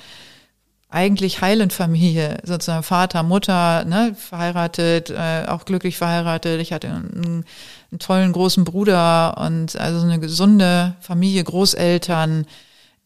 eigentlich 0.94 1.41
heilen 1.41 1.72
Familie, 1.72 2.38
sozusagen 2.44 2.84
Vater, 2.84 3.24
Mutter, 3.24 3.84
ne, 3.86 4.16
verheiratet, 4.16 5.10
äh, 5.10 5.46
auch 5.48 5.66
glücklich 5.66 5.98
verheiratet. 5.98 6.62
Ich 6.62 6.72
hatte 6.72 6.88
einen, 6.88 7.46
einen 7.91 8.00
tollen 8.00 8.32
großen 8.32 8.64
Bruder 8.64 9.38
und 9.38 9.76
also 9.76 10.06
eine 10.06 10.20
gesunde 10.20 10.96
Familie, 11.00 11.44
Großeltern. 11.44 12.46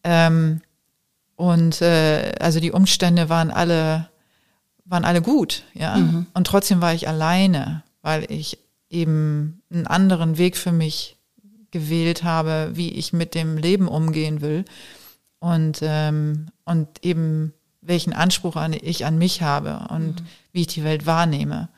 Ähm, 0.04 0.60
und 1.36 1.80
äh, 1.80 2.34
also 2.40 2.60
die 2.60 2.72
Umstände 2.72 3.28
waren 3.28 3.50
alle 3.50 4.08
waren 4.84 5.04
alle 5.04 5.20
gut, 5.20 5.64
ja. 5.74 5.96
Mhm. 5.96 6.26
Und 6.32 6.46
trotzdem 6.46 6.80
war 6.80 6.94
ich 6.94 7.08
alleine, 7.08 7.82
weil 8.00 8.24
ich 8.30 8.58
eben 8.88 9.60
einen 9.70 9.86
anderen 9.86 10.38
Weg 10.38 10.56
für 10.56 10.72
mich 10.72 11.16
gewählt 11.70 12.24
habe, 12.24 12.70
wie 12.72 12.92
ich 12.92 13.12
mit 13.12 13.34
dem 13.34 13.58
Leben 13.58 13.86
umgehen 13.86 14.40
will. 14.40 14.64
Und, 15.40 15.80
ähm, 15.82 16.46
und 16.64 16.88
eben 17.02 17.52
welchen 17.80 18.12
Anspruch 18.12 18.56
an, 18.56 18.72
ich 18.72 19.04
an 19.04 19.18
mich 19.18 19.42
habe 19.42 19.86
und 19.90 20.20
mhm. 20.20 20.26
wie 20.52 20.62
ich 20.62 20.66
die 20.68 20.84
Welt 20.84 21.06
wahrnehme. 21.06 21.68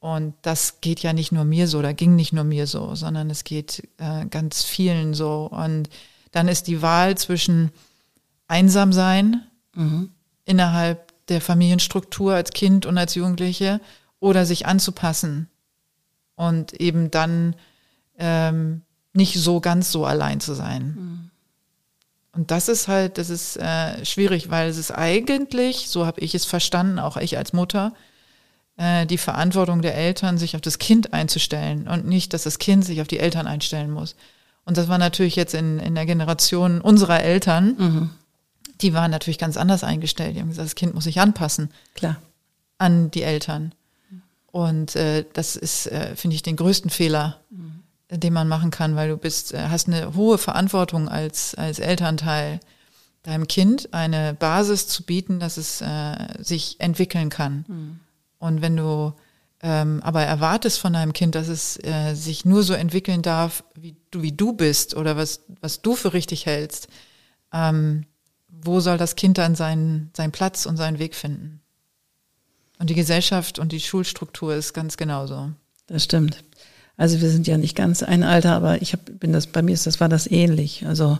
Und 0.00 0.34
das 0.42 0.80
geht 0.80 1.00
ja 1.00 1.12
nicht 1.12 1.32
nur 1.32 1.44
mir 1.44 1.66
so, 1.66 1.82
da 1.82 1.92
ging 1.92 2.14
nicht 2.14 2.32
nur 2.32 2.44
mir 2.44 2.66
so, 2.66 2.94
sondern 2.94 3.30
es 3.30 3.42
geht 3.42 3.88
äh, 3.98 4.26
ganz 4.26 4.62
vielen 4.62 5.12
so. 5.12 5.48
Und 5.50 5.88
dann 6.30 6.46
ist 6.46 6.68
die 6.68 6.82
Wahl 6.82 7.18
zwischen 7.18 7.72
einsam 8.46 8.92
sein 8.92 9.42
mhm. 9.74 10.10
innerhalb 10.44 11.12
der 11.28 11.40
Familienstruktur 11.40 12.34
als 12.34 12.50
Kind 12.52 12.86
und 12.86 12.96
als 12.96 13.14
Jugendliche 13.14 13.80
oder 14.20 14.46
sich 14.46 14.66
anzupassen 14.66 15.48
und 16.36 16.72
eben 16.74 17.10
dann 17.10 17.56
ähm, 18.18 18.82
nicht 19.12 19.38
so 19.38 19.60
ganz 19.60 19.90
so 19.90 20.06
allein 20.06 20.40
zu 20.40 20.54
sein. 20.54 20.94
Mhm. 20.96 21.27
Und 22.32 22.50
das 22.50 22.68
ist 22.68 22.88
halt, 22.88 23.18
das 23.18 23.30
ist 23.30 23.56
äh, 23.56 24.04
schwierig, 24.04 24.50
weil 24.50 24.68
es 24.68 24.76
ist 24.76 24.90
eigentlich, 24.90 25.88
so 25.88 26.06
habe 26.06 26.20
ich 26.20 26.34
es 26.34 26.44
verstanden, 26.44 26.98
auch 26.98 27.16
ich 27.16 27.36
als 27.38 27.52
Mutter, 27.52 27.94
äh, 28.76 29.06
die 29.06 29.18
Verantwortung 29.18 29.82
der 29.82 29.94
Eltern, 29.94 30.38
sich 30.38 30.54
auf 30.54 30.60
das 30.60 30.78
Kind 30.78 31.12
einzustellen 31.12 31.88
und 31.88 32.06
nicht, 32.06 32.34
dass 32.34 32.42
das 32.44 32.58
Kind 32.58 32.84
sich 32.84 33.00
auf 33.00 33.08
die 33.08 33.18
Eltern 33.18 33.46
einstellen 33.46 33.90
muss. 33.90 34.14
Und 34.64 34.76
das 34.76 34.88
war 34.88 34.98
natürlich 34.98 35.36
jetzt 35.36 35.54
in, 35.54 35.78
in 35.78 35.94
der 35.94 36.06
Generation 36.06 36.80
unserer 36.80 37.22
Eltern, 37.22 37.74
mhm. 37.78 38.10
die 38.82 38.92
waren 38.92 39.10
natürlich 39.10 39.38
ganz 39.38 39.56
anders 39.56 39.82
eingestellt. 39.82 40.36
Die 40.36 40.40
haben 40.40 40.50
gesagt, 40.50 40.66
das 40.66 40.74
Kind 40.74 40.94
muss 40.94 41.04
sich 41.04 41.20
anpassen. 41.20 41.70
Klar. 41.94 42.16
An 42.76 43.10
die 43.10 43.22
Eltern. 43.22 43.72
Und 44.52 44.94
äh, 44.94 45.24
das 45.32 45.56
ist, 45.56 45.86
äh, 45.86 46.14
finde 46.14 46.36
ich, 46.36 46.42
den 46.42 46.56
größten 46.56 46.90
Fehler. 46.90 47.40
Mhm 47.50 47.77
den 48.10 48.32
man 48.32 48.48
machen 48.48 48.70
kann, 48.70 48.96
weil 48.96 49.08
du 49.08 49.16
bist, 49.16 49.52
äh, 49.52 49.68
hast 49.68 49.88
eine 49.88 50.14
hohe 50.14 50.38
Verantwortung 50.38 51.08
als, 51.08 51.54
als 51.54 51.78
Elternteil, 51.78 52.60
deinem 53.22 53.48
Kind 53.48 53.92
eine 53.92 54.34
Basis 54.34 54.88
zu 54.88 55.02
bieten, 55.02 55.40
dass 55.40 55.56
es 55.56 55.80
äh, 55.80 56.42
sich 56.42 56.76
entwickeln 56.78 57.28
kann. 57.28 57.64
Mhm. 57.68 58.00
Und 58.38 58.62
wenn 58.62 58.76
du 58.76 59.12
ähm, 59.60 60.00
aber 60.04 60.22
erwartest 60.22 60.78
von 60.78 60.92
deinem 60.92 61.12
Kind, 61.12 61.34
dass 61.34 61.48
es 61.48 61.82
äh, 61.82 62.14
sich 62.14 62.44
nur 62.44 62.62
so 62.62 62.74
entwickeln 62.74 63.22
darf, 63.22 63.64
wie 63.74 63.96
du, 64.10 64.22
wie 64.22 64.32
du 64.32 64.52
bist 64.52 64.94
oder 64.94 65.16
was, 65.16 65.40
was 65.60 65.82
du 65.82 65.96
für 65.96 66.12
richtig 66.12 66.46
hältst, 66.46 66.88
ähm, 67.52 68.06
wo 68.48 68.80
soll 68.80 68.98
das 68.98 69.16
Kind 69.16 69.36
dann 69.38 69.54
seinen, 69.56 70.10
seinen 70.16 70.32
Platz 70.32 70.64
und 70.64 70.76
seinen 70.76 70.98
Weg 70.98 71.14
finden? 71.14 71.60
Und 72.78 72.90
die 72.90 72.94
Gesellschaft 72.94 73.58
und 73.58 73.72
die 73.72 73.80
Schulstruktur 73.80 74.54
ist 74.54 74.72
ganz 74.72 74.96
genauso. 74.96 75.50
Das 75.88 76.04
stimmt. 76.04 76.44
Also 76.98 77.20
wir 77.22 77.30
sind 77.30 77.46
ja 77.46 77.56
nicht 77.56 77.76
ganz 77.76 78.02
ein 78.02 78.24
Alter, 78.24 78.52
aber 78.52 78.82
ich 78.82 78.92
hab, 78.92 79.00
bin 79.20 79.32
das, 79.32 79.46
bei 79.46 79.62
mir 79.62 79.72
ist 79.72 79.86
das, 79.86 80.00
war 80.00 80.08
das 80.08 80.30
ähnlich. 80.30 80.84
Also 80.84 81.18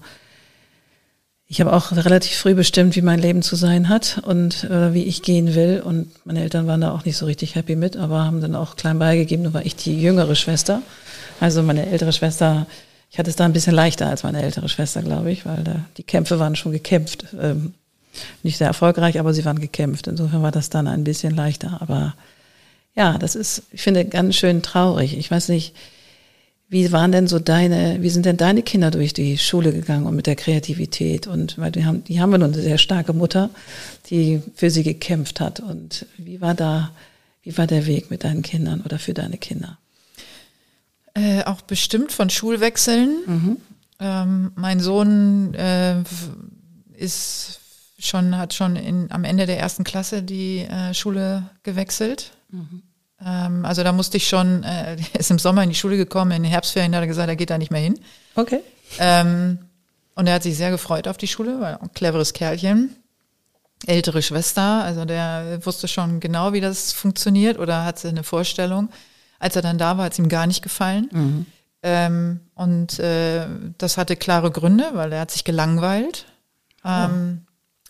ich 1.46 1.60
habe 1.60 1.72
auch 1.72 1.92
relativ 1.92 2.36
früh 2.36 2.54
bestimmt, 2.54 2.96
wie 2.96 3.00
mein 3.00 3.20
Leben 3.20 3.42
zu 3.42 3.54
sein 3.54 3.88
hat 3.88 4.20
und 4.26 4.64
äh, 4.64 4.92
wie 4.92 5.04
ich 5.04 5.22
gehen 5.22 5.54
will. 5.54 5.80
Und 5.82 6.10
meine 6.26 6.42
Eltern 6.42 6.66
waren 6.66 6.80
da 6.80 6.92
auch 6.92 7.04
nicht 7.04 7.16
so 7.16 7.26
richtig 7.26 7.54
happy 7.54 7.76
mit, 7.76 7.96
aber 7.96 8.24
haben 8.24 8.40
dann 8.40 8.56
auch 8.56 8.74
klein 8.74 8.98
beigegeben. 8.98 9.44
Nur 9.44 9.54
war 9.54 9.64
ich 9.64 9.76
die 9.76 9.98
jüngere 9.98 10.34
Schwester. 10.34 10.82
Also 11.38 11.62
meine 11.62 11.86
ältere 11.86 12.12
Schwester, 12.12 12.66
ich 13.08 13.20
hatte 13.20 13.30
es 13.30 13.36
da 13.36 13.44
ein 13.44 13.52
bisschen 13.52 13.74
leichter 13.74 14.08
als 14.08 14.24
meine 14.24 14.42
ältere 14.42 14.68
Schwester, 14.68 15.00
glaube 15.00 15.30
ich, 15.30 15.46
weil 15.46 15.62
da, 15.62 15.84
die 15.96 16.02
Kämpfe 16.02 16.40
waren 16.40 16.56
schon 16.56 16.72
gekämpft. 16.72 17.26
Ähm, 17.40 17.72
nicht 18.42 18.58
sehr 18.58 18.66
erfolgreich, 18.66 19.20
aber 19.20 19.32
sie 19.32 19.44
waren 19.44 19.60
gekämpft. 19.60 20.08
Insofern 20.08 20.42
war 20.42 20.50
das 20.50 20.70
dann 20.70 20.88
ein 20.88 21.04
bisschen 21.04 21.36
leichter. 21.36 21.78
Aber 21.80 22.14
Ja, 22.94 23.18
das 23.18 23.34
ist, 23.34 23.62
ich 23.70 23.82
finde, 23.82 24.04
ganz 24.04 24.36
schön 24.36 24.62
traurig. 24.62 25.16
Ich 25.16 25.30
weiß 25.30 25.48
nicht, 25.48 25.74
wie 26.68 26.92
waren 26.92 27.12
denn 27.12 27.26
so 27.26 27.38
deine, 27.38 28.02
wie 28.02 28.10
sind 28.10 28.26
denn 28.26 28.36
deine 28.36 28.62
Kinder 28.62 28.90
durch 28.90 29.14
die 29.14 29.38
Schule 29.38 29.72
gegangen 29.72 30.06
und 30.06 30.14
mit 30.14 30.26
der 30.26 30.36
Kreativität? 30.36 31.26
Und 31.26 31.56
weil 31.58 31.72
die 31.72 31.86
haben, 31.86 32.04
die 32.04 32.20
haben 32.20 32.30
wir 32.30 32.38
nun 32.38 32.52
eine 32.52 32.62
sehr 32.62 32.76
starke 32.76 33.14
Mutter, 33.14 33.48
die 34.10 34.42
für 34.54 34.70
sie 34.70 34.82
gekämpft 34.82 35.40
hat. 35.40 35.60
Und 35.60 36.06
wie 36.18 36.40
war 36.40 36.54
da, 36.54 36.90
wie 37.42 37.56
war 37.56 37.66
der 37.66 37.86
Weg 37.86 38.10
mit 38.10 38.24
deinen 38.24 38.42
Kindern 38.42 38.82
oder 38.82 38.98
für 38.98 39.14
deine 39.14 39.38
Kinder? 39.38 39.78
Äh, 41.14 41.44
auch 41.44 41.62
bestimmt 41.62 42.12
von 42.12 42.28
Schulwechseln. 42.28 43.16
Mhm. 43.26 43.56
Ähm, 43.98 44.52
mein 44.54 44.80
Sohn 44.80 45.54
äh, 45.54 46.02
ist 46.96 47.60
schon, 47.98 48.36
hat 48.36 48.52
schon 48.52 48.76
in, 48.76 49.10
am 49.10 49.24
Ende 49.24 49.46
der 49.46 49.58
ersten 49.58 49.84
Klasse 49.84 50.22
die 50.22 50.58
äh, 50.58 50.92
Schule 50.92 51.48
gewechselt. 51.62 52.32
Mhm. 52.50 52.82
Ähm, 53.24 53.64
also 53.64 53.82
da 53.82 53.92
musste 53.92 54.16
ich 54.16 54.28
schon, 54.28 54.62
äh, 54.62 54.96
er 55.12 55.20
ist 55.20 55.30
im 55.30 55.38
Sommer 55.38 55.62
in 55.62 55.70
die 55.70 55.74
Schule 55.74 55.96
gekommen, 55.96 56.32
in 56.32 56.42
den 56.42 56.50
Herbstferien 56.50 56.94
hat 56.94 57.02
er 57.02 57.06
gesagt, 57.06 57.28
er 57.28 57.36
geht 57.36 57.50
da 57.50 57.58
nicht 57.58 57.70
mehr 57.70 57.80
hin. 57.80 57.98
Okay. 58.34 58.60
Ähm, 58.98 59.58
und 60.14 60.26
er 60.26 60.34
hat 60.34 60.42
sich 60.42 60.56
sehr 60.56 60.70
gefreut 60.70 61.06
auf 61.08 61.16
die 61.16 61.28
Schule, 61.28 61.60
weil 61.60 61.76
ein 61.76 61.92
cleveres 61.92 62.32
Kerlchen. 62.32 62.96
Ältere 63.86 64.22
Schwester, 64.22 64.82
also 64.82 65.04
der 65.04 65.64
wusste 65.64 65.86
schon 65.86 66.18
genau, 66.18 66.52
wie 66.52 66.60
das 66.60 66.92
funktioniert 66.92 67.60
oder 67.60 67.84
hatte 67.84 68.08
eine 68.08 68.24
Vorstellung. 68.24 68.88
Als 69.38 69.54
er 69.54 69.62
dann 69.62 69.78
da 69.78 69.96
war, 69.96 70.06
hat 70.06 70.14
es 70.14 70.18
ihm 70.18 70.28
gar 70.28 70.48
nicht 70.48 70.62
gefallen. 70.62 71.08
Mhm. 71.12 71.46
Ähm, 71.84 72.40
und 72.56 72.98
äh, 72.98 73.46
das 73.78 73.96
hatte 73.96 74.16
klare 74.16 74.50
Gründe, 74.50 74.90
weil 74.94 75.12
er 75.12 75.20
hat 75.20 75.30
sich 75.30 75.44
gelangweilt 75.44 76.26
ähm, 76.84 77.42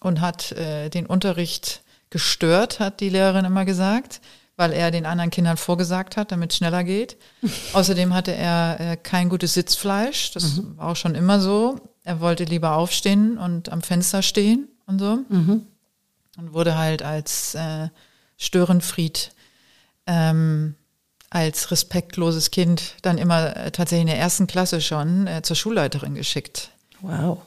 oh. 0.02 0.08
und 0.08 0.20
hat 0.20 0.52
äh, 0.52 0.90
den 0.90 1.06
Unterricht 1.06 1.82
gestört, 2.10 2.80
hat 2.80 3.00
die 3.00 3.08
Lehrerin 3.08 3.46
immer 3.46 3.64
gesagt 3.64 4.20
weil 4.58 4.72
er 4.72 4.90
den 4.90 5.06
anderen 5.06 5.30
Kindern 5.30 5.56
vorgesagt 5.56 6.16
hat, 6.16 6.32
damit 6.32 6.50
es 6.50 6.58
schneller 6.58 6.84
geht. 6.84 7.16
Außerdem 7.72 8.12
hatte 8.12 8.34
er 8.34 8.80
äh, 8.80 8.96
kein 8.96 9.28
gutes 9.28 9.54
Sitzfleisch, 9.54 10.32
das 10.32 10.56
mhm. 10.56 10.76
war 10.76 10.88
auch 10.88 10.96
schon 10.96 11.14
immer 11.14 11.40
so. 11.40 11.80
Er 12.04 12.20
wollte 12.20 12.44
lieber 12.44 12.74
aufstehen 12.74 13.38
und 13.38 13.70
am 13.70 13.82
Fenster 13.82 14.20
stehen 14.20 14.68
und 14.86 14.98
so. 14.98 15.20
Mhm. 15.28 15.66
Und 16.36 16.52
wurde 16.52 16.76
halt 16.76 17.02
als 17.02 17.54
äh, 17.54 17.88
Störenfried, 18.36 19.32
ähm, 20.06 20.74
als 21.30 21.70
respektloses 21.70 22.50
Kind 22.50 22.96
dann 23.02 23.18
immer 23.18 23.56
äh, 23.56 23.70
tatsächlich 23.70 24.02
in 24.02 24.06
der 24.08 24.18
ersten 24.18 24.46
Klasse 24.46 24.80
schon 24.80 25.26
äh, 25.26 25.42
zur 25.42 25.56
Schulleiterin 25.56 26.14
geschickt. 26.14 26.70
Wow 27.00 27.42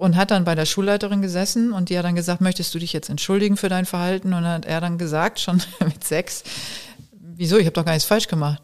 und 0.00 0.16
hat 0.16 0.30
dann 0.30 0.44
bei 0.44 0.54
der 0.54 0.64
Schulleiterin 0.64 1.20
gesessen 1.20 1.72
und 1.72 1.90
die 1.90 1.98
hat 1.98 2.06
dann 2.06 2.14
gesagt, 2.14 2.40
möchtest 2.40 2.74
du 2.74 2.78
dich 2.78 2.94
jetzt 2.94 3.10
entschuldigen 3.10 3.58
für 3.58 3.68
dein 3.68 3.84
Verhalten? 3.84 4.28
Und 4.32 4.42
dann 4.42 4.52
hat 4.52 4.64
er 4.64 4.80
dann 4.80 4.96
gesagt, 4.96 5.38
schon 5.40 5.62
mit 5.80 6.02
sechs, 6.02 6.42
wieso, 7.12 7.58
ich 7.58 7.66
habe 7.66 7.74
doch 7.74 7.84
gar 7.84 7.92
nichts 7.92 8.08
falsch 8.08 8.26
gemacht. 8.26 8.62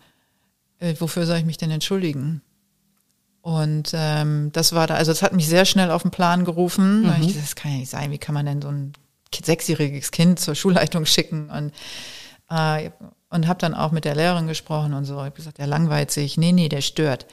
Äh, 0.79 0.95
wofür 0.99 1.27
soll 1.27 1.37
ich 1.37 1.45
mich 1.45 1.59
denn 1.59 1.71
entschuldigen? 1.71 2.41
Und 3.43 3.91
ähm, 3.93 4.51
das 4.53 4.73
war 4.73 4.87
da, 4.87 4.95
also 4.95 5.13
das 5.13 5.21
hat 5.23 5.35
mich 5.35 5.47
sehr 5.47 5.67
schnell 5.67 5.91
auf 5.91 6.03
den 6.03 6.11
Plan 6.11 6.47
gerufen. 6.47 7.03
Mhm. 7.03 7.15
Ich, 7.21 7.39
das 7.39 7.55
kann 7.55 7.71
ja 7.71 7.79
nicht 7.79 7.91
sein, 7.91 8.11
wie 8.11 8.19
kann 8.19 8.35
man 8.35 8.47
denn 8.47 8.63
so 8.63 8.69
ein 8.69 8.95
sechsjähriges 9.33 10.13
Kind 10.13 10.41
zur 10.41 10.55
Schulleitung 10.55 11.05
schicken? 11.05 11.51
Und, 11.51 11.73
äh, 12.49 12.91
und 13.29 13.47
habe 13.47 13.61
dann 13.61 13.75
auch 13.75 13.93
mit 13.93 14.07
der 14.07 14.15
Lehrerin 14.15 14.47
gesprochen 14.47 14.95
und 14.95 15.05
so. 15.05 15.17
Ich 15.17 15.21
habe 15.21 15.31
gesagt, 15.33 15.59
der 15.59 15.67
langweilt 15.67 16.11
sich. 16.11 16.39
Nee, 16.39 16.53
nee, 16.53 16.71
der 16.71 16.81
stört. 16.81 17.27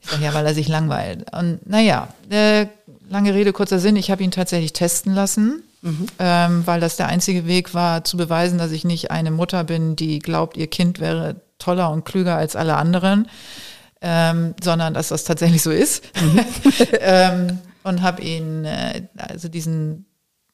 Ich 0.00 0.10
sage, 0.10 0.24
ja, 0.24 0.34
weil 0.34 0.46
er 0.46 0.54
sich 0.54 0.68
langweilt. 0.68 1.26
Und 1.32 1.68
naja, 1.68 2.08
äh, 2.30 2.66
lange 3.08 3.34
Rede, 3.34 3.52
kurzer 3.52 3.78
Sinn, 3.78 3.96
ich 3.96 4.10
habe 4.10 4.22
ihn 4.22 4.30
tatsächlich 4.30 4.72
testen 4.72 5.14
lassen, 5.14 5.62
mhm. 5.82 6.06
ähm, 6.18 6.66
weil 6.66 6.80
das 6.80 6.96
der 6.96 7.08
einzige 7.08 7.46
Weg 7.46 7.74
war, 7.74 8.04
zu 8.04 8.16
beweisen, 8.16 8.58
dass 8.58 8.70
ich 8.70 8.84
nicht 8.84 9.10
eine 9.10 9.30
Mutter 9.30 9.64
bin, 9.64 9.96
die 9.96 10.18
glaubt, 10.18 10.56
ihr 10.56 10.68
Kind 10.68 11.00
wäre 11.00 11.40
toller 11.58 11.90
und 11.90 12.04
klüger 12.04 12.36
als 12.36 12.56
alle 12.56 12.76
anderen, 12.76 13.28
ähm, 14.00 14.54
sondern 14.62 14.94
dass 14.94 15.08
das 15.08 15.24
tatsächlich 15.24 15.62
so 15.62 15.70
ist. 15.70 16.04
Mhm. 16.20 16.40
ähm, 17.00 17.58
und 17.82 18.02
habe 18.02 18.22
ihn, 18.22 18.64
äh, 18.64 19.02
also 19.16 19.48
diesen, 19.48 20.06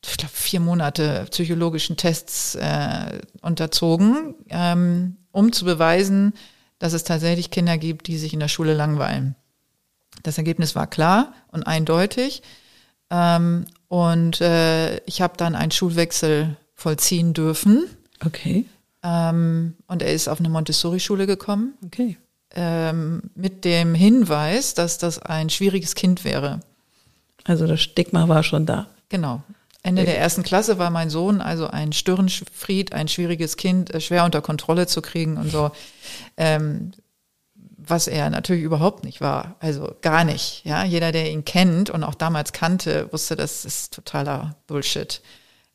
ich 0.02 0.16
glaube, 0.16 0.32
vier 0.34 0.60
Monate 0.60 1.26
psychologischen 1.30 1.96
Tests 1.96 2.54
äh, 2.54 3.20
unterzogen, 3.42 4.34
ähm, 4.48 5.16
um 5.32 5.52
zu 5.52 5.64
beweisen, 5.64 6.34
dass 6.84 6.92
es 6.92 7.02
tatsächlich 7.02 7.50
Kinder 7.50 7.78
gibt, 7.78 8.08
die 8.08 8.18
sich 8.18 8.34
in 8.34 8.40
der 8.40 8.48
Schule 8.48 8.74
langweilen. 8.74 9.36
Das 10.22 10.36
Ergebnis 10.36 10.74
war 10.74 10.86
klar 10.86 11.32
und 11.50 11.62
eindeutig. 11.62 12.42
Ähm, 13.08 13.64
und 13.88 14.42
äh, 14.42 14.98
ich 15.06 15.22
habe 15.22 15.38
dann 15.38 15.54
einen 15.54 15.70
Schulwechsel 15.70 16.58
vollziehen 16.74 17.32
dürfen. 17.32 17.86
Okay. 18.22 18.66
Ähm, 19.02 19.76
und 19.86 20.02
er 20.02 20.12
ist 20.12 20.28
auf 20.28 20.40
eine 20.40 20.50
Montessori-Schule 20.50 21.26
gekommen. 21.26 21.72
Okay. 21.86 22.18
Ähm, 22.50 23.30
mit 23.34 23.64
dem 23.64 23.94
Hinweis, 23.94 24.74
dass 24.74 24.98
das 24.98 25.18
ein 25.18 25.48
schwieriges 25.48 25.94
Kind 25.94 26.22
wäre. 26.22 26.60
Also 27.44 27.66
das 27.66 27.80
Stigma 27.80 28.28
war 28.28 28.42
schon 28.42 28.66
da. 28.66 28.88
Genau. 29.08 29.42
Ende 29.84 30.04
der 30.06 30.18
ersten 30.18 30.42
Klasse 30.42 30.78
war 30.78 30.90
mein 30.90 31.10
Sohn 31.10 31.42
also 31.42 31.68
ein 31.68 31.92
Störenfried, 31.92 32.94
ein 32.94 33.06
schwieriges 33.06 33.56
Kind, 33.58 33.92
äh, 33.92 34.00
schwer 34.00 34.24
unter 34.24 34.40
Kontrolle 34.40 34.86
zu 34.86 35.02
kriegen 35.02 35.36
und 35.36 35.50
so. 35.50 35.70
Ähm, 36.38 36.92
was 37.76 38.08
er 38.08 38.30
natürlich 38.30 38.62
überhaupt 38.62 39.04
nicht 39.04 39.20
war. 39.20 39.56
Also 39.60 39.94
gar 40.00 40.24
nicht. 40.24 40.62
Ja, 40.64 40.84
jeder, 40.84 41.12
der 41.12 41.30
ihn 41.30 41.44
kennt 41.44 41.90
und 41.90 42.02
auch 42.02 42.14
damals 42.14 42.54
kannte, 42.54 43.12
wusste, 43.12 43.36
das 43.36 43.66
ist 43.66 43.92
totaler 43.92 44.56
Bullshit. 44.66 45.20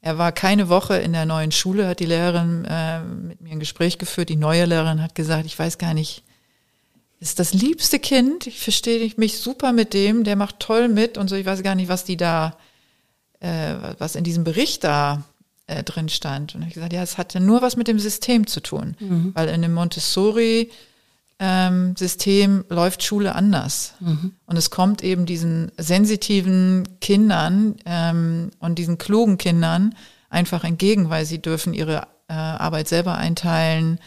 Er 0.01 0.17
war 0.17 0.31
keine 0.31 0.69
Woche 0.69 0.97
in 0.97 1.13
der 1.13 1.27
neuen 1.27 1.51
Schule, 1.51 1.87
hat 1.87 1.99
die 1.99 2.07
Lehrerin 2.07 2.65
äh, 2.65 3.01
mit 3.03 3.41
mir 3.41 3.51
ein 3.51 3.59
Gespräch 3.59 3.99
geführt. 3.99 4.29
Die 4.29 4.37
neue 4.37 4.65
Lehrerin 4.65 5.03
hat 5.03 5.13
gesagt, 5.13 5.45
ich 5.45 5.59
weiß 5.59 5.77
gar 5.77 5.93
nicht, 5.93 6.23
ist 7.19 7.37
das 7.37 7.53
liebste 7.53 7.99
Kind. 7.99 8.47
Ich 8.47 8.59
verstehe 8.59 9.13
mich 9.17 9.37
super 9.37 9.71
mit 9.71 9.93
dem, 9.93 10.23
der 10.23 10.35
macht 10.35 10.59
toll 10.59 10.87
mit 10.87 11.19
und 11.19 11.27
so. 11.27 11.35
Ich 11.35 11.45
weiß 11.45 11.61
gar 11.61 11.75
nicht, 11.75 11.89
was 11.89 12.05
die 12.05 12.17
da 12.17 12.57
äh, 13.39 13.75
was 13.97 14.15
in 14.15 14.23
diesem 14.23 14.43
Bericht 14.43 14.83
da 14.83 15.23
äh, 15.67 15.83
drin 15.83 16.09
stand. 16.09 16.55
Und 16.55 16.63
ich 16.63 16.73
gesagt, 16.73 16.93
ja, 16.93 17.03
es 17.03 17.17
hatte 17.17 17.39
nur 17.39 17.61
was 17.61 17.75
mit 17.75 17.87
dem 17.87 17.99
System 17.99 18.47
zu 18.47 18.59
tun, 18.59 18.95
mhm. 18.99 19.31
weil 19.33 19.49
in 19.49 19.61
dem 19.61 19.73
Montessori 19.73 20.69
ähm, 21.39 21.95
System 21.95 22.65
läuft 22.69 23.03
Schule 23.03 23.33
anders. 23.33 23.93
Mhm. 23.99 24.33
Und 24.45 24.57
es 24.57 24.69
kommt 24.69 25.03
eben 25.03 25.25
diesen 25.25 25.71
sensitiven 25.77 26.99
Kindern 26.99 27.75
ähm, 27.85 28.51
und 28.59 28.75
diesen 28.75 28.97
klugen 28.97 29.37
Kindern 29.37 29.95
einfach 30.29 30.63
entgegen, 30.63 31.09
weil 31.09 31.25
sie 31.25 31.41
dürfen 31.41 31.73
ihre 31.73 32.07
äh, 32.27 32.33
Arbeit 32.33 32.87
selber 32.87 33.15
einteilen, 33.15 33.99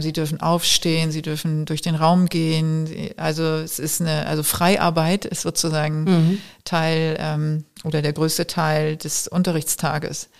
sie 0.00 0.12
dürfen 0.12 0.40
aufstehen, 0.40 1.12
sie 1.12 1.22
dürfen 1.22 1.64
durch 1.64 1.82
den 1.82 1.94
Raum 1.94 2.26
gehen. 2.26 3.12
Also 3.16 3.44
es 3.44 3.78
ist 3.78 4.00
eine, 4.00 4.26
also 4.26 4.42
Freiarbeit 4.42 5.24
ist 5.24 5.42
sozusagen 5.42 6.04
mhm. 6.04 6.38
Teil 6.64 7.16
ähm, 7.20 7.64
oder 7.84 8.02
der 8.02 8.12
größte 8.12 8.48
Teil 8.48 8.96
des 8.96 9.28
Unterrichtstages. 9.28 10.30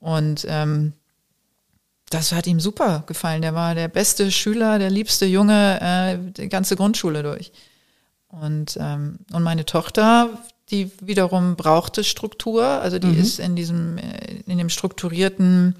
Und 0.00 0.44
ähm, 0.48 0.94
das 2.10 2.32
hat 2.32 2.48
ihm 2.48 2.58
super 2.58 3.04
gefallen. 3.06 3.42
Der 3.42 3.54
war 3.54 3.74
der 3.76 3.88
beste 3.88 4.32
Schüler, 4.32 4.78
der 4.80 4.90
liebste 4.90 5.26
Junge, 5.26 5.80
äh, 5.80 6.18
die 6.32 6.48
ganze 6.48 6.74
Grundschule 6.74 7.22
durch. 7.22 7.52
Und, 8.26 8.76
ähm, 8.80 9.20
und 9.32 9.42
meine 9.44 9.64
Tochter, 9.64 10.30
die 10.70 10.90
wiederum 11.00 11.56
brauchte 11.56 12.02
Struktur, 12.02 12.64
also 12.64 12.98
die 12.98 13.08
mhm. 13.08 13.20
ist 13.20 13.38
in 13.38 13.54
diesem, 13.54 13.98
äh, 13.98 14.42
in 14.46 14.58
dem 14.58 14.68
strukturierten 14.68 15.76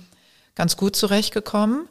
ganz 0.55 0.77
gut 0.77 0.95
zurechtgekommen. 0.95 1.89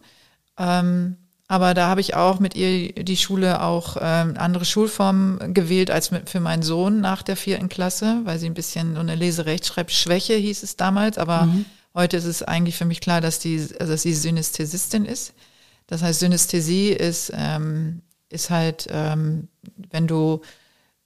Ähm, 0.59 1.15
aber 1.47 1.73
da 1.73 1.87
habe 1.87 1.99
ich 1.99 2.13
auch 2.13 2.39
mit 2.39 2.55
ihr 2.55 2.93
die 2.93 3.17
Schule 3.17 3.63
auch 3.63 3.97
ähm, 3.99 4.35
andere 4.37 4.65
Schulformen 4.65 5.55
gewählt 5.55 5.89
als 5.89 6.11
mit, 6.11 6.29
für 6.29 6.39
meinen 6.39 6.61
Sohn 6.61 7.01
nach 7.01 7.23
der 7.23 7.35
vierten 7.35 7.69
Klasse, 7.69 8.21
weil 8.23 8.37
sie 8.37 8.45
ein 8.45 8.53
bisschen 8.53 8.93
so 8.93 8.99
eine 8.99 9.15
Leserechtschreibschwäche 9.15 10.35
hieß 10.35 10.61
es 10.61 10.75
damals. 10.75 11.17
Aber 11.17 11.45
mhm. 11.45 11.65
heute 11.95 12.17
ist 12.17 12.25
es 12.25 12.43
eigentlich 12.43 12.75
für 12.75 12.85
mich 12.85 13.01
klar, 13.01 13.19
dass 13.19 13.39
die, 13.39 13.67
also 13.79 13.93
dass 13.93 14.03
sie 14.03 14.13
Synästhesistin 14.13 15.05
ist. 15.05 15.33
Das 15.87 16.03
heißt, 16.03 16.19
Synästhesie 16.19 16.89
ist, 16.89 17.31
ähm, 17.35 18.03
ist 18.29 18.51
halt, 18.51 18.87
ähm, 18.91 19.47
wenn 19.89 20.05
du 20.05 20.41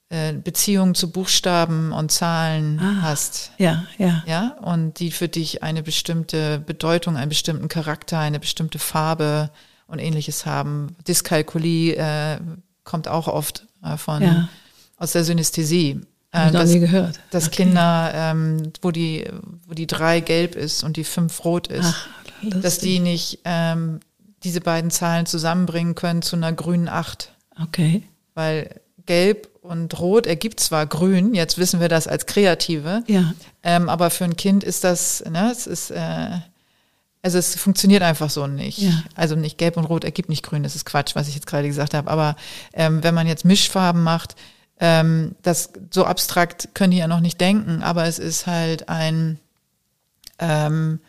äh, 0.09 0.33
Beziehungen 0.33 0.95
zu 0.95 1.11
Buchstaben 1.11 1.91
und 1.91 2.11
Zahlen 2.11 2.79
ah, 2.79 3.01
hast. 3.01 3.51
Ja, 3.57 3.85
ja. 3.97 4.23
Ja, 4.27 4.57
und 4.61 4.99
die 4.99 5.11
für 5.11 5.27
dich 5.27 5.63
eine 5.63 5.83
bestimmte 5.83 6.59
Bedeutung, 6.59 7.17
einen 7.17 7.29
bestimmten 7.29 7.67
Charakter, 7.67 8.19
eine 8.19 8.39
bestimmte 8.39 8.79
Farbe 8.79 9.49
und 9.87 9.99
ähnliches 9.99 10.45
haben. 10.45 10.95
Dyskalkulie 11.07 11.95
äh, 11.95 12.39
kommt 12.83 13.07
auch 13.07 13.27
oft 13.27 13.67
äh, 13.83 13.97
von 13.97 14.21
ja. 14.21 14.49
aus 14.97 15.13
der 15.13 15.23
Synästhesie. 15.23 16.01
Äh, 16.31 16.51
das, 16.51 16.69
nie 16.69 16.79
gehört. 16.79 17.19
Dass 17.31 17.47
okay. 17.47 17.63
Kinder, 17.63 18.11
ähm, 18.13 18.73
wo 18.81 18.91
die, 18.91 19.25
wo 19.67 19.73
die 19.73 19.87
drei 19.87 20.19
gelb 20.19 20.55
ist 20.55 20.83
und 20.83 20.97
die 20.97 21.03
fünf 21.03 21.45
rot 21.45 21.67
ist, 21.67 21.85
Ach, 21.85 22.07
dass 22.61 22.79
die 22.79 22.99
nicht 22.99 23.39
ähm, 23.45 23.99
diese 24.43 24.61
beiden 24.61 24.91
Zahlen 24.91 25.25
zusammenbringen 25.25 25.95
können 25.95 26.21
zu 26.21 26.35
einer 26.35 26.51
grünen 26.51 26.89
Acht. 26.89 27.33
Okay. 27.61 28.03
Weil 28.33 28.81
gelb 29.05 29.49
und 29.61 29.99
Rot 29.99 30.27
ergibt 30.27 30.59
zwar 30.59 30.85
Grün, 30.85 31.33
jetzt 31.33 31.57
wissen 31.57 31.79
wir 31.79 31.89
das 31.89 32.07
als 32.07 32.25
Kreative, 32.25 33.03
ja. 33.07 33.33
ähm, 33.63 33.89
aber 33.89 34.09
für 34.09 34.25
ein 34.25 34.35
Kind 34.35 34.63
ist 34.63 34.83
das, 34.83 35.23
ne, 35.29 35.49
es 35.51 35.67
ist, 35.67 35.91
äh, 35.91 36.39
Also 37.21 37.37
es 37.37 37.55
funktioniert 37.55 38.03
einfach 38.03 38.29
so 38.29 38.47
nicht. 38.47 38.79
Ja. 38.79 38.91
Also 39.15 39.35
nicht 39.35 39.57
gelb 39.57 39.77
und 39.77 39.85
rot 39.85 40.03
ergibt 40.03 40.27
nicht 40.27 40.43
grün, 40.43 40.63
das 40.63 40.75
ist 40.75 40.85
Quatsch, 40.85 41.15
was 41.15 41.29
ich 41.29 41.35
jetzt 41.35 41.47
gerade 41.47 41.67
gesagt 41.67 41.93
habe. 41.93 42.11
Aber 42.11 42.35
ähm, 42.73 43.01
wenn 43.01 43.15
man 43.15 43.27
jetzt 43.27 43.45
Mischfarben 43.45 44.03
macht, 44.03 44.35
ähm, 44.79 45.35
das 45.41 45.71
so 45.91 46.03
abstrakt 46.03 46.69
können 46.73 46.91
die 46.91 46.97
ja 46.97 47.07
noch 47.07 47.21
nicht 47.21 47.39
denken, 47.39 47.81
aber 47.81 48.05
es 48.05 48.19
ist 48.19 48.45
halt 48.45 48.89
ein, 48.89 49.39
ähm, 50.39 50.99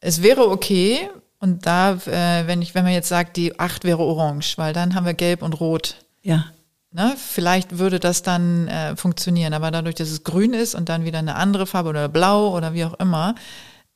es 0.00 0.22
wäre 0.22 0.48
okay, 0.48 1.10
und 1.38 1.66
da, 1.66 1.92
äh, 2.06 2.46
wenn 2.46 2.62
ich, 2.62 2.74
wenn 2.74 2.84
man 2.84 2.92
jetzt 2.94 3.08
sagt, 3.08 3.36
die 3.36 3.58
acht 3.58 3.84
wäre 3.84 4.02
orange, 4.02 4.56
weil 4.56 4.72
dann 4.72 4.94
haben 4.94 5.04
wir 5.04 5.14
gelb 5.14 5.42
und 5.42 5.60
rot. 5.60 5.96
Ja. 6.22 6.46
Ne? 6.92 7.14
Vielleicht 7.16 7.78
würde 7.78 8.00
das 8.00 8.22
dann 8.22 8.66
äh, 8.66 8.96
funktionieren, 8.96 9.54
aber 9.54 9.70
dadurch, 9.70 9.94
dass 9.94 10.10
es 10.10 10.24
grün 10.24 10.54
ist 10.54 10.74
und 10.74 10.88
dann 10.88 11.04
wieder 11.04 11.20
eine 11.20 11.36
andere 11.36 11.66
Farbe 11.66 11.88
oder 11.88 12.08
blau 12.08 12.56
oder 12.56 12.74
wie 12.74 12.84
auch 12.84 12.94
immer, 12.94 13.36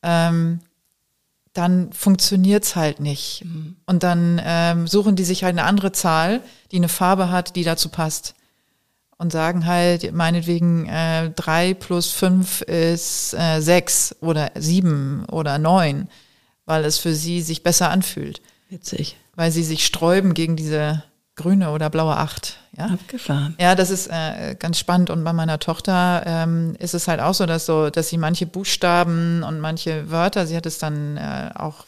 ähm, 0.02 0.60
dann 1.54 1.92
funktioniert's 1.92 2.76
halt 2.76 3.00
nicht. 3.00 3.44
Und 3.86 4.02
dann 4.02 4.40
ähm, 4.44 4.86
suchen 4.86 5.16
die 5.16 5.24
sich 5.24 5.44
halt 5.44 5.56
eine 5.56 5.66
andere 5.66 5.92
Zahl, 5.92 6.40
die 6.70 6.76
eine 6.76 6.88
Farbe 6.88 7.30
hat, 7.30 7.56
die 7.56 7.64
dazu 7.64 7.88
passt. 7.88 8.34
Und 9.16 9.30
sagen 9.30 9.64
halt, 9.64 10.12
meinetwegen 10.12 10.86
äh, 10.86 11.30
drei 11.30 11.72
plus 11.74 12.10
fünf 12.10 12.62
ist 12.62 13.34
äh, 13.34 13.60
sechs 13.60 14.16
oder 14.20 14.50
sieben 14.56 15.24
oder 15.26 15.58
neun, 15.58 16.08
weil 16.66 16.84
es 16.84 16.98
für 16.98 17.14
sie 17.14 17.40
sich 17.40 17.62
besser 17.62 17.90
anfühlt. 17.90 18.42
Witzig. 18.68 19.16
Weil 19.36 19.52
sie 19.52 19.62
sich 19.62 19.86
sträuben 19.86 20.34
gegen 20.34 20.56
diese 20.56 21.04
grüne 21.36 21.70
oder 21.70 21.90
blaue 21.90 22.16
Acht. 22.16 22.58
Ja, 22.76 22.86
Abgefahren. 22.86 23.54
ja, 23.60 23.74
das 23.76 23.90
ist 23.90 24.08
äh, 24.08 24.56
ganz 24.58 24.78
spannend. 24.78 25.10
Und 25.10 25.22
bei 25.24 25.32
meiner 25.32 25.58
Tochter 25.60 26.22
ähm, 26.26 26.74
ist 26.80 26.94
es 26.94 27.06
halt 27.08 27.20
auch 27.20 27.34
so, 27.34 27.46
dass 27.46 27.66
so, 27.66 27.90
dass 27.90 28.08
sie 28.08 28.18
manche 28.18 28.46
Buchstaben 28.46 29.42
und 29.44 29.60
manche 29.60 30.10
Wörter, 30.10 30.46
sie 30.46 30.56
hat 30.56 30.66
es 30.66 30.78
dann 30.78 31.16
äh, 31.16 31.50
auch 31.54 31.84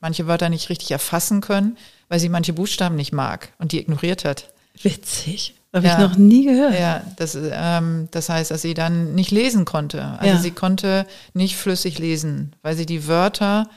manche 0.00 0.26
Wörter 0.26 0.48
nicht 0.50 0.68
richtig 0.68 0.90
erfassen 0.90 1.40
können, 1.40 1.76
weil 2.08 2.20
sie 2.20 2.28
manche 2.28 2.52
Buchstaben 2.52 2.96
nicht 2.96 3.12
mag 3.12 3.48
und 3.58 3.72
die 3.72 3.80
ignoriert 3.80 4.24
hat. 4.24 4.48
Witzig. 4.82 5.54
Habe 5.72 5.86
Ja. 5.86 5.94
ich 5.94 5.98
noch 6.10 6.16
nie 6.16 6.44
gehört. 6.44 6.78
Ja, 6.78 7.02
das, 7.16 7.36
ähm, 7.40 8.08
das 8.12 8.28
heißt, 8.28 8.50
dass 8.50 8.62
sie 8.62 8.74
dann 8.74 9.14
nicht 9.14 9.30
lesen 9.30 9.64
konnte. 9.64 10.04
Also 10.18 10.26
Ja. 10.34 10.38
sie 10.38 10.50
konnte 10.52 11.06
nicht 11.32 11.56
flüssig 11.56 11.98
lesen, 11.98 12.54
weil 12.62 12.76
sie 12.76 12.86
die 12.86 13.08
Wörter 13.08 13.68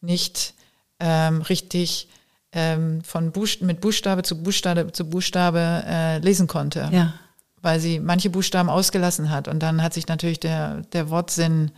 nicht 0.00 0.52
ähm, 1.00 1.42
richtig 1.42 2.08
ähm, 2.52 3.02
von 3.04 3.32
Buchst 3.32 3.62
mit 3.62 3.80
Buchstabe 3.80 4.22
zu 4.22 4.42
Buchstabe 4.42 4.92
zu 4.92 5.08
Buchstabe 5.08 5.82
äh, 5.86 6.18
lesen 6.18 6.46
konnte 6.46 6.88
Ja. 6.92 7.14
weil 7.62 7.80
sie 7.80 7.98
manche 8.00 8.30
Buchstaben 8.30 8.68
ausgelassen 8.70 9.30
hat. 9.30 9.48
Und 9.48 9.60
dann 9.60 9.82
hat 9.82 9.92
sich 9.94 10.06
natürlich 10.08 10.38
der, 10.40 10.82
der 10.92 11.10
Wortsinn 11.10 11.72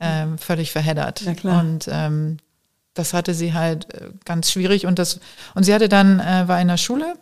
ähm, 0.00 0.38
völlig 0.38 0.72
verheddert. 0.72 1.20
Ja, 1.22 1.34
klar. 1.34 1.60
Und 1.60 1.88
ähm, 1.90 2.38
das 2.94 3.12
hatte 3.14 3.34
sie 3.34 3.52
halt 3.52 3.92
äh, 3.94 4.10
ganz 4.24 4.50
schwierig. 4.50 4.86
Und 4.86 4.98
das, 4.98 5.20
und 5.54 5.64
sie 5.64 5.74
hatte 5.74 5.88
dann, 5.88 6.20
äh, 6.20 6.48
war 6.48 6.60
in 6.60 6.68
der 6.68 6.76
Schule, 6.78 7.14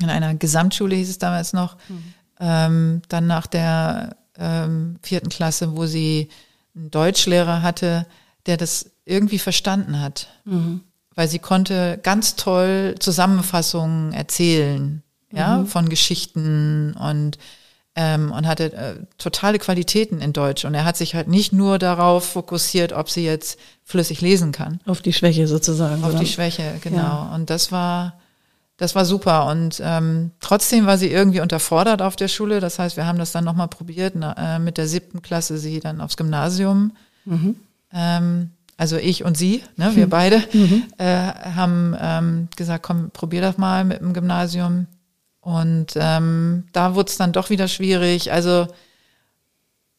in 0.00 0.08
einer 0.08 0.34
Gesamtschule 0.34 0.96
hieß 0.96 1.10
es 1.10 1.18
damals 1.18 1.52
noch, 1.52 1.76
ähm, 2.40 3.02
dann 3.08 3.26
nach 3.26 3.46
der 3.46 4.16
ähm, 4.38 4.96
vierten 5.02 5.28
Klasse, 5.28 5.76
wo 5.76 5.84
sie 5.86 6.30
einen 6.74 6.90
Deutschlehrer 6.90 7.60
hatte, 7.62 8.06
der 8.46 8.56
das 8.56 8.90
irgendwie 9.04 9.38
verstanden 9.38 10.00
hat 10.00 10.28
weil 11.14 11.28
sie 11.28 11.38
konnte 11.38 11.98
ganz 12.02 12.36
toll 12.36 12.94
Zusammenfassungen 12.98 14.12
erzählen, 14.12 15.02
ja, 15.32 15.64
von 15.64 15.88
Geschichten 15.88 16.94
und 16.94 17.38
ähm, 17.96 18.30
und 18.32 18.46
hatte 18.46 18.72
äh, 18.72 18.94
totale 19.18 19.58
Qualitäten 19.58 20.20
in 20.20 20.32
Deutsch. 20.32 20.64
Und 20.64 20.74
er 20.74 20.84
hat 20.84 20.96
sich 20.96 21.14
halt 21.14 21.28
nicht 21.28 21.52
nur 21.52 21.78
darauf 21.78 22.24
fokussiert, 22.24 22.92
ob 22.92 23.10
sie 23.10 23.24
jetzt 23.24 23.58
flüssig 23.84 24.20
lesen 24.20 24.52
kann, 24.52 24.80
Auf 24.86 25.02
die 25.02 25.12
Schwäche 25.12 25.48
sozusagen. 25.48 26.02
auf 26.04 26.10
oder? 26.10 26.20
die 26.20 26.26
Schwäche, 26.26 26.74
genau. 26.82 26.98
Ja. 26.98 27.32
Und 27.34 27.50
das 27.50 27.72
war 27.72 28.18
das 28.76 28.94
war 28.94 29.04
super. 29.04 29.46
Und 29.46 29.80
ähm, 29.84 30.30
trotzdem 30.40 30.86
war 30.86 30.96
sie 30.96 31.08
irgendwie 31.10 31.40
unterfordert 31.40 32.00
auf 32.00 32.16
der 32.16 32.28
Schule. 32.28 32.60
Das 32.60 32.78
heißt, 32.78 32.96
wir 32.96 33.06
haben 33.06 33.18
das 33.18 33.30
dann 33.30 33.44
nochmal 33.44 33.68
probiert, 33.68 34.14
na, 34.16 34.56
äh, 34.56 34.58
mit 34.58 34.78
der 34.78 34.88
siebten 34.88 35.20
Klasse 35.20 35.58
sie 35.58 35.80
dann 35.80 36.00
aufs 36.00 36.16
Gymnasium 36.16 36.92
ähm, 37.92 38.50
also 38.80 38.96
ich 38.96 39.24
und 39.26 39.36
sie, 39.36 39.62
ne, 39.76 39.94
wir 39.94 40.08
beide, 40.08 40.36
äh, 40.96 41.04
haben 41.04 41.94
ähm, 42.00 42.48
gesagt, 42.56 42.82
komm, 42.82 43.10
probier 43.10 43.42
das 43.42 43.58
mal 43.58 43.84
mit 43.84 44.00
dem 44.00 44.14
Gymnasium. 44.14 44.86
Und 45.40 45.88
ähm, 45.96 46.64
da 46.72 46.94
wurde 46.94 47.10
es 47.10 47.18
dann 47.18 47.32
doch 47.32 47.50
wieder 47.50 47.68
schwierig. 47.68 48.32
Also 48.32 48.68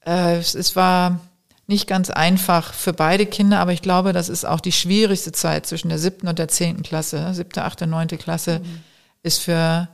äh, 0.04 0.38
es, 0.38 0.56
es 0.56 0.76
war 0.76 1.20
nicht 1.68 1.86
ganz 1.86 2.10
einfach 2.10 2.74
für 2.74 2.92
beide 2.92 3.28
Kinder, 3.28 3.60
aber 3.60 3.72
ich 3.72 3.84
glaube, 3.84 4.14
das 4.14 4.30
ist 4.30 4.46
auch 4.46 4.60
die 4.60 4.72
schwierigste 4.72 5.32
Zeit 5.32 5.68
zwischen 5.68 5.90
der 5.90 6.00
siebten 6.00 6.28
und 6.28 6.40
der 6.40 6.48
zehnten 6.48 6.82
Klasse. 6.82 7.36
Siebte, 7.36 7.64
achte, 7.64 7.86
neunte 7.86 8.18
Klasse 8.18 8.62
ist 9.22 9.42
für 9.42 9.90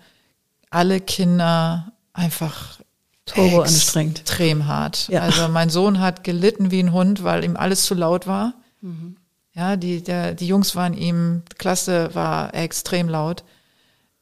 alle 0.70 1.02
Kinder 1.02 1.92
einfach 2.14 2.80
Turbo 3.26 3.64
anstrengend. 3.64 4.22
extrem 4.22 4.66
hart. 4.66 5.10
Ja. 5.10 5.24
Also 5.24 5.50
mein 5.50 5.70
Sohn 5.70 6.00
hat 6.00 6.24
gelitten 6.24 6.72
wie 6.72 6.80
ein 6.80 6.94
Hund, 6.94 7.26
weil 7.26 7.44
ihm 7.44 7.58
alles 7.58 7.84
zu 7.84 7.94
laut 7.94 8.28
war. 8.28 8.54
Ja, 9.54 9.76
die, 9.76 10.04
der, 10.04 10.34
die 10.34 10.48
Jungs 10.48 10.76
waren 10.76 10.94
ihm, 10.94 11.44
die 11.52 11.56
Klasse 11.56 12.14
war 12.14 12.54
extrem 12.54 13.10
laut. 13.10 13.44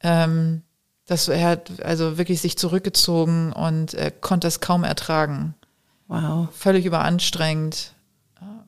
Ähm, 0.01 0.61
das, 1.05 1.27
er 1.27 1.49
hat 1.49 1.81
also 1.81 2.17
wirklich 2.17 2.41
sich 2.41 2.57
zurückgezogen 2.57 3.53
und 3.53 3.93
er 3.93 4.11
konnte 4.11 4.47
es 4.47 4.59
kaum 4.59 4.83
ertragen. 4.83 5.53
Wow. 6.07 6.47
Völlig 6.55 6.85
überanstrengend. 6.85 7.93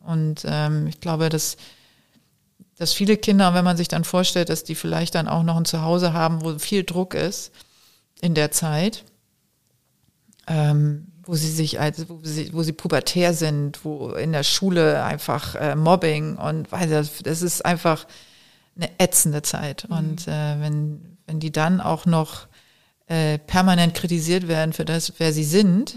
Und 0.07 0.43
ähm, 0.45 0.87
ich 0.87 1.01
glaube, 1.01 1.29
dass, 1.29 1.57
dass 2.77 2.93
viele 2.93 3.17
Kinder, 3.17 3.53
wenn 3.53 3.65
man 3.65 3.77
sich 3.77 3.87
dann 3.87 4.03
vorstellt, 4.03 4.49
dass 4.49 4.63
die 4.63 4.75
vielleicht 4.75 5.15
dann 5.15 5.27
auch 5.27 5.43
noch 5.43 5.57
ein 5.57 5.65
Zuhause 5.65 6.13
haben, 6.13 6.43
wo 6.43 6.57
viel 6.59 6.83
Druck 6.83 7.13
ist 7.13 7.51
in 8.21 8.33
der 8.33 8.51
Zeit, 8.51 9.03
ähm, 10.47 11.06
wo 11.27 11.35
sie 11.35 11.51
sich 11.51 11.79
als, 11.79 12.07
wo 12.09 12.19
sie, 12.23 12.53
wo 12.53 12.63
sie 12.63 12.73
pubertär 12.73 13.33
sind, 13.33 13.83
wo 13.83 14.11
in 14.11 14.31
der 14.31 14.43
Schule 14.43 15.03
einfach 15.03 15.55
äh, 15.55 15.75
Mobbing 15.75 16.37
und 16.37 16.71
weil 16.71 16.89
das, 16.89 17.21
das 17.23 17.41
ist 17.41 17.65
einfach 17.65 18.07
eine 18.75 18.89
ätzende 18.99 19.41
Zeit. 19.41 19.85
Und 19.85 20.27
äh, 20.27 20.59
wenn, 20.59 21.17
wenn 21.25 21.39
die 21.39 21.51
dann 21.51 21.81
auch 21.81 22.05
noch 22.05 22.47
äh, 23.07 23.37
permanent 23.39 23.93
kritisiert 23.93 24.47
werden 24.47 24.73
für 24.73 24.85
das, 24.85 25.13
wer 25.17 25.33
sie 25.33 25.43
sind, 25.43 25.95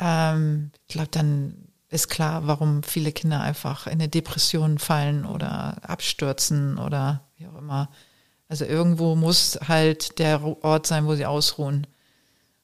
ähm, 0.00 0.70
ich 0.86 0.94
glaube, 0.94 1.10
dann 1.10 1.68
ist 1.90 2.08
klar, 2.08 2.46
warum 2.46 2.82
viele 2.82 3.12
Kinder 3.12 3.40
einfach 3.40 3.86
in 3.86 3.94
eine 3.94 4.08
Depression 4.08 4.78
fallen 4.78 5.24
oder 5.24 5.78
abstürzen 5.82 6.78
oder 6.78 7.22
wie 7.36 7.46
auch 7.46 7.56
immer. 7.56 7.90
Also 8.48 8.64
irgendwo 8.64 9.14
muss 9.14 9.58
halt 9.66 10.18
der 10.18 10.42
Ort 10.42 10.86
sein, 10.86 11.06
wo 11.06 11.14
sie 11.14 11.26
ausruhen. 11.26 11.86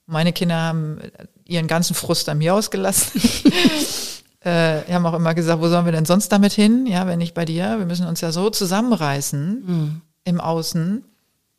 Meine 0.07 0.33
Kinder 0.33 0.57
haben 0.57 1.01
ihren 1.47 1.67
ganzen 1.67 1.95
Frust 1.95 2.29
an 2.29 2.39
mir 2.39 2.55
ausgelassen. 2.55 3.21
äh, 4.41 4.81
haben 4.93 5.07
auch 5.07 5.15
immer 5.15 5.35
gesagt, 5.35 5.61
wo 5.61 5.69
sollen 5.69 5.85
wir 5.85 5.93
denn 5.93 6.05
sonst 6.05 6.29
damit 6.31 6.53
hin? 6.53 6.87
Ja, 6.87 7.07
wenn 7.07 7.19
nicht 7.19 7.35
bei 7.35 7.45
dir. 7.45 7.79
Wir 7.79 7.87
müssen 7.87 8.07
uns 8.07 8.21
ja 8.21 8.33
so 8.33 8.51
zusammenreißen 8.51 10.01
im 10.25 10.41
Außen, 10.41 11.05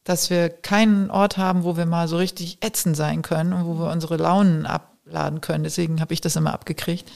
dass 0.03 0.29
wir 0.29 0.49
keinen 0.49 1.09
Ort 1.09 1.37
haben, 1.37 1.63
wo 1.63 1.77
wir 1.77 1.85
mal 1.85 2.07
so 2.07 2.17
richtig 2.17 2.59
ätzend 2.61 2.95
sein 2.95 3.21
können 3.21 3.53
und 3.53 3.65
wo 3.65 3.79
wir 3.79 3.91
unsere 3.91 4.17
Launen 4.17 4.65
abladen 4.65 5.41
können. 5.41 5.63
Deswegen 5.63 5.99
habe 6.01 6.13
ich 6.13 6.21
das 6.21 6.35
immer 6.35 6.53
abgekriegt. 6.53 7.11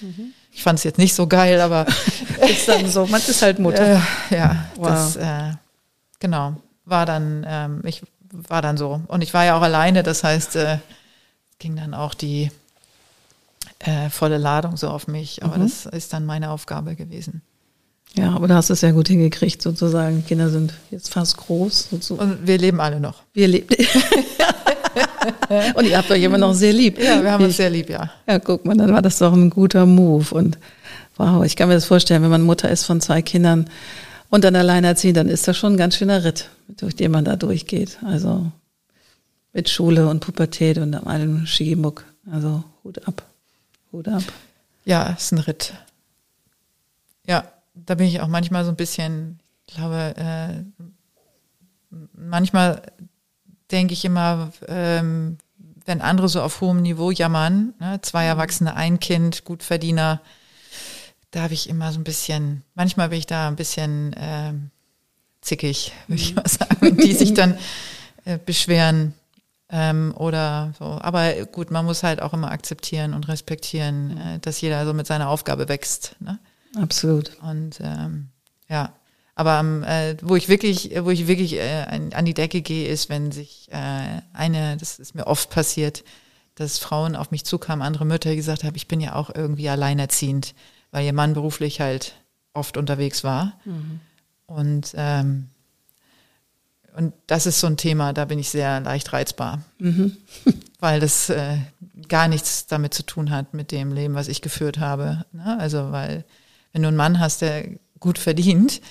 Ich 0.52 0.64
fand 0.64 0.80
es 0.80 0.84
jetzt 0.84 0.98
nicht 0.98 1.14
so 1.14 1.28
geil, 1.28 1.62
aber 1.62 1.86
Ist 2.50 2.68
dann 2.68 2.90
so, 2.90 3.06
man 3.06 3.22
ist 3.22 3.42
halt 3.42 3.60
Mutter. 3.60 4.02
äh, 4.32 4.36
ja, 4.36 4.66
Wow. 4.76 4.88
das 4.88 5.16
äh, 5.18 5.54
genau 6.20 6.56
war 6.86 7.06
dann 7.06 7.46
ähm, 7.48 7.82
ich 7.86 8.02
war 8.32 8.64
dann 8.64 8.76
so 8.78 9.00
und 9.08 9.22
ich 9.22 9.34
war 9.36 9.46
ja 9.46 9.56
auch 9.56 9.62
alleine, 9.62 10.02
das 10.02 10.24
heißt 10.24 10.56
äh, 10.56 10.80
ging 11.60 11.76
dann 11.76 11.94
auch 11.94 12.16
die 12.16 12.50
äh, 13.80 14.10
volle 14.10 14.38
Ladung 14.38 14.78
so 14.78 14.90
auf 14.90 15.08
mich, 15.08 15.44
aber 15.44 15.58
das 15.58 15.86
ist 15.86 16.14
dann 16.14 16.26
meine 16.26 16.52
Aufgabe 16.52 16.96
gewesen. 16.96 17.42
Ja, 18.16 18.32
aber 18.32 18.48
du 18.48 18.56
hast 18.56 18.70
es 18.70 18.82
ja 18.82 18.92
gut 18.92 19.08
hingekriegt 19.08 19.62
sozusagen. 19.62 20.26
Kinder 20.26 20.50
sind 20.50 20.74
jetzt 20.90 21.14
fast 21.14 21.38
groß. 21.38 21.90
sozusagen. 21.92 22.32
Und 22.32 22.48
wir 22.48 22.58
leben 22.58 22.82
alle 22.82 23.00
noch. 23.00 23.24
Wir 23.34 23.48
lebt. 23.48 23.78
Und 25.76 25.86
ihr 25.86 25.98
habt 25.98 26.10
euch 26.10 26.24
immer 26.24 26.38
noch 26.38 26.54
sehr 26.54 26.74
lieb. 26.74 26.98
Ja, 27.02 27.22
wir 27.22 27.32
haben 27.32 27.44
uns 27.44 27.58
sehr 27.58 27.70
lieb, 27.70 27.90
ja. 27.90 28.10
Ja, 28.28 28.40
guck 28.40 28.66
mal, 28.66 28.76
dann 28.76 28.92
war 28.92 29.02
das 29.02 29.20
doch 29.20 29.34
ein 29.34 29.50
guter 29.50 29.86
Move. 29.86 30.34
Und 30.34 30.58
wow, 31.18 31.44
ich 31.46 31.56
kann 31.56 31.70
mir 31.70 31.76
das 31.76 31.86
vorstellen, 31.86 32.24
wenn 32.24 32.32
man 32.32 32.42
Mutter 32.42 32.70
ist 32.70 32.86
von 32.86 33.00
zwei 33.00 33.22
Kindern 33.22 33.70
und 34.30 34.44
dann 34.44 34.56
alleinerziehend, 34.56 35.18
dann 35.18 35.30
ist 35.30 35.48
das 35.48 35.58
schon 35.58 35.74
ein 35.74 35.78
ganz 35.78 35.96
schöner 35.96 36.24
Ritt, 36.24 36.50
durch 36.68 36.96
den 36.96 37.12
man 37.12 37.26
da 37.26 37.36
durchgeht. 37.36 38.00
Also 38.04 38.52
mit 39.54 39.70
Schule 39.70 40.08
und 40.08 40.22
Pubertät 40.22 40.78
und 40.78 40.96
allem 40.96 41.46
Schigemuck. 41.46 42.06
Also 42.32 42.64
Hut 42.84 43.08
ab. 43.08 43.29
Hut 43.92 44.08
ab. 44.08 44.24
Ja, 44.86 45.10
ist 45.12 45.32
ein 45.32 45.40
Ritt. 45.40 45.74
Ja, 47.26 47.46
da 47.76 47.96
bin 47.96 48.08
ich 48.08 48.22
auch 48.22 48.28
manchmal 48.28 48.66
so 48.66 48.72
ein 48.72 48.76
bisschen, 48.76 49.40
ich 49.68 49.76
glaube, 49.76 50.16
äh, 50.18 50.86
manchmal 52.14 52.82
denke 53.72 53.94
ich 53.94 54.06
immer, 54.06 54.52
ähm, 54.68 55.38
wenn 55.86 56.02
andere 56.02 56.30
so 56.30 56.42
auf 56.42 56.62
hohem 56.62 56.82
Niveau 56.82 57.12
jammern, 57.12 57.74
ne, 57.80 58.00
zwei 58.02 58.26
Erwachsene, 58.26 58.76
ein 58.76 59.00
Kind, 59.00 59.46
Gutverdiener, 59.46 60.22
da 61.32 61.44
habe 61.44 61.54
ich 61.54 61.70
immer 61.70 61.92
so 61.92 62.00
ein 62.00 62.04
bisschen, 62.04 62.64
manchmal 62.76 63.10
bin 63.10 63.20
ich 63.20 63.28
da 63.28 63.48
ein 63.48 63.56
bisschen 63.56 64.14
äh, 64.14 64.54
zickig, 65.42 65.92
würde 66.08 66.22
ich 66.22 66.32
mhm. 66.32 66.36
mal 66.36 66.48
sagen, 66.48 66.78
wenn 66.82 66.98
die 66.98 67.14
sich 67.14 67.34
dann 67.36 67.58
äh, 68.26 68.38
beschweren 68.38 69.14
ähm, 69.72 70.14
oder 70.18 70.74
so. 70.78 70.86
Aber 70.86 71.34
gut, 71.46 71.72
man 71.72 71.86
muss 71.86 72.04
halt 72.04 72.22
auch 72.22 72.34
immer 72.34 72.52
akzeptieren 72.52 73.14
und 73.14 73.28
respektieren, 73.28 74.18
äh, 74.18 74.40
dass 74.40 74.62
jeder 74.62 74.86
so 74.86 74.94
mit 74.94 75.08
seiner 75.08 75.30
Aufgabe 75.30 75.70
wächst. 75.70 76.16
Ne? 76.20 76.40
Absolut. 76.76 77.38
Und 77.42 77.80
ähm, 77.82 78.30
ja, 78.68 78.94
aber 79.36 79.64
äh, 79.88 80.18
wo 80.22 80.36
ich 80.36 80.50
wirklich, 80.50 80.92
wo 81.00 81.12
ich 81.12 81.28
wirklich 81.28 81.54
äh, 81.54 81.86
an 82.14 82.26
die 82.26 82.34
Decke 82.34 82.62
gehe, 82.62 82.88
ist, 82.90 83.10
wenn 83.10 83.32
sich 83.32 83.70
äh, 83.72 84.22
eine, 84.34 84.76
das 84.78 85.00
ist 85.00 85.16
mir 85.16 85.28
oft 85.28 85.50
passiert, 85.50 86.04
dass 86.56 86.78
Frauen 86.78 87.16
auf 87.16 87.32
mich 87.32 87.46
zukamen, 87.46 87.86
andere 87.86 88.06
Mütter 88.06 88.36
gesagt 88.36 88.66
haben, 88.66 88.76
ich 88.76 88.90
bin 88.90 89.00
ja 89.00 89.16
auch 89.16 89.34
irgendwie 89.34 89.70
alleinerziehend, 89.70 90.56
weil 90.92 91.06
ihr 91.06 91.14
Mann 91.14 91.34
beruflich 91.34 91.80
halt 91.80 92.16
oft 92.54 92.76
unterwegs 92.76 93.24
war. 93.24 93.54
Mhm. 93.64 94.02
Und 94.46 94.94
ähm, 94.98 95.48
und 97.00 97.14
das 97.28 97.46
ist 97.46 97.62
so 97.62 97.68
ein 97.68 97.78
Thema, 97.78 98.12
da 98.12 98.26
bin 98.26 98.40
ich 98.40 98.50
sehr 98.50 98.82
leicht 98.82 99.14
reizbar, 99.14 99.62
mhm. 99.78 100.18
weil 100.82 101.00
das 101.00 101.30
äh, 101.30 101.58
gar 102.10 102.28
nichts 102.28 102.68
damit 102.68 102.94
zu 102.94 103.04
tun 103.04 103.32
hat 103.32 103.54
mit 103.54 103.72
dem 103.72 103.94
Leben, 103.94 104.16
was 104.16 104.28
ich 104.28 104.42
geführt 104.42 104.80
habe. 104.80 105.24
Ne? 105.32 105.58
Also 105.60 105.94
weil 105.94 106.26
wenn 106.74 106.82
du 106.82 106.90
einen 106.90 106.98
Mann 106.98 107.22
hast, 107.22 107.42
der 107.42 107.70
gut 108.02 108.18
verdient, 108.18 108.82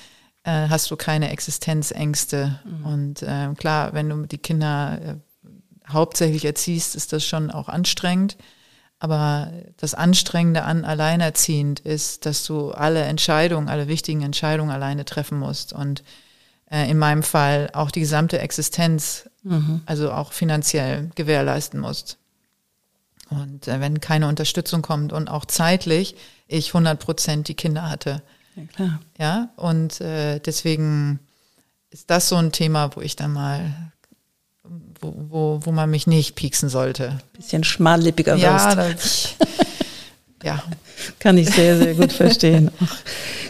äh, 0.44 0.68
hast 0.70 0.90
du 0.90 0.96
keine 0.96 1.30
Existenzängste. 1.30 2.58
Mhm. 2.64 2.86
Und 2.86 3.22
äh, 3.22 3.52
klar, 3.58 3.92
wenn 3.92 4.08
du 4.08 4.24
die 4.24 4.38
Kinder 4.38 4.98
äh, 5.02 5.14
hauptsächlich 5.92 6.46
erziehst, 6.46 6.96
ist 6.96 7.12
das 7.12 7.26
schon 7.26 7.50
auch 7.50 7.68
anstrengend. 7.68 8.38
Aber 9.00 9.52
das 9.76 9.94
Anstrengende 9.94 10.62
an 10.62 10.86
Alleinerziehend 10.86 11.80
ist, 11.80 12.24
dass 12.24 12.44
du 12.46 12.70
alle 12.70 13.02
Entscheidungen, 13.02 13.68
alle 13.68 13.86
wichtigen 13.86 14.22
Entscheidungen 14.22 14.70
alleine 14.70 15.04
treffen 15.04 15.38
musst. 15.38 15.74
Und 15.74 16.02
äh, 16.70 16.90
in 16.90 16.98
meinem 16.98 17.22
Fall 17.22 17.70
auch 17.72 17.90
die 17.90 18.00
gesamte 18.00 18.38
Existenz, 18.38 19.28
mhm. 19.42 19.82
also 19.86 20.12
auch 20.12 20.32
finanziell 20.32 21.10
gewährleisten 21.14 21.80
musst. 21.80 22.18
Und 23.30 23.68
äh, 23.68 23.80
wenn 23.80 24.00
keine 24.00 24.28
Unterstützung 24.28 24.82
kommt 24.82 25.12
und 25.12 25.28
auch 25.28 25.44
zeitlich 25.44 26.16
ich 26.46 26.68
100 26.68 26.98
Prozent 26.98 27.48
die 27.48 27.54
Kinder 27.54 27.90
hatte. 27.90 28.22
Ja, 28.56 28.62
klar. 28.64 29.00
Ja, 29.18 29.48
und 29.56 30.00
äh, 30.00 30.40
deswegen 30.40 31.20
ist 31.90 32.10
das 32.10 32.28
so 32.28 32.36
ein 32.36 32.52
Thema, 32.52 32.94
wo 32.96 33.00
ich 33.00 33.16
dann 33.16 33.32
mal, 33.32 33.92
wo, 35.00 35.14
wo, 35.28 35.60
wo 35.64 35.72
man 35.72 35.90
mich 35.90 36.06
nicht 36.06 36.34
pieksen 36.34 36.68
sollte. 36.68 37.18
Bisschen 37.34 37.64
schmallippiger 37.64 38.34
ja, 38.36 38.76
wirst. 38.76 39.36
ja. 39.40 39.46
Kann 41.18 41.38
ich 41.38 41.50
sehr, 41.50 41.76
sehr 41.78 41.94
gut 41.94 42.12
verstehen. 42.12 42.70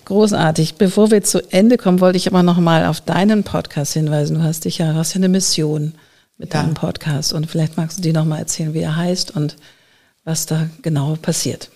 Großartig. 0.05 0.77
Bevor 0.77 1.11
wir 1.11 1.23
zu 1.23 1.41
Ende 1.53 1.77
kommen, 1.77 2.01
wollte 2.01 2.17
ich 2.17 2.27
aber 2.27 2.43
noch 2.43 2.59
mal 2.59 2.87
auf 2.87 3.01
deinen 3.01 3.45
Podcast 3.45 3.93
hinweisen. 3.93 4.37
Du 4.37 4.43
hast 4.43 4.65
dich 4.65 4.79
ja, 4.79 4.95
hast 4.95 5.15
ja 5.15 5.19
eine 5.19 5.29
Mission 5.29 5.95
mit 6.39 6.55
ja. 6.55 6.63
deinem 6.63 6.75
Podcast 6.75 7.33
und 7.33 7.51
vielleicht 7.51 7.77
magst 7.77 7.99
du 7.99 8.03
die 8.03 8.13
noch 8.13 8.25
mal 8.25 8.39
erzählen, 8.39 8.73
wie 8.75 8.81
er 8.81 8.97
heißt 8.97 9.37
und 9.37 9.57
was 10.25 10.47
da 10.47 10.69
genau 10.83 11.17
passiert. 11.17 11.71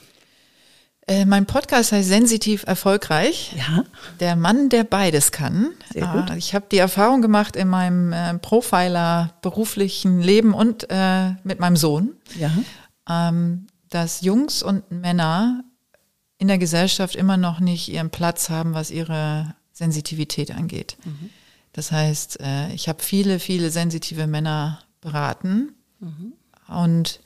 Äh, 1.09 1.25
mein 1.25 1.47
Podcast 1.47 1.91
heißt 1.91 2.09
Sensitiv 2.09 2.65
erfolgreich. 2.67 3.55
Ja. 3.57 3.85
Der 4.21 4.37
Mann, 4.37 4.69
der 4.69 4.85
beides 4.85 5.33
kann. 5.33 5.71
Sehr 5.93 6.07
gut. 6.07 6.31
Ah, 6.31 6.37
ich 6.37 6.55
habe 6.55 6.67
die 6.71 6.79
Erfahrung 6.79 7.23
gemacht 7.23 7.57
in 7.57 7.69
meinem 7.69 8.13
äh, 8.13 8.39
Profiler 8.39 9.35
beruflichen 9.43 10.21
Leben 10.21 10.55
und 10.55 10.87
äh, 10.91 11.33
mit 11.43 11.59
meinem 11.59 11.77
Sohn, 11.77 12.13
ja. 12.39 12.53
ähm, 13.11 13.67
dass 13.95 14.23
Jungs 14.23 14.63
und 14.63 14.91
Männer 14.91 15.65
in 16.39 16.49
der 16.49 16.59
Gesellschaft 16.59 17.15
immer 17.15 17.37
noch 17.37 17.61
nicht 17.61 17.89
ihren 17.89 18.11
Platz 18.11 18.51
haben, 18.51 18.75
was 18.75 18.91
ihre 18.91 19.55
Sensitivität 19.73 20.51
angeht. 20.51 20.97
Mhm. 21.05 21.31
Das 21.73 21.93
heißt, 21.93 22.41
äh, 22.41 22.73
ich 22.73 22.89
habe 22.89 23.03
viele, 23.03 23.39
viele 23.39 23.71
sensitive 23.71 24.27
Männer 24.27 24.81
beraten 25.01 25.75
mhm. 26.01 26.33
und 26.69 27.21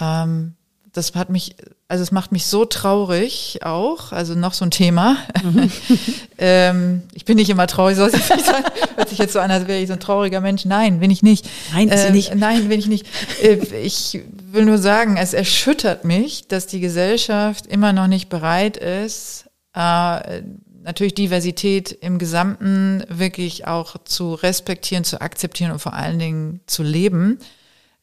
ähm, 0.00 0.54
das 0.92 1.14
hat 1.14 1.30
mich, 1.30 1.56
also 1.88 2.02
es 2.02 2.10
macht 2.10 2.32
mich 2.32 2.46
so 2.46 2.64
traurig 2.64 3.60
auch, 3.62 4.12
also 4.12 4.34
noch 4.34 4.54
so 4.54 4.64
ein 4.64 4.70
Thema. 4.70 5.18
Mhm. 5.42 5.70
ähm, 6.38 7.02
ich 7.12 7.24
bin 7.24 7.36
nicht 7.36 7.50
immer 7.50 7.66
traurig, 7.66 7.96
soll 7.96 8.08
ich 8.08 8.14
nicht 8.14 8.46
sagen. 8.46 8.64
Hört 8.96 9.08
sich 9.10 9.18
jetzt 9.18 9.34
so 9.34 9.40
an, 9.40 9.50
als 9.50 9.66
wäre 9.66 9.80
ich 9.80 9.88
so 9.88 9.92
ein 9.92 10.00
trauriger 10.00 10.40
Mensch. 10.40 10.64
Nein, 10.64 11.00
bin 11.00 11.10
ich 11.10 11.22
nicht. 11.22 11.48
Nein, 11.72 11.88
ist 11.88 12.04
äh, 12.04 12.10
nicht. 12.10 12.34
Nein, 12.34 12.68
bin 12.68 12.78
ich 12.78 12.86
nicht. 12.86 13.06
Äh, 13.42 13.58
ich 13.82 14.20
will 14.52 14.64
nur 14.64 14.78
sagen, 14.78 15.16
es 15.16 15.34
erschüttert 15.34 16.04
mich, 16.04 16.48
dass 16.48 16.66
die 16.66 16.80
Gesellschaft 16.80 17.66
immer 17.66 17.92
noch 17.92 18.06
nicht 18.06 18.28
bereit 18.28 18.76
ist, 18.76 19.48
äh, 19.74 20.42
natürlich 20.82 21.14
Diversität 21.14 21.90
im 21.90 22.18
Gesamten 22.18 23.04
wirklich 23.08 23.66
auch 23.66 23.96
zu 24.04 24.34
respektieren, 24.34 25.04
zu 25.04 25.20
akzeptieren 25.20 25.72
und 25.72 25.80
vor 25.80 25.94
allen 25.94 26.18
Dingen 26.18 26.60
zu 26.66 26.82
leben. 26.82 27.38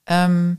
Ähm, 0.05 0.57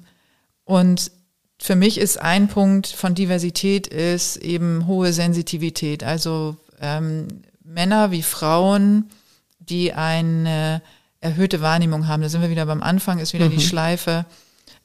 und 0.65 1.13
für 1.61 1.77
mich 1.77 1.99
ist 1.99 2.21
ein 2.21 2.49
Punkt 2.49 2.89
von 2.89 3.15
Diversität 3.15 3.87
ist 3.87 4.37
eben 4.39 4.87
hohe 4.87 5.13
Sensitivität. 5.13 6.03
Also 6.03 6.57
ähm, 6.81 7.29
Männer 7.63 8.11
wie 8.11 8.23
Frauen, 8.23 9.11
die 9.59 9.93
eine 9.93 10.83
erhöhte 11.21 11.61
Wahrnehmung 11.61 12.09
haben. 12.09 12.23
Da 12.23 12.29
sind 12.29 12.43
wir 12.43 12.51
wieder 12.51 12.67
beim 12.67 12.83
Anfang, 12.83 13.19
ist 13.19 13.33
wieder 13.35 13.47
mhm. 13.47 13.57
die 13.57 13.61
Schleife, 13.61 14.27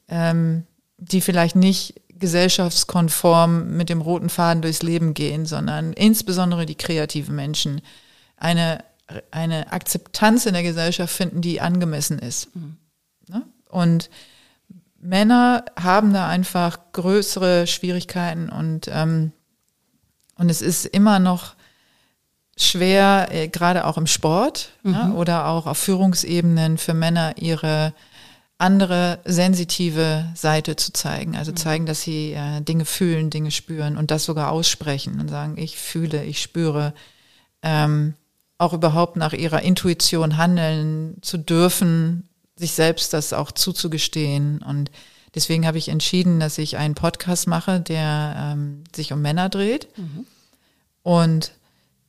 ähm, 0.08 0.66
die 1.00 1.22
vielleicht 1.22 1.56
nicht 1.56 1.95
gesellschaftskonform 2.20 3.78
mit 3.78 3.89
dem 3.89 4.02
roten 4.02 4.30
Faden 4.30 4.62
durchs 4.62 4.84
Leben 4.84 5.14
gehen, 5.14 5.45
sondern 5.45 5.93
insbesondere 5.93 6.66
die 6.66 6.76
kreativen 6.76 7.36
Menschen 7.36 7.82
eine, 8.38 8.84
eine 9.32 9.72
Akzeptanz 9.72 10.45
in 10.45 10.54
der 10.54 10.64
Gesellschaft 10.64 11.14
finden, 11.14 11.41
die 11.41 11.62
angemessen 11.62 12.20
ist. 12.20 12.54
Mhm. 12.56 12.78
Ne? 13.28 13.43
Und 13.70 14.10
Männer 15.00 15.64
haben 15.82 16.14
da 16.14 16.28
einfach 16.28 16.78
größere 16.91 17.68
Schwierigkeiten 17.68 18.50
und, 18.50 18.89
ähm, 18.91 19.32
und 20.36 20.50
es 20.50 20.62
ist 20.62 20.86
immer 20.86 21.20
noch 21.20 21.56
schwer, 22.58 23.30
äh, 23.32 23.47
gerade 23.47 23.86
auch 23.86 23.97
im 23.97 24.08
Sport 24.08 24.72
mhm. 24.84 24.93
ja, 24.93 25.12
oder 25.12 25.47
auch 25.47 25.66
auf 25.66 25.78
Führungsebenen 25.78 26.78
für 26.78 26.93
Männer 26.93 27.38
ihre 27.38 27.93
andere 28.60 29.20
sensitive 29.26 30.28
Seite 30.36 30.76
zu 30.76 30.93
zeigen. 30.93 31.36
Also 31.36 31.51
mhm. 31.51 31.55
zeigen, 31.57 31.86
dass 31.86 32.01
sie 32.01 32.34
äh, 32.34 32.62
Dinge 32.62 32.86
fühlen, 32.86 33.30
Dinge 33.30 33.51
spüren 33.51 33.97
und 33.97 34.12
das 34.12 34.26
sogar 34.26 34.51
aussprechen 34.51 35.20
und 35.20 35.30
sagen, 35.30 35.57
ich 35.57 35.78
fühle, 35.78 36.24
ich 36.24 36.41
spüre. 36.41 36.93
Ähm, 37.64 38.14
auch 38.60 38.74
überhaupt 38.74 39.16
nach 39.16 39.32
ihrer 39.32 39.62
Intuition 39.62 40.38
handeln 40.38 41.16
zu 41.22 41.38
dürfen, 41.38 42.28
sich 42.57 42.74
selbst 42.74 43.14
das 43.14 43.32
auch 43.32 43.53
zuzugestehen. 43.53 44.62
Und 44.62 44.91
deswegen 45.34 45.66
habe 45.66 45.78
ich 45.78 45.88
entschieden, 45.88 46.41
dass 46.41 46.57
ich 46.57 46.76
einen 46.76 46.93
Podcast 46.93 47.47
mache, 47.47 47.80
der 47.80 48.36
ähm, 48.38 48.84
sich 48.93 49.14
um 49.14 49.22
Männer 49.22 49.47
dreht. 49.47 49.88
Mhm. 49.97 50.26
Und 51.03 51.53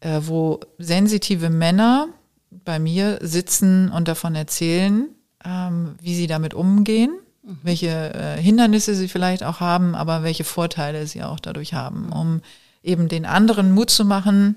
äh, 0.00 0.20
wo 0.24 0.58
sensitive 0.78 1.50
Männer 1.50 2.08
bei 2.50 2.80
mir 2.80 3.20
sitzen 3.22 3.88
und 3.88 4.08
davon 4.08 4.34
erzählen, 4.34 5.08
ähm, 5.44 5.96
wie 6.00 6.14
sie 6.14 6.26
damit 6.26 6.54
umgehen, 6.54 7.12
mhm. 7.42 7.58
welche 7.62 8.14
äh, 8.14 8.40
Hindernisse 8.40 8.94
sie 8.94 9.08
vielleicht 9.08 9.42
auch 9.42 9.60
haben, 9.60 9.94
aber 9.94 10.22
welche 10.22 10.44
Vorteile 10.44 11.06
sie 11.06 11.22
auch 11.22 11.40
dadurch 11.40 11.74
haben, 11.74 12.06
mhm. 12.06 12.12
um 12.12 12.42
eben 12.82 13.08
den 13.08 13.26
anderen 13.26 13.72
Mut 13.72 13.90
zu 13.90 14.04
machen, 14.04 14.56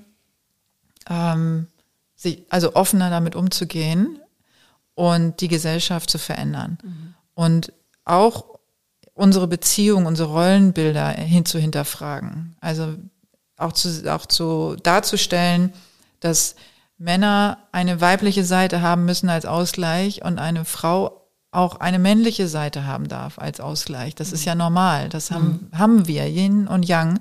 ähm, 1.08 1.66
sich, 2.16 2.42
also 2.48 2.74
offener 2.74 3.10
damit 3.10 3.34
umzugehen 3.34 4.18
und 4.94 5.40
die 5.40 5.48
Gesellschaft 5.48 6.10
zu 6.10 6.18
verändern. 6.18 6.78
Mhm. 6.82 7.14
Und 7.34 7.72
auch 8.04 8.44
unsere 9.14 9.46
Beziehung, 9.46 10.06
unsere 10.06 10.30
Rollenbilder 10.30 11.10
hin 11.10 11.44
zu 11.44 11.58
hinterfragen. 11.58 12.56
Also 12.60 12.94
auch 13.56 13.72
zu, 13.72 14.12
auch 14.12 14.26
zu 14.26 14.76
darzustellen, 14.82 15.72
dass 16.20 16.56
Männer 17.04 17.58
eine 17.70 18.00
weibliche 18.00 18.44
Seite 18.44 18.80
haben 18.80 19.04
müssen 19.04 19.28
als 19.28 19.44
Ausgleich 19.44 20.24
und 20.24 20.38
eine 20.38 20.64
Frau 20.64 21.20
auch 21.52 21.76
eine 21.76 21.98
männliche 21.98 22.48
Seite 22.48 22.86
haben 22.86 23.08
darf 23.08 23.38
als 23.38 23.60
Ausgleich. 23.60 24.14
Das 24.14 24.32
ist 24.32 24.44
ja 24.44 24.54
normal. 24.54 25.08
Das 25.10 25.30
haben, 25.30 25.68
mhm. 25.70 25.78
haben 25.78 26.08
wir, 26.08 26.26
Yin 26.26 26.66
und 26.66 26.82
Yang. 26.84 27.20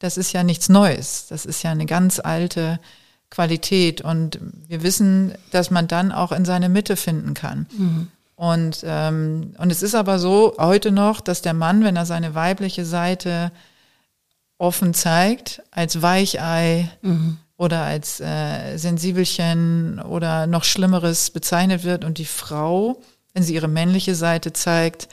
Das 0.00 0.16
ist 0.16 0.32
ja 0.32 0.42
nichts 0.42 0.68
Neues. 0.68 1.26
Das 1.28 1.46
ist 1.46 1.62
ja 1.62 1.70
eine 1.70 1.86
ganz 1.86 2.18
alte 2.18 2.80
Qualität. 3.30 4.00
Und 4.00 4.40
wir 4.66 4.82
wissen, 4.82 5.34
dass 5.52 5.70
man 5.70 5.86
dann 5.86 6.10
auch 6.10 6.32
in 6.32 6.44
seine 6.44 6.68
Mitte 6.68 6.96
finden 6.96 7.34
kann. 7.34 7.66
Mhm. 7.76 8.08
Und, 8.34 8.80
ähm, 8.84 9.54
und 9.58 9.70
es 9.70 9.82
ist 9.82 9.94
aber 9.94 10.18
so 10.18 10.54
heute 10.58 10.90
noch, 10.90 11.20
dass 11.20 11.42
der 11.42 11.54
Mann, 11.54 11.84
wenn 11.84 11.96
er 11.96 12.06
seine 12.06 12.34
weibliche 12.34 12.84
Seite 12.84 13.52
offen 14.56 14.94
zeigt, 14.94 15.62
als 15.70 16.02
Weichei 16.02 16.90
mhm. 17.02 17.38
Oder 17.58 17.82
als 17.82 18.20
äh, 18.20 18.76
Sensibelchen 18.78 20.00
oder 20.00 20.46
noch 20.46 20.64
Schlimmeres 20.64 21.30
bezeichnet 21.30 21.84
wird 21.84 22.04
und 22.04 22.16
die 22.18 22.24
Frau, 22.24 23.02
wenn 23.34 23.42
sie 23.42 23.54
ihre 23.54 23.68
männliche 23.68 24.14
Seite 24.14 24.52
zeigt, 24.54 25.08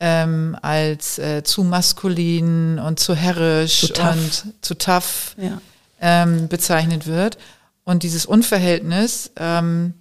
ähm, 0.00 0.56
als 0.62 1.18
äh, 1.18 1.42
zu 1.42 1.64
maskulin 1.64 2.78
und 2.78 3.00
zu 3.00 3.14
herrisch 3.16 3.80
Zu 3.80 3.92
tough. 3.94 4.12
und 4.12 4.64
zu 4.64 4.74
tough 4.78 5.34
Ja. 5.38 5.60
ähm, 6.00 6.46
bezeichnet 6.48 7.06
wird. 7.06 7.36
Und 7.82 8.04
dieses 8.04 8.24
Unverhältnis 8.26 9.32
ähm, 9.36 9.94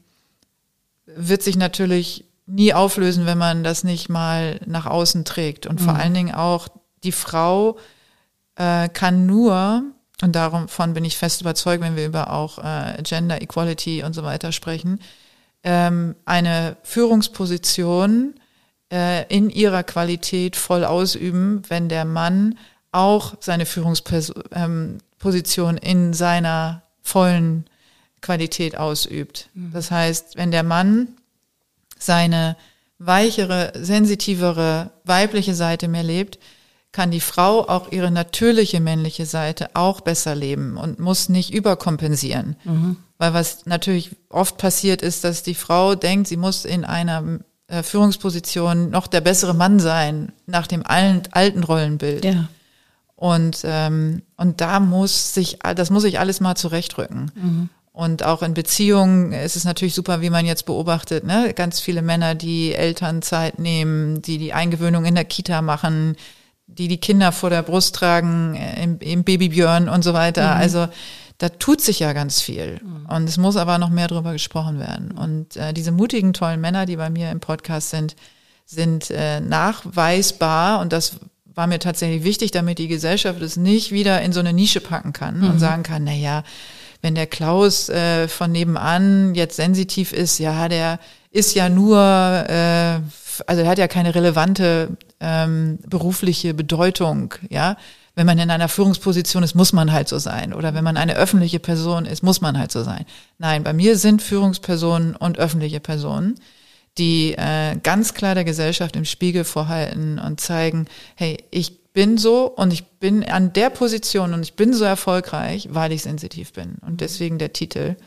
wird 1.07 1.41
sich 1.41 1.57
natürlich 1.57 2.25
nie 2.45 2.73
auflösen, 2.73 3.25
wenn 3.25 3.39
man 3.39 3.63
das 3.63 3.83
nicht 3.83 4.07
mal 4.07 4.59
nach 4.67 4.85
außen 4.85 5.25
trägt. 5.25 5.65
Und 5.65 5.81
vor 5.81 5.95
allen 5.95 6.13
Dingen 6.13 6.33
auch 6.35 6.67
die 7.03 7.11
Frau 7.11 7.77
äh, 8.55 8.87
kann 8.89 9.25
nur, 9.25 9.83
und 10.21 10.35
davon 10.35 10.93
bin 10.93 11.05
ich 11.05 11.17
fest 11.17 11.41
überzeugt, 11.41 11.83
wenn 11.83 11.95
wir 11.95 12.05
über 12.05 12.31
auch 12.33 12.57
äh, 12.57 13.01
Gender 13.03 13.41
Equality 13.41 14.03
und 14.03 14.13
so 14.13 14.23
weiter 14.23 14.51
sprechen, 14.51 14.99
ähm, 15.63 16.15
eine 16.25 16.77
Führungsposition 16.83 18.33
äh, 18.91 19.25
in 19.27 19.49
ihrer 19.49 19.83
Qualität 19.83 20.55
voll 20.55 20.85
ausüben, 20.85 21.61
wenn 21.67 21.89
der 21.89 22.05
Mann 22.05 22.57
auch 22.91 23.35
seine 23.41 23.65
Führungsposition 23.65 24.43
ähm, 24.53 25.83
in 25.83 26.13
seiner 26.13 26.81
vollen 27.01 27.65
Qualität 28.21 28.77
ausübt. 28.77 29.49
Das 29.53 29.91
heißt, 29.91 30.35
wenn 30.35 30.51
der 30.51 30.63
Mann 30.63 31.09
seine 31.99 32.57
weichere, 32.97 33.73
sensitivere 33.75 34.91
weibliche 35.03 35.53
Seite 35.53 35.87
mehr 35.87 36.03
lebt, 36.03 36.39
kann 36.97 37.11
die 37.11 37.21
Frau 37.21 37.69
auch 37.69 37.91
ihre 37.91 38.09
natürliche 38.09 38.79
männliche 38.79 39.27
Seite 39.27 39.69
auch 39.75 40.01
besser 40.01 40.33
leben 40.33 40.77
und 40.77 40.97
muss 40.97 41.29
nicht 41.29 41.53
überkompensieren. 41.53 42.55
Weil 43.19 43.35
was 43.35 43.67
natürlich 43.67 44.15
oft 44.29 44.57
passiert 44.57 45.03
ist, 45.03 45.23
dass 45.23 45.43
die 45.43 45.53
Frau 45.53 45.93
denkt, 45.93 46.27
sie 46.27 46.37
muss 46.37 46.65
in 46.65 46.85
einer 46.85 47.37
äh, 47.67 47.83
Führungsposition 47.83 48.89
noch 48.89 49.05
der 49.05 49.21
bessere 49.21 49.53
Mann 49.53 49.79
sein, 49.79 50.31
nach 50.47 50.65
dem 50.65 50.83
alten, 50.87 51.63
Rollenbild. 51.63 52.25
Ja. 52.25 52.49
Und, 53.15 53.59
ähm, 53.63 54.23
und 54.35 54.59
da 54.59 54.79
muss 54.79 55.35
sich, 55.35 55.59
das 55.75 55.91
muss 55.91 56.01
sich 56.01 56.17
alles 56.19 56.39
mal 56.39 56.55
zurechtrücken. 56.55 57.31
Und 57.91 58.23
auch 58.23 58.41
in 58.41 58.55
Beziehungen 58.55 59.33
ist 59.33 59.55
es 59.55 59.65
natürlich 59.65 59.93
super, 59.93 60.21
wie 60.21 60.31
man 60.31 60.47
jetzt 60.47 60.65
beobachtet, 60.65 61.25
ne? 61.25 61.53
ganz 61.55 61.79
viele 61.79 62.01
Männer, 62.01 62.33
die 62.33 62.73
Elternzeit 62.73 63.59
nehmen, 63.59 64.23
die 64.23 64.39
die 64.39 64.53
Eingewöhnung 64.53 65.05
in 65.05 65.13
der 65.13 65.25
Kita 65.25 65.61
machen, 65.61 66.15
die 66.67 66.87
die 66.87 66.99
Kinder 66.99 67.31
vor 67.31 67.49
der 67.49 67.63
Brust 67.63 67.95
tragen, 67.95 68.55
äh, 68.55 68.83
im, 68.83 68.99
im 68.99 69.23
Babybjörn 69.23 69.89
und 69.89 70.03
so 70.03 70.13
weiter. 70.13 70.55
Also 70.55 70.87
da 71.37 71.49
tut 71.49 71.81
sich 71.81 71.99
ja 71.99 72.13
ganz 72.13 72.41
viel. 72.41 72.79
Und 73.09 73.29
es 73.29 73.37
muss 73.37 73.57
aber 73.57 73.77
noch 73.77 73.89
mehr 73.89 74.07
drüber 74.07 74.33
gesprochen 74.33 74.79
werden. 74.79 75.11
Und 75.11 75.55
äh, 75.55 75.73
diese 75.73 75.91
mutigen, 75.91 76.33
tollen 76.33 76.61
Männer, 76.61 76.85
die 76.85 76.95
bei 76.95 77.09
mir 77.09 77.31
im 77.31 77.39
Podcast 77.39 77.91
sind, 77.91 78.15
sind 78.65 79.11
äh, 79.11 79.39
nachweisbar 79.39 80.81
und 80.81 80.91
das 80.91 81.17
war 81.45 81.67
mir 81.67 81.79
tatsächlich 81.79 82.23
wichtig, 82.23 82.51
damit 82.51 82.77
die 82.77 82.87
Gesellschaft 82.87 83.41
es 83.41 83.57
nicht 83.57 83.91
wieder 83.91 84.21
in 84.21 84.31
so 84.31 84.39
eine 84.39 84.53
Nische 84.53 84.79
packen 84.79 85.11
kann 85.11 85.43
und 85.43 85.59
sagen 85.59 85.81
kann, 85.81 86.03
na 86.03 86.13
ja, 86.13 86.43
wenn 87.01 87.15
der 87.15 87.25
Klaus 87.25 87.89
äh, 87.89 88.27
von 88.27 88.51
nebenan 88.51 89.33
jetzt 89.33 89.55
sensitiv 89.55 90.13
ist, 90.13 90.37
ja, 90.37 90.67
der 90.67 90.99
ist 91.31 91.55
ja 91.55 91.69
nur, 91.69 91.97
äh, 91.97 92.99
also 93.47 93.61
er 93.63 93.67
hat 93.67 93.77
ja 93.79 93.87
keine 93.87 94.13
relevante 94.13 94.97
ähm, 95.19 95.79
berufliche 95.87 96.53
Bedeutung, 96.53 97.33
ja. 97.49 97.77
Wenn 98.15 98.25
man 98.25 98.39
in 98.39 98.49
einer 98.49 98.67
Führungsposition 98.67 99.43
ist, 99.43 99.53
muss 99.53 99.73
man 99.73 99.91
halt 99.91 100.07
so 100.07 100.17
sein. 100.17 100.51
Oder 100.51 100.73
wenn 100.73 100.83
man 100.83 100.97
eine 100.97 101.15
öffentliche 101.15 101.59
Person 101.59 102.07
ist, 102.07 102.23
muss 102.23 102.41
man 102.41 102.57
halt 102.57 102.71
so 102.71 102.83
sein. 102.83 103.05
Nein, 103.37 103.63
bei 103.63 103.73
mir 103.73 103.95
sind 103.95 104.23
Führungspersonen 104.23 105.15
und 105.15 105.37
öffentliche 105.37 105.79
Personen, 105.79 106.33
die 106.97 107.35
äh, 107.37 107.77
ganz 107.83 108.15
klar 108.15 108.33
der 108.33 108.43
Gesellschaft 108.43 108.95
im 108.95 109.05
Spiegel 109.05 109.43
vorhalten 109.43 110.17
und 110.17 110.41
zeigen, 110.41 110.87
hey, 111.15 111.43
ich 111.51 111.83
bin 111.93 112.17
so 112.17 112.47
und 112.47 112.73
ich 112.73 112.85
bin 112.85 113.23
an 113.23 113.53
der 113.53 113.69
Position 113.69 114.33
und 114.33 114.41
ich 114.41 114.55
bin 114.55 114.73
so 114.73 114.83
erfolgreich, 114.83 115.67
weil 115.71 115.91
ich 115.91 116.01
sensitiv 116.01 116.53
bin. 116.53 116.77
Und 116.81 117.01
deswegen 117.01 117.37
der 117.37 117.53
Titel 117.53 117.97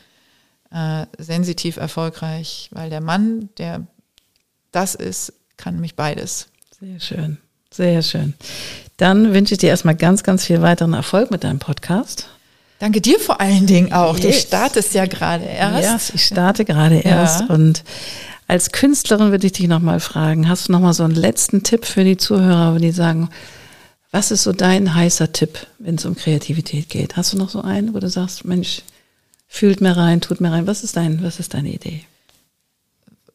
äh, 0.71 1.05
sensitiv 1.17 1.77
erfolgreich, 1.77 2.69
weil 2.73 2.89
der 2.89 3.01
Mann, 3.01 3.49
der 3.57 3.87
das 4.71 4.95
ist, 4.95 5.33
kann 5.57 5.79
mich 5.79 5.95
beides. 5.95 6.50
Sehr 6.81 6.99
schön. 6.99 7.37
Sehr 7.69 8.01
schön. 8.01 8.33
Dann 8.97 9.33
wünsche 9.33 9.53
ich 9.53 9.59
dir 9.59 9.69
erstmal 9.69 9.95
ganz, 9.95 10.23
ganz 10.23 10.45
viel 10.45 10.61
weiteren 10.61 10.93
Erfolg 10.93 11.31
mit 11.31 11.43
deinem 11.43 11.59
Podcast. 11.59 12.27
Danke 12.79 12.99
dir 13.01 13.19
vor 13.19 13.39
allen 13.39 13.67
Dingen 13.67 13.93
auch. 13.93 14.19
Du 14.19 14.27
Yes. 14.27 14.41
startest 14.41 14.93
ja 14.95 15.05
gerade 15.05 15.45
erst. 15.45 16.09
Ja, 16.09 16.15
ich 16.15 16.25
starte 16.25 16.65
gerade 16.65 16.97
erst 16.97 17.47
und 17.49 17.83
als 18.47 18.71
Künstlerin 18.71 19.31
würde 19.31 19.45
ich 19.45 19.53
dich 19.53 19.67
nochmal 19.67 19.99
fragen, 19.99 20.49
hast 20.49 20.67
du 20.67 20.71
nochmal 20.71 20.93
so 20.93 21.03
einen 21.03 21.15
letzten 21.15 21.63
Tipp 21.63 21.85
für 21.85 22.03
die 22.03 22.17
Zuhörer, 22.17 22.79
die 22.79 22.91
sagen, 22.91 23.29
was 24.09 24.31
ist 24.31 24.43
so 24.43 24.51
dein 24.51 24.93
heißer 24.93 25.31
Tipp, 25.31 25.67
wenn 25.79 25.95
es 25.95 26.05
um 26.05 26.15
Kreativität 26.15 26.89
geht? 26.89 27.15
Hast 27.15 27.31
du 27.31 27.37
noch 27.37 27.49
so 27.49 27.61
einen, 27.61 27.93
wo 27.93 27.99
du 27.99 28.09
sagst, 28.09 28.43
Mensch, 28.43 28.81
fühlt 29.47 29.79
mir 29.79 29.95
rein, 29.95 30.19
tut 30.19 30.41
mir 30.41 30.51
rein, 30.51 30.67
was 30.67 30.83
ist 30.83 30.97
dein, 30.97 31.23
was 31.23 31.39
ist 31.39 31.53
deine 31.53 31.69
Idee? 31.69 32.01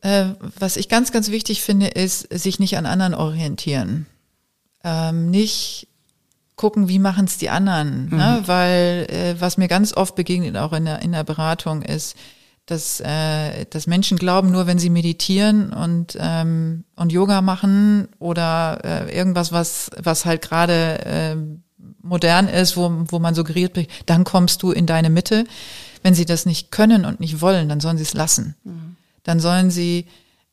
Äh, 0.00 0.26
was 0.58 0.76
ich 0.76 0.88
ganz, 0.88 1.12
ganz 1.12 1.30
wichtig 1.30 1.62
finde, 1.62 1.88
ist, 1.88 2.28
sich 2.32 2.58
nicht 2.58 2.76
an 2.76 2.86
anderen 2.86 3.14
orientieren. 3.14 4.06
Ähm, 4.84 5.30
nicht 5.30 5.88
gucken, 6.56 6.88
wie 6.88 6.98
machen 6.98 7.26
es 7.26 7.38
die 7.38 7.50
anderen. 7.50 8.08
Ne? 8.08 8.42
Weil 8.46 9.06
äh, 9.10 9.40
was 9.40 9.58
mir 9.58 9.68
ganz 9.68 9.92
oft 9.92 10.14
begegnet, 10.14 10.56
auch 10.56 10.72
in 10.72 10.86
der, 10.86 11.02
in 11.02 11.12
der 11.12 11.24
Beratung, 11.24 11.82
ist, 11.82 12.16
dass, 12.66 13.00
äh, 13.00 13.64
dass 13.66 13.86
Menschen 13.86 14.18
glauben, 14.18 14.50
nur 14.50 14.66
wenn 14.66 14.78
sie 14.78 14.90
meditieren 14.90 15.72
und, 15.72 16.16
ähm, 16.18 16.84
und 16.96 17.12
Yoga 17.12 17.40
machen 17.40 18.08
oder 18.18 18.80
äh, 18.84 19.16
irgendwas, 19.16 19.52
was, 19.52 19.90
was 19.98 20.24
halt 20.24 20.42
gerade 20.42 21.04
äh, 21.04 21.36
modern 22.02 22.48
ist, 22.48 22.76
wo, 22.76 22.90
wo 23.08 23.18
man 23.18 23.34
suggeriert, 23.34 23.78
dann 24.06 24.24
kommst 24.24 24.62
du 24.62 24.72
in 24.72 24.86
deine 24.86 25.10
Mitte. 25.10 25.44
Wenn 26.02 26.14
sie 26.14 26.24
das 26.24 26.46
nicht 26.46 26.70
können 26.70 27.04
und 27.04 27.20
nicht 27.20 27.40
wollen, 27.40 27.68
dann 27.68 27.80
sollen 27.80 27.98
sie 27.98 28.04
es 28.04 28.14
lassen. 28.14 28.56
Dann 29.26 29.40
sollen 29.40 29.70
sie 29.70 30.06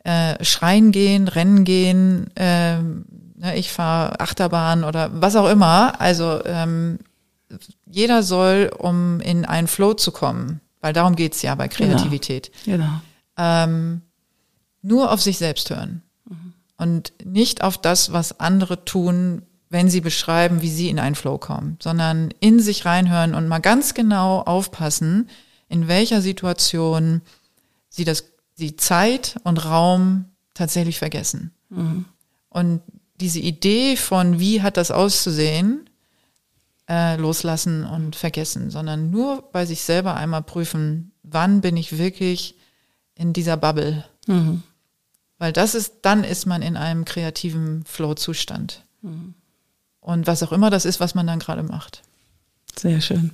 äh, 0.04 0.44
schreien 0.44 0.92
gehen, 0.92 1.28
rennen 1.28 1.64
gehen, 1.64 2.30
ne, 2.36 3.56
ich 3.56 3.72
fahre 3.72 4.20
Achterbahn 4.20 4.84
oder 4.84 5.10
was 5.14 5.36
auch 5.36 5.50
immer. 5.50 6.00
Also 6.02 6.44
ähm, 6.46 7.00
jeder 7.86 8.24
soll, 8.24 8.72
um 8.78 9.20
in 9.20 9.46
einen 9.46 9.68
Flow 9.68 9.94
zu 9.94 10.12
kommen, 10.12 10.60
weil 10.82 10.94
darum 10.94 11.16
geht's 11.16 11.42
ja 11.44 11.54
bei 11.56 11.68
Kreativität, 11.68 12.52
Genau. 12.66 13.02
ähm, 13.38 14.02
nur 14.82 15.12
auf 15.12 15.22
sich 15.22 15.38
selbst 15.38 15.70
hören 15.70 16.02
und 16.78 17.14
nicht 17.24 17.62
auf 17.64 17.78
das, 17.78 18.12
was 18.12 18.40
andere 18.40 18.84
tun, 18.86 19.44
wenn 19.70 19.90
sie 19.90 20.02
beschreiben, 20.02 20.62
wie 20.62 20.70
sie 20.70 20.90
in 20.90 21.00
einen 21.00 21.16
Flow 21.16 21.38
kommen, 21.38 21.78
sondern 21.82 22.30
in 22.40 22.60
sich 22.60 22.86
reinhören 22.86 23.36
und 23.36 23.48
mal 23.48 23.60
ganz 23.60 23.94
genau 23.94 24.42
aufpassen, 24.42 25.30
in 25.70 25.88
welcher 25.88 26.22
Situation 26.22 27.22
sie 27.90 28.04
das, 28.04 28.26
die 28.64 28.76
Zeit 28.78 29.40
und 29.44 29.64
Raum 29.66 30.26
tatsächlich 30.54 30.98
vergessen. 31.00 31.52
Und 32.50 32.82
diese 33.20 33.40
Idee 33.40 33.96
von, 33.98 34.40
wie 34.40 34.62
hat 34.62 34.78
das 34.78 34.92
auszusehen, 34.92 35.90
äh, 36.90 37.16
loslassen 37.18 37.86
und 37.86 38.16
vergessen, 38.16 38.70
sondern 38.70 39.10
nur 39.10 39.50
bei 39.52 39.66
sich 39.66 39.82
selber 39.84 40.16
einmal 40.16 40.44
prüfen, 40.44 41.12
wann 41.24 41.62
bin 41.62 41.78
ich 41.78 41.98
wirklich 41.98 42.56
in 43.16 43.34
dieser 43.34 43.58
Bubble. 43.58 44.04
Weil 45.38 45.54
das 45.54 45.76
ist, 45.76 45.96
dann 46.02 46.24
ist 46.24 46.46
man 46.46 46.62
in 46.62 46.78
einem 46.78 47.06
kreativen 47.06 47.84
Flow-Zustand. 47.86 48.84
Und 50.00 50.28
was 50.28 50.44
auch 50.44 50.52
immer 50.52 50.70
das 50.70 50.86
ist, 50.86 51.00
was 51.00 51.16
man 51.16 51.28
dann 51.28 51.40
gerade 51.40 51.64
macht. 51.64 52.02
Sehr 52.78 53.02
schön. 53.02 53.32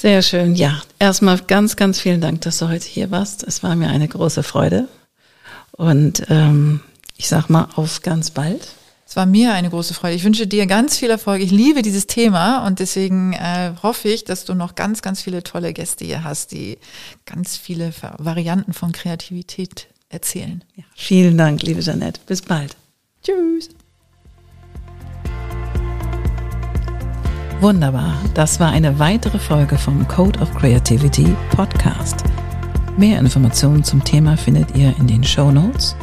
Sehr 0.00 0.22
schön. 0.22 0.54
Ja, 0.54 0.80
erstmal 0.98 1.38
ganz, 1.40 1.76
ganz 1.76 2.00
vielen 2.00 2.22
Dank, 2.22 2.40
dass 2.40 2.56
du 2.56 2.70
heute 2.70 2.88
hier 2.88 3.10
warst. 3.10 3.42
Es 3.42 3.62
war 3.62 3.76
mir 3.76 3.88
eine 3.88 4.08
große 4.08 4.42
Freude. 4.42 4.88
Und 5.72 6.24
ähm, 6.30 6.80
ich 7.18 7.28
sag 7.28 7.50
mal, 7.50 7.68
auf 7.76 8.00
ganz 8.00 8.30
bald. 8.30 8.66
Es 9.06 9.14
war 9.16 9.26
mir 9.26 9.52
eine 9.52 9.68
große 9.68 9.92
Freude. 9.92 10.14
Ich 10.14 10.24
wünsche 10.24 10.46
dir 10.46 10.66
ganz 10.66 10.96
viel 10.96 11.10
Erfolg. 11.10 11.42
Ich 11.42 11.50
liebe 11.50 11.82
dieses 11.82 12.06
Thema 12.06 12.66
und 12.66 12.78
deswegen 12.78 13.34
äh, 13.34 13.72
hoffe 13.82 14.08
ich, 14.08 14.24
dass 14.24 14.46
du 14.46 14.54
noch 14.54 14.74
ganz, 14.74 15.02
ganz 15.02 15.20
viele 15.20 15.42
tolle 15.42 15.74
Gäste 15.74 16.06
hier 16.06 16.24
hast, 16.24 16.52
die 16.52 16.78
ganz 17.26 17.58
viele 17.58 17.92
Varianten 18.16 18.72
von 18.72 18.92
Kreativität 18.92 19.88
erzählen. 20.08 20.64
Ja, 20.76 20.84
vielen 20.96 21.36
Dank, 21.36 21.62
liebe 21.62 21.82
Jeanette. 21.82 22.22
Bis 22.24 22.40
bald. 22.40 22.74
Tschüss. 23.22 23.68
Wunderbar. 27.60 28.14
Das 28.32 28.58
war 28.58 28.70
eine 28.70 28.98
weitere 28.98 29.38
Folge 29.38 29.76
vom 29.76 30.08
Code 30.08 30.40
of 30.40 30.54
Creativity 30.54 31.36
Podcast. 31.50 32.24
Mehr 32.96 33.18
Informationen 33.18 33.84
zum 33.84 34.02
Thema 34.02 34.38
findet 34.38 34.74
ihr 34.74 34.94
in 34.98 35.06
den 35.06 35.22
Show 35.22 35.50
Notes 35.50 35.94